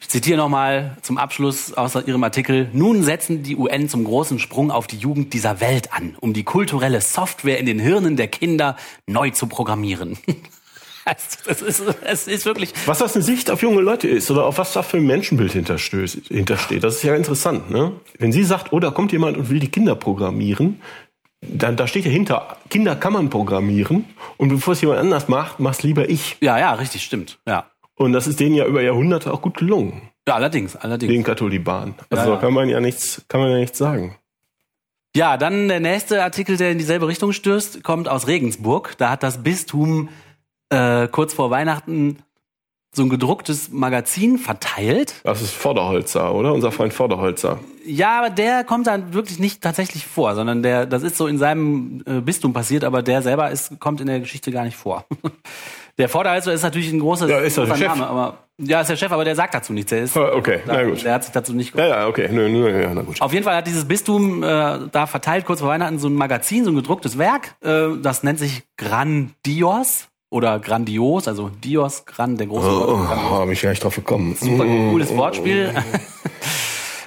[0.00, 2.68] Ich zitiere nochmal zum Abschluss aus Ihrem Artikel.
[2.72, 6.44] Nun setzen die UN zum großen Sprung auf die Jugend dieser Welt an, um die
[6.44, 8.76] kulturelle Software in den Hirnen der Kinder
[9.06, 10.16] neu zu programmieren.
[11.46, 12.74] Es ist, es ist wirklich.
[12.84, 15.52] Was das eine Sicht auf junge Leute ist oder auf was da für ein Menschenbild
[15.52, 17.70] hintersteht, das ist ja interessant.
[17.70, 17.92] Ne?
[18.18, 20.82] Wenn sie sagt, oh, da kommt jemand und will die Kinder programmieren,
[21.40, 24.04] dann da steht ja hinter, Kinder kann man programmieren
[24.36, 26.36] und bevor es jemand anders macht, mach's lieber ich.
[26.40, 27.38] Ja, ja, richtig, stimmt.
[27.46, 27.70] Ja.
[27.98, 30.02] Und das ist denen ja über Jahrhunderte auch gut gelungen.
[30.26, 31.12] Ja, allerdings, allerdings.
[31.12, 31.94] Den Katholiban.
[32.10, 32.40] Also ja, ja.
[32.40, 34.16] kann man ja nichts, kann man ja nichts sagen.
[35.16, 38.94] Ja, dann der nächste Artikel, der in dieselbe Richtung stößt, kommt aus Regensburg.
[38.98, 40.10] Da hat das Bistum
[40.68, 42.18] äh, kurz vor Weihnachten
[42.92, 45.14] so ein gedrucktes Magazin verteilt.
[45.24, 46.52] Das ist Vorderholzer, oder?
[46.52, 47.60] Unser Freund Vorderholzer.
[47.84, 51.38] Ja, aber der kommt dann wirklich nicht tatsächlich vor, sondern der, das ist so in
[51.38, 55.04] seinem äh, Bistum passiert, aber der selber ist, kommt in der Geschichte gar nicht vor.
[55.98, 58.94] Der Vorderhalser ist natürlich ein großer, ja, ist großer der Name, aber ja, ist der
[58.94, 59.90] Chef, aber der sagt dazu nichts.
[59.90, 61.04] Der ist, okay, da, na gut.
[61.04, 61.74] Der hat sich dazu nicht.
[61.76, 63.20] Ja, ja, okay, nö, nö, ja, na gut.
[63.20, 66.64] Auf jeden Fall hat dieses Bistum äh, da verteilt kurz vor Weihnachten so ein Magazin,
[66.64, 67.56] so ein gedrucktes Werk.
[67.64, 72.66] Äh, das nennt sich Grandios oder grandios, also Dios, Gran, der große.
[72.66, 74.36] Oh, oh habe ich gar nicht drauf gekommen.
[74.38, 75.74] Super cooles Wortspiel.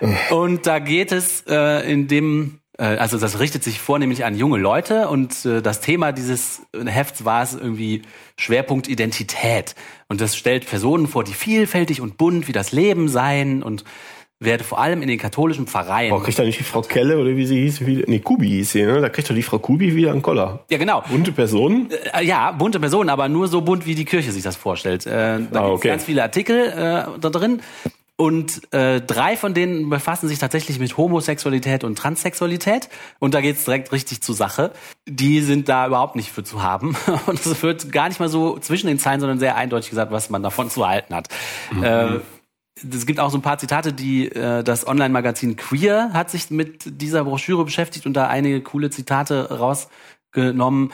[0.32, 4.58] Und da geht es äh, in dem äh, also das richtet sich vornehmlich an junge
[4.58, 8.02] Leute und äh, das Thema dieses Hefts war es irgendwie
[8.38, 9.76] Schwerpunkt Identität.
[10.10, 13.84] Und das stellt Personen vor, die vielfältig und bunt wie das Leben sein und
[14.42, 16.12] werde vor allem in den katholischen Pfarreien.
[16.12, 17.86] Oh, kriegt da nicht die Frau Kelle oder wie sie hieß?
[17.86, 19.00] Wie, nee, Kubi hieß sie, ne?
[19.00, 20.66] Da kriegt doch die Frau Kubi wieder einen Koller.
[20.70, 21.04] Ja, genau.
[21.08, 21.90] Bunte Personen?
[22.14, 25.06] Äh, ja, bunte Personen, aber nur so bunt, wie die Kirche sich das vorstellt.
[25.06, 25.90] Äh, da ah, okay.
[25.90, 27.62] ganz viele Artikel äh, da drin.
[28.16, 32.90] Und äh, drei von denen befassen sich tatsächlich mit Homosexualität und Transsexualität.
[33.20, 34.72] Und da geht's direkt richtig zur Sache.
[35.08, 36.96] Die sind da überhaupt nicht für zu haben.
[37.26, 40.30] Und es wird gar nicht mal so zwischen den Zeilen, sondern sehr eindeutig gesagt, was
[40.30, 41.30] man davon zu halten hat.
[41.72, 42.22] Mhm.
[42.84, 47.02] Es gibt auch so ein paar Zitate, die äh, das Online-Magazin Queer hat sich mit
[47.02, 50.92] dieser Broschüre beschäftigt und da einige coole Zitate rausgenommen.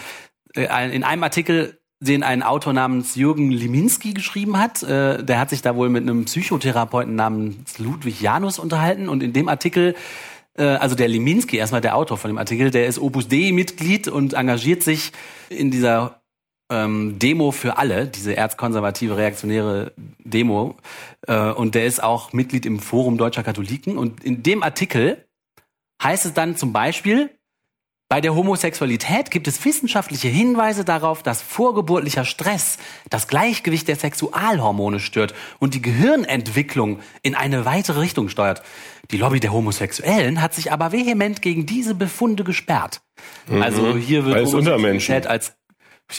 [0.56, 4.84] Äh, in einem Artikel den ein Autor namens Jürgen Liminski geschrieben hat.
[4.84, 9.34] Äh, der hat sich da wohl mit einem Psychotherapeuten namens Ludwig Janus unterhalten und in
[9.34, 9.96] dem Artikel
[10.58, 14.34] äh, also der Liminski, erstmal der Autor von dem Artikel, der ist Opus Dei-Mitglied und
[14.34, 15.12] engagiert sich
[15.50, 16.17] in dieser
[16.70, 20.76] ähm, Demo für alle, diese erzkonservative reaktionäre Demo.
[21.28, 23.98] Äh, und der ist auch Mitglied im Forum Deutscher Katholiken.
[23.98, 25.26] Und in dem Artikel
[26.04, 27.30] heißt es dann zum Beispiel,
[28.10, 32.78] bei der Homosexualität gibt es wissenschaftliche Hinweise darauf, dass vorgeburtlicher Stress
[33.10, 38.64] das Gleichgewicht der Sexualhormone stört und die Gehirnentwicklung in eine weitere Richtung steuert.
[39.12, 43.02] Die Lobby der Homosexuellen hat sich aber vehement gegen diese Befunde gesperrt.
[43.50, 43.62] Mhm.
[43.62, 45.58] Also hier wird Homosexualität als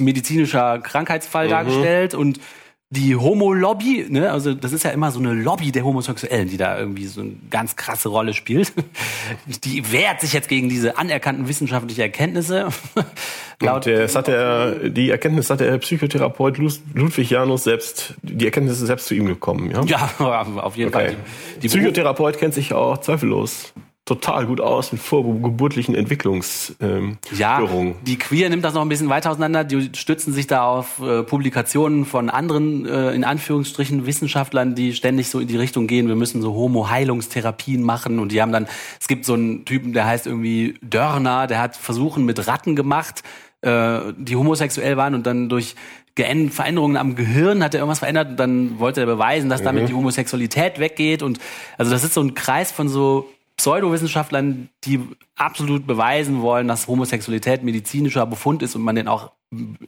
[0.01, 1.51] medizinischer Krankheitsfall mhm.
[1.51, 2.41] dargestellt und
[2.91, 6.79] die Homo-Lobby, ne, also das ist ja immer so eine Lobby der Homosexuellen, die da
[6.79, 8.73] irgendwie so eine ganz krasse Rolle spielt.
[9.65, 12.69] Die wehrt sich jetzt gegen diese anerkannten wissenschaftlichen Erkenntnisse.
[13.61, 18.81] Laut Und das hat er, die Erkenntnis hat der Psychotherapeut Ludwig Janus selbst, die Erkenntnis
[18.81, 19.85] ist selbst zu ihm gekommen, ja?
[19.85, 20.11] Ja,
[20.57, 21.09] auf jeden okay.
[21.09, 21.17] Fall.
[21.57, 23.75] Die, die Psychotherapeut kennt sich auch zweifellos
[24.09, 27.19] total gut aus mit vorgeburtlichen Entwicklungsstörungen.
[27.29, 27.61] Ähm, ja,
[28.07, 29.65] die Queer nimmt das noch ein bisschen weiter auseinander.
[29.65, 35.29] Die stützen sich da auf äh, Publikationen von anderen, äh, in Anführungsstrichen, Wissenschaftlern, die ständig
[35.29, 38.19] so in die Richtung gehen, wir müssen so Homo-Heilungstherapien machen.
[38.19, 38.67] Und die haben dann,
[38.99, 43.23] es gibt so einen Typen, der heißt irgendwie Dörner, der hat Versuchen mit Ratten gemacht,
[43.61, 45.75] äh, die homosexuell waren und dann durch
[46.51, 49.87] Veränderungen am Gehirn hat er irgendwas verändert und dann wollte er beweisen, dass damit mhm.
[49.87, 51.39] die Homosexualität weggeht und
[51.77, 53.29] also das ist so ein Kreis von so
[53.59, 55.01] Pseudowissenschaftlern, die
[55.37, 59.33] absolut beweisen wollen, dass Homosexualität medizinischer Befund ist und man den auch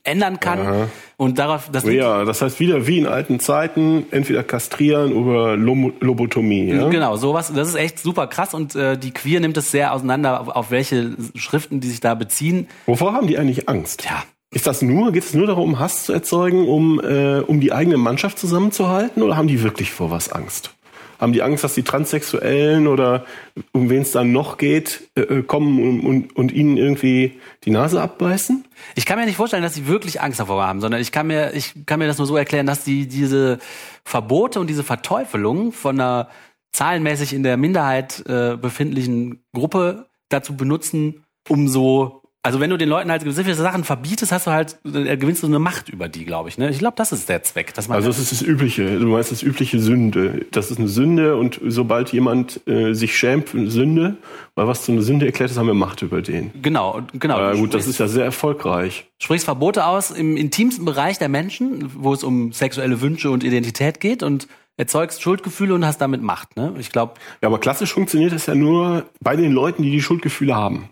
[0.04, 0.58] ändern kann.
[0.58, 0.88] Aha.
[1.16, 6.68] Und darauf, das ja, das heißt wieder wie in alten Zeiten, entweder kastrieren oder Lobotomie.
[6.72, 6.88] Ja?
[6.88, 7.52] Genau, sowas.
[7.54, 10.70] Das ist echt super krass und äh, die Queer nimmt es sehr auseinander, auf, auf
[10.70, 12.68] welche Schriften die sich da beziehen.
[12.86, 14.04] Wovor haben die eigentlich Angst?
[14.04, 17.72] Ja, ist das nur, geht es nur darum, Hass zu erzeugen, um, äh, um die
[17.72, 20.74] eigene Mannschaft zusammenzuhalten, oder haben die wirklich vor was Angst?
[21.20, 23.26] Haben die Angst, dass die Transsexuellen oder
[23.72, 27.70] um wen es dann noch geht, äh, äh, kommen und, und, und ihnen irgendwie die
[27.70, 28.64] Nase abbeißen?
[28.94, 31.52] Ich kann mir nicht vorstellen, dass sie wirklich Angst davor haben, sondern ich kann mir,
[31.52, 33.58] ich kann mir das nur so erklären, dass die diese
[34.02, 36.28] Verbote und diese Verteufelung von einer
[36.72, 42.88] zahlenmäßig in der Minderheit äh, befindlichen Gruppe dazu benutzen, um so also wenn du den
[42.88, 46.24] Leuten halt gewisse Sachen verbietest, hast du halt, äh, gewinnst du eine Macht über die,
[46.24, 46.56] glaube ich.
[46.56, 46.70] Ne?
[46.70, 47.74] Ich glaube, das ist der Zweck.
[47.74, 48.98] Dass man also das ist das Übliche.
[48.98, 50.46] Du meinst das übliche Sünde.
[50.50, 54.16] Das ist eine Sünde und sobald jemand äh, sich schämt für eine Sünde,
[54.54, 56.50] weil was zu einer Sünde erklärt ist, haben wir Macht über den.
[56.62, 57.50] Genau, genau.
[57.50, 59.06] Äh, gut, das ist ja sehr erfolgreich.
[59.18, 64.00] Sprichst Verbote aus im intimsten Bereich der Menschen, wo es um sexuelle Wünsche und Identität
[64.00, 64.48] geht und
[64.78, 66.56] erzeugst Schuldgefühle und hast damit Macht.
[66.56, 66.74] Ne?
[66.78, 67.14] Ich glaube.
[67.42, 70.88] Ja, aber klassisch funktioniert das ja nur bei den Leuten, die die Schuldgefühle haben.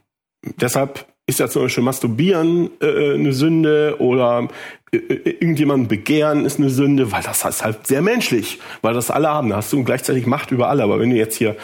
[0.60, 4.48] Deshalb ist ja zum Beispiel Masturbieren äh, eine Sünde oder
[4.90, 9.10] äh, äh, irgendjemanden begehren ist eine Sünde, weil das ist halt sehr menschlich, weil das
[9.10, 9.50] alle haben.
[9.50, 10.82] Da hast du gleichzeitig Macht über alle.
[10.82, 11.56] Aber wenn du jetzt hier,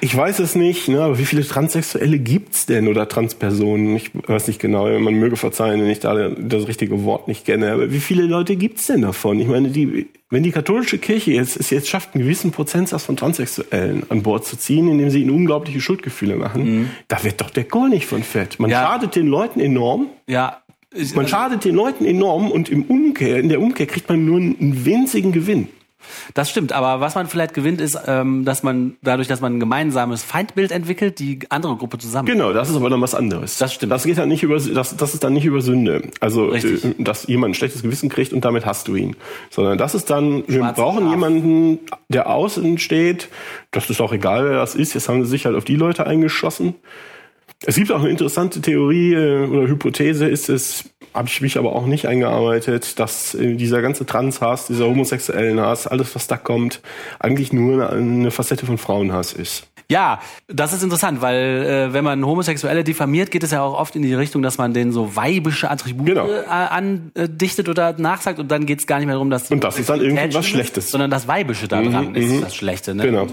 [0.00, 3.96] ich weiß es nicht, ne, aber wie viele Transsexuelle gibt's denn oder Transpersonen?
[3.96, 7.72] Ich weiß nicht genau, man möge verzeihen, wenn ich da das richtige Wort nicht kenne.
[7.72, 9.38] Aber wie viele Leute gibt's denn davon?
[9.38, 13.16] Ich meine, die wenn die katholische Kirche jetzt, es jetzt schafft, einen gewissen Prozentsatz von
[13.16, 16.90] Transsexuellen an Bord zu ziehen, indem sie ihnen unglaubliche Schuldgefühle machen, mhm.
[17.08, 18.60] da wird doch der Kohl nicht von fett.
[18.60, 18.82] Man ja.
[18.82, 20.06] schadet den Leuten enorm.
[20.28, 20.62] Ja.
[21.14, 24.84] Man schadet den Leuten enorm und im Umkehr, in der Umkehr kriegt man nur einen
[24.84, 25.68] winzigen Gewinn.
[26.34, 29.60] Das stimmt, aber was man vielleicht gewinnt, ist, ähm, dass man dadurch, dass man ein
[29.60, 32.26] gemeinsames Feindbild entwickelt, die andere Gruppe zusammen.
[32.26, 33.58] Genau, das ist aber dann was anderes.
[33.58, 33.92] Das stimmt.
[33.92, 36.02] Das geht dann nicht über, das, das ist dann nicht über Sünde.
[36.20, 36.52] Also.
[36.52, 39.16] Äh, dass jemand ein schlechtes Gewissen kriegt und damit hast du ihn.
[39.50, 41.10] Sondern das ist dann, wir brauchen Schaf.
[41.10, 41.78] jemanden,
[42.08, 43.28] der außen steht.
[43.70, 44.94] Das ist auch egal, wer das ist.
[44.94, 46.74] Jetzt haben sie sich halt auf die Leute eingeschossen.
[47.66, 51.74] Es gibt auch eine interessante Theorie äh, oder Hypothese, ist es, habe ich mich aber
[51.74, 56.80] auch nicht eingearbeitet, dass äh, dieser ganze Transhass, dieser homosexuellen Hass, alles was da kommt,
[57.18, 59.66] eigentlich nur eine Facette von Frauenhass ist.
[59.90, 63.96] Ja, das ist interessant, weil äh, wenn man Homosexuelle diffamiert, geht es ja auch oft
[63.96, 66.28] in die Richtung, dass man denen so weibische Attribute genau.
[66.30, 69.78] äh, andichtet oder nachsagt und dann geht es gar nicht mehr darum, dass und das
[69.78, 72.40] ist dann irgendwas Schlechtes, sondern das Weibische daran mhm, ist mhm.
[72.40, 72.94] das Schlechte.
[72.94, 73.02] Ne?
[73.02, 73.26] Genau.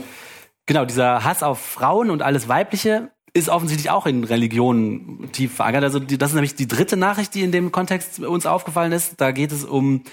[0.66, 5.84] Genau, dieser Hass auf Frauen und alles Weibliche ist offensichtlich auch in Religionen tief verankert.
[5.84, 9.22] Also die, das ist nämlich die dritte Nachricht, die in dem Kontext uns aufgefallen ist.
[9.22, 10.04] Da geht es um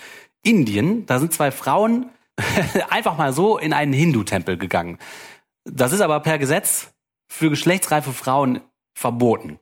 [0.42, 1.06] Indien.
[1.06, 2.10] Da sind zwei Frauen
[2.90, 4.98] einfach mal so in einen Hindu-Tempel gegangen.
[5.64, 6.92] Das ist aber per Gesetz
[7.26, 8.60] für geschlechtsreife Frauen
[8.94, 9.58] verboten.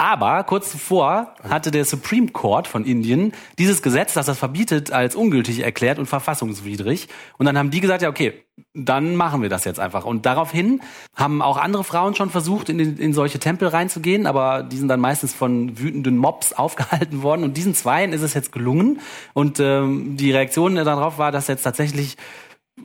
[0.00, 5.14] Aber kurz zuvor hatte der Supreme Court von Indien dieses Gesetz, das das verbietet, als
[5.14, 7.08] ungültig erklärt und verfassungswidrig.
[7.36, 10.06] Und dann haben die gesagt, ja, okay, dann machen wir das jetzt einfach.
[10.06, 10.80] Und daraufhin
[11.14, 15.00] haben auch andere Frauen schon versucht, in, in solche Tempel reinzugehen, aber die sind dann
[15.00, 17.44] meistens von wütenden Mobs aufgehalten worden.
[17.44, 19.00] Und diesen Zweien ist es jetzt gelungen.
[19.34, 22.16] Und ähm, die Reaktion darauf war, dass jetzt tatsächlich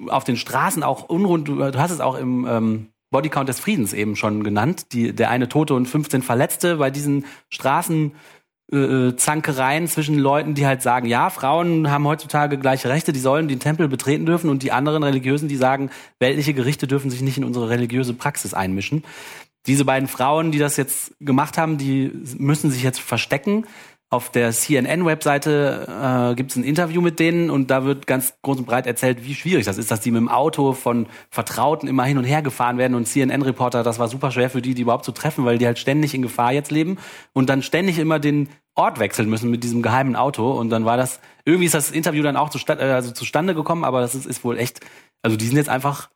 [0.09, 4.15] auf den Straßen auch unrund, du hast es auch im ähm, Bodycount des Friedens eben
[4.15, 4.93] schon genannt.
[4.93, 10.81] Die, der eine Tote und 15 Verletzte bei diesen Straßenzankereien äh, zwischen Leuten, die halt
[10.81, 14.71] sagen, ja, Frauen haben heutzutage gleiche Rechte, die sollen den Tempel betreten dürfen und die
[14.71, 19.03] anderen Religiösen, die sagen, weltliche Gerichte dürfen sich nicht in unsere religiöse Praxis einmischen.
[19.67, 23.65] Diese beiden Frauen, die das jetzt gemacht haben, die müssen sich jetzt verstecken
[24.11, 28.59] auf der CNN-Webseite äh, gibt es ein Interview mit denen und da wird ganz groß
[28.59, 32.03] und breit erzählt, wie schwierig das ist, dass die mit dem Auto von Vertrauten immer
[32.03, 35.05] hin und her gefahren werden und CNN-Reporter, das war super schwer für die, die überhaupt
[35.05, 36.97] zu treffen, weil die halt ständig in Gefahr jetzt leben
[37.33, 40.97] und dann ständig immer den Ort wechseln müssen mit diesem geheimen Auto und dann war
[40.97, 44.43] das, irgendwie ist das Interview dann auch zustande, also zustande gekommen, aber das ist, ist
[44.43, 44.81] wohl echt,
[45.23, 46.09] also die sind jetzt einfach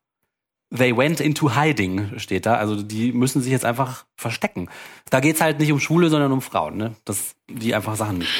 [0.76, 2.56] They went into hiding, steht da.
[2.56, 4.70] Also die müssen sich jetzt einfach verstecken.
[5.10, 6.96] Da geht's halt nicht um Schwule, sondern um Frauen, ne?
[7.06, 8.32] Dass die einfach Sachen nicht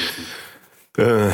[0.96, 1.28] dürfen.
[1.28, 1.32] Äh,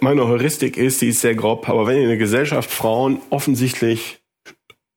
[0.00, 4.22] meine Heuristik ist, die ist sehr grob, aber wenn in der Gesellschaft Frauen offensichtlich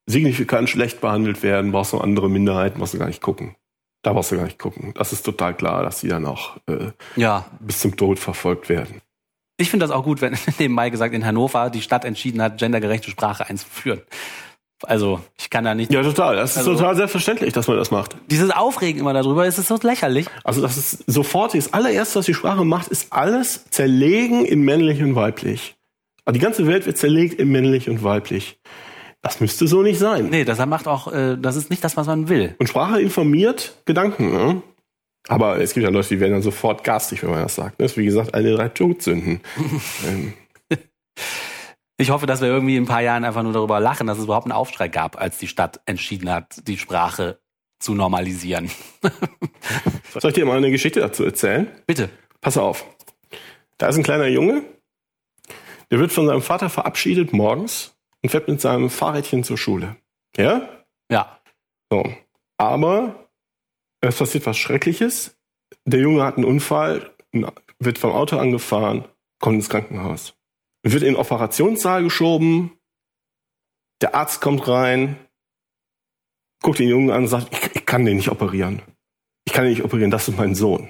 [0.05, 3.55] signifikant schlecht behandelt werden, brauchst du andere Minderheiten, brauchst du gar nicht gucken.
[4.03, 4.93] Da brauchst du gar nicht gucken.
[4.95, 7.45] Das ist total klar, dass die dann auch äh, ja.
[7.59, 9.01] bis zum Tod verfolgt werden.
[9.57, 13.09] Ich finde das auch gut, wenn nebenbei gesagt in Hannover die Stadt entschieden hat, gendergerechte
[13.09, 14.01] Sprache einzuführen.
[14.83, 15.91] Also, ich kann da nicht.
[15.91, 16.35] Ja, total.
[16.35, 18.15] Das ist also, total selbstverständlich, dass man das macht.
[18.29, 20.27] Dieses Aufregen immer darüber, ist es so lächerlich.
[20.43, 25.01] Also, das ist sofort das allererste, was die Sprache macht, ist alles zerlegen in männlich
[25.01, 25.77] und weiblich.
[26.27, 28.59] Also die ganze Welt wird zerlegt in männlich und weiblich.
[29.21, 30.27] Das müsste so nicht sein.
[30.29, 32.53] Nee, das macht auch, äh, das ist nicht das, was man will.
[32.59, 34.61] Und Sprache informiert Gedanken, ne?
[35.29, 37.79] Aber es gibt ja Leute, die werden dann sofort garstig, wenn man das sagt.
[37.79, 39.39] Das ist wie gesagt eine der drei Todsünden.
[40.07, 40.33] ähm.
[41.99, 44.25] Ich hoffe, dass wir irgendwie in ein paar Jahren einfach nur darüber lachen, dass es
[44.25, 47.39] überhaupt einen Aufschrei gab, als die Stadt entschieden hat, die Sprache
[47.79, 48.69] zu normalisieren.
[50.19, 51.67] Soll ich dir mal eine Geschichte dazu erzählen?
[51.87, 52.09] Bitte.
[52.39, 52.85] Pass auf.
[53.79, 54.63] Da ist ein kleiner Junge,
[55.89, 59.95] der wird von seinem Vater verabschiedet morgens und fährt mit seinem Fahrrädchen zur Schule.
[60.35, 60.69] Ja?
[61.11, 61.39] Ja.
[61.89, 62.03] So.
[62.57, 63.27] Aber
[64.01, 65.37] es passiert was Schreckliches.
[65.85, 67.11] Der Junge hat einen Unfall,
[67.79, 69.05] wird vom Auto angefahren,
[69.39, 70.35] kommt ins Krankenhaus.
[70.83, 72.77] Wird in den Operationssaal geschoben.
[74.01, 75.17] Der Arzt kommt rein,
[76.61, 78.81] guckt den Jungen an und sagt, ich, ich kann den nicht operieren.
[79.45, 80.89] Ich kann den nicht operieren, das ist mein Sohn.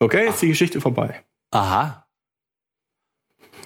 [0.00, 1.24] Okay, ist die Geschichte vorbei.
[1.50, 2.07] Aha.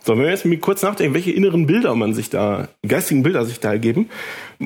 [0.04, 3.60] So, wenn wir jetzt kurz nachdenken, welche inneren Bilder man sich da, geistigen Bilder sich
[3.60, 4.10] da ergeben.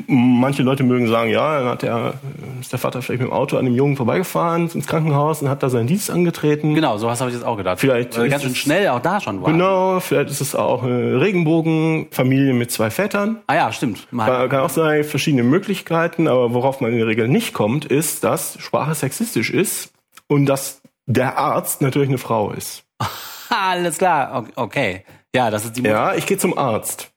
[0.06, 2.14] Manche Leute mögen sagen, ja, dann hat der,
[2.58, 5.62] ist der Vater vielleicht mit dem Auto an dem Jungen vorbeigefahren ins Krankenhaus und hat
[5.62, 6.74] da seinen Dienst angetreten.
[6.74, 7.80] Genau, sowas habe ich jetzt auch gedacht.
[7.80, 9.52] Vielleicht Weil ganz schön schnell auch da schon war.
[9.52, 13.40] Genau, vielleicht ist es auch eine Regenbogenfamilie mit zwei Vätern.
[13.46, 14.08] Ah ja, stimmt.
[14.10, 18.24] Kann, kann auch sein, verschiedene Möglichkeiten, aber worauf man in der Regel nicht kommt, ist,
[18.24, 19.92] dass Sprache sexistisch ist
[20.28, 22.84] und dass der Arzt natürlich eine Frau ist.
[23.48, 25.04] Alles klar, okay.
[25.34, 25.94] Ja, das ist die Mutter.
[25.94, 27.12] Ja, ich gehe zum Arzt.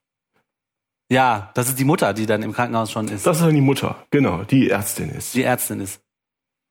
[1.11, 3.26] Ja, das ist die Mutter, die dann im Krankenhaus schon ist.
[3.26, 5.34] Das ist dann die Mutter, genau, die Ärztin ist.
[5.34, 6.02] Die Ärztin ist.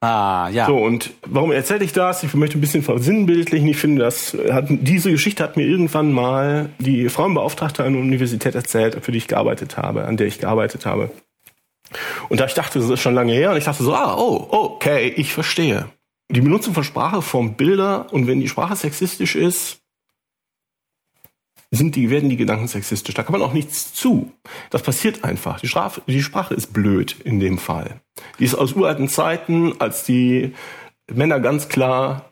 [0.01, 0.67] Ah, ja.
[0.67, 2.23] So, und warum erzähle ich das?
[2.23, 3.67] Ich möchte ein bisschen versinnbildlichen.
[3.67, 8.55] Ich finde, das hat, diese Geschichte hat mir irgendwann mal die Frauenbeauftragte an der Universität
[8.55, 11.11] erzählt, für die ich gearbeitet habe, an der ich gearbeitet habe.
[12.29, 14.47] Und da ich dachte, das ist schon lange her, und ich dachte so, ah, oh,
[14.51, 15.89] okay, ich verstehe.
[16.31, 19.81] Die Benutzung von Sprache formt Bilder, und wenn die Sprache sexistisch ist,
[21.71, 23.15] sind die, werden die Gedanken sexistisch.
[23.15, 24.33] Da kann man auch nichts zu.
[24.71, 25.61] Das passiert einfach.
[25.61, 28.01] Die, Strafe, die Sprache ist blöd in dem Fall.
[28.39, 30.55] Die ist aus uralten Zeiten, als die
[31.13, 32.25] Männer ganz klar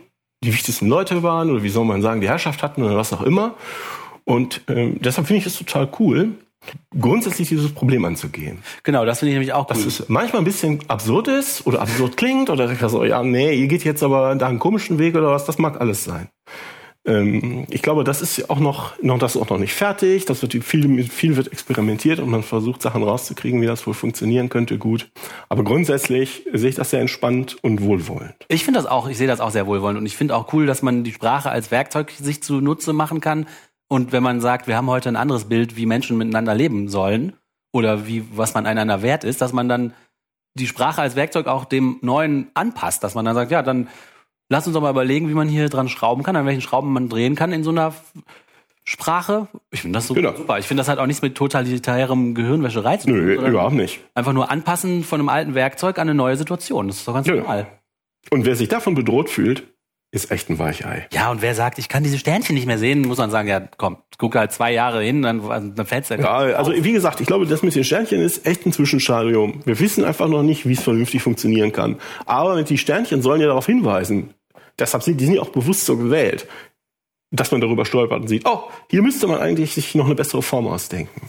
[0.42, 3.22] die wichtigsten Leute waren oder wie soll man sagen, die Herrschaft hatten oder was auch
[3.22, 3.54] immer.
[4.24, 6.32] Und ähm, deshalb finde ich es total cool,
[6.98, 8.58] grundsätzlich dieses Problem anzugehen.
[8.82, 9.76] Genau, das finde ich nämlich auch cool.
[9.76, 13.68] Dass es manchmal ein bisschen absurd ist oder absurd klingt oder so, ja, nee, ihr
[13.68, 16.28] geht jetzt aber da einen komischen Weg oder was, das mag alles sein.
[17.06, 20.24] Ähm, ich glaube, das ist auch noch, noch, das ist auch noch nicht fertig.
[20.24, 24.48] Das wird viel, viel wird experimentiert und man versucht Sachen rauszukriegen, wie das wohl funktionieren
[24.48, 25.08] könnte, gut.
[25.48, 28.34] Aber grundsätzlich sehe ich das sehr entspannt und wohlwollend.
[28.48, 30.66] Ich finde das auch, ich sehe das auch sehr wohlwollend und ich finde auch cool,
[30.66, 33.46] dass man die Sprache als Werkzeug sich zunutze machen kann.
[33.88, 37.34] Und wenn man sagt, wir haben heute ein anderes Bild, wie Menschen miteinander leben sollen
[37.72, 39.92] oder wie, was man einander wert ist, dass man dann
[40.54, 43.88] die Sprache als Werkzeug auch dem Neuen anpasst, dass man dann sagt, ja, dann
[44.48, 47.08] lass uns doch mal überlegen, wie man hier dran schrauben kann, an welchen Schrauben man
[47.08, 47.94] drehen kann in so einer
[48.84, 49.48] Sprache.
[49.72, 50.34] Ich finde das so genau.
[50.36, 50.58] super.
[50.58, 53.16] Ich finde das halt auch nichts mit totalitärem Gehirnwäscherei zu tun.
[53.16, 54.00] Nö, überhaupt nicht.
[54.14, 56.86] Einfach nur anpassen von einem alten Werkzeug an eine neue Situation.
[56.86, 57.40] Das ist doch ganz genau.
[57.40, 57.66] normal.
[58.30, 59.64] Und wer sich davon bedroht fühlt,
[60.12, 61.08] ist echt ein Weichei.
[61.12, 63.60] Ja, und wer sagt, ich kann diese Sternchen nicht mehr sehen, muss man sagen, ja,
[63.76, 66.18] komm, guck halt zwei Jahre hin, dann, dann fällt's ja.
[66.18, 69.62] Ja, also wie gesagt, ich glaube, das mit den Sternchen ist echt ein Zwischenstadium.
[69.64, 71.96] Wir wissen einfach noch nicht, wie es vernünftig funktionieren kann.
[72.24, 74.30] Aber die Sternchen sollen ja darauf hinweisen,
[74.78, 76.46] Deshalb sind die sind ja auch bewusst so gewählt,
[77.30, 80.42] dass man darüber stolpert und sieht, oh, hier müsste man eigentlich sich noch eine bessere
[80.42, 81.28] Form ausdenken.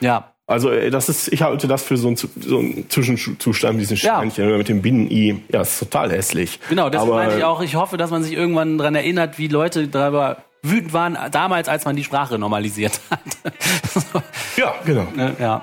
[0.00, 0.34] Ja.
[0.46, 4.48] Also äh, das ist, ich halte das für so einen, so einen Zwischenzustand diesen Sternchen
[4.48, 4.56] ja.
[4.56, 5.42] mit dem Binnen-I.
[5.52, 6.58] Ja, ist total hässlich.
[6.68, 9.88] Genau, deswegen meine ich auch, ich hoffe, dass man sich irgendwann daran erinnert, wie Leute
[9.88, 13.20] darüber wütend waren, damals, als man die Sprache normalisiert hat.
[14.56, 15.06] ja, genau.
[15.38, 15.62] Ja.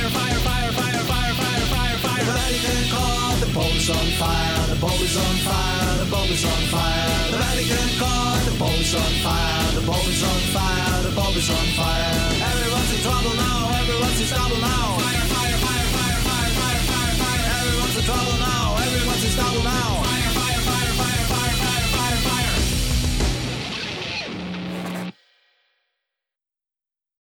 [2.51, 6.43] Vatican core, the Pope is on fire, the Pope is on fire, the Pope is
[6.43, 7.31] on fire.
[7.31, 11.37] The Vatican core, the Pope is on fire, the Pope is on fire, the Pope
[11.39, 12.11] is on fire.
[12.51, 14.99] Everyone's in trouble now, everyone's in trouble now.
[14.99, 17.43] Fire, fire, fire, fire, fire, fire, fire, fire.
[17.55, 19.90] Everyone's in trouble now, everyone's in trouble now.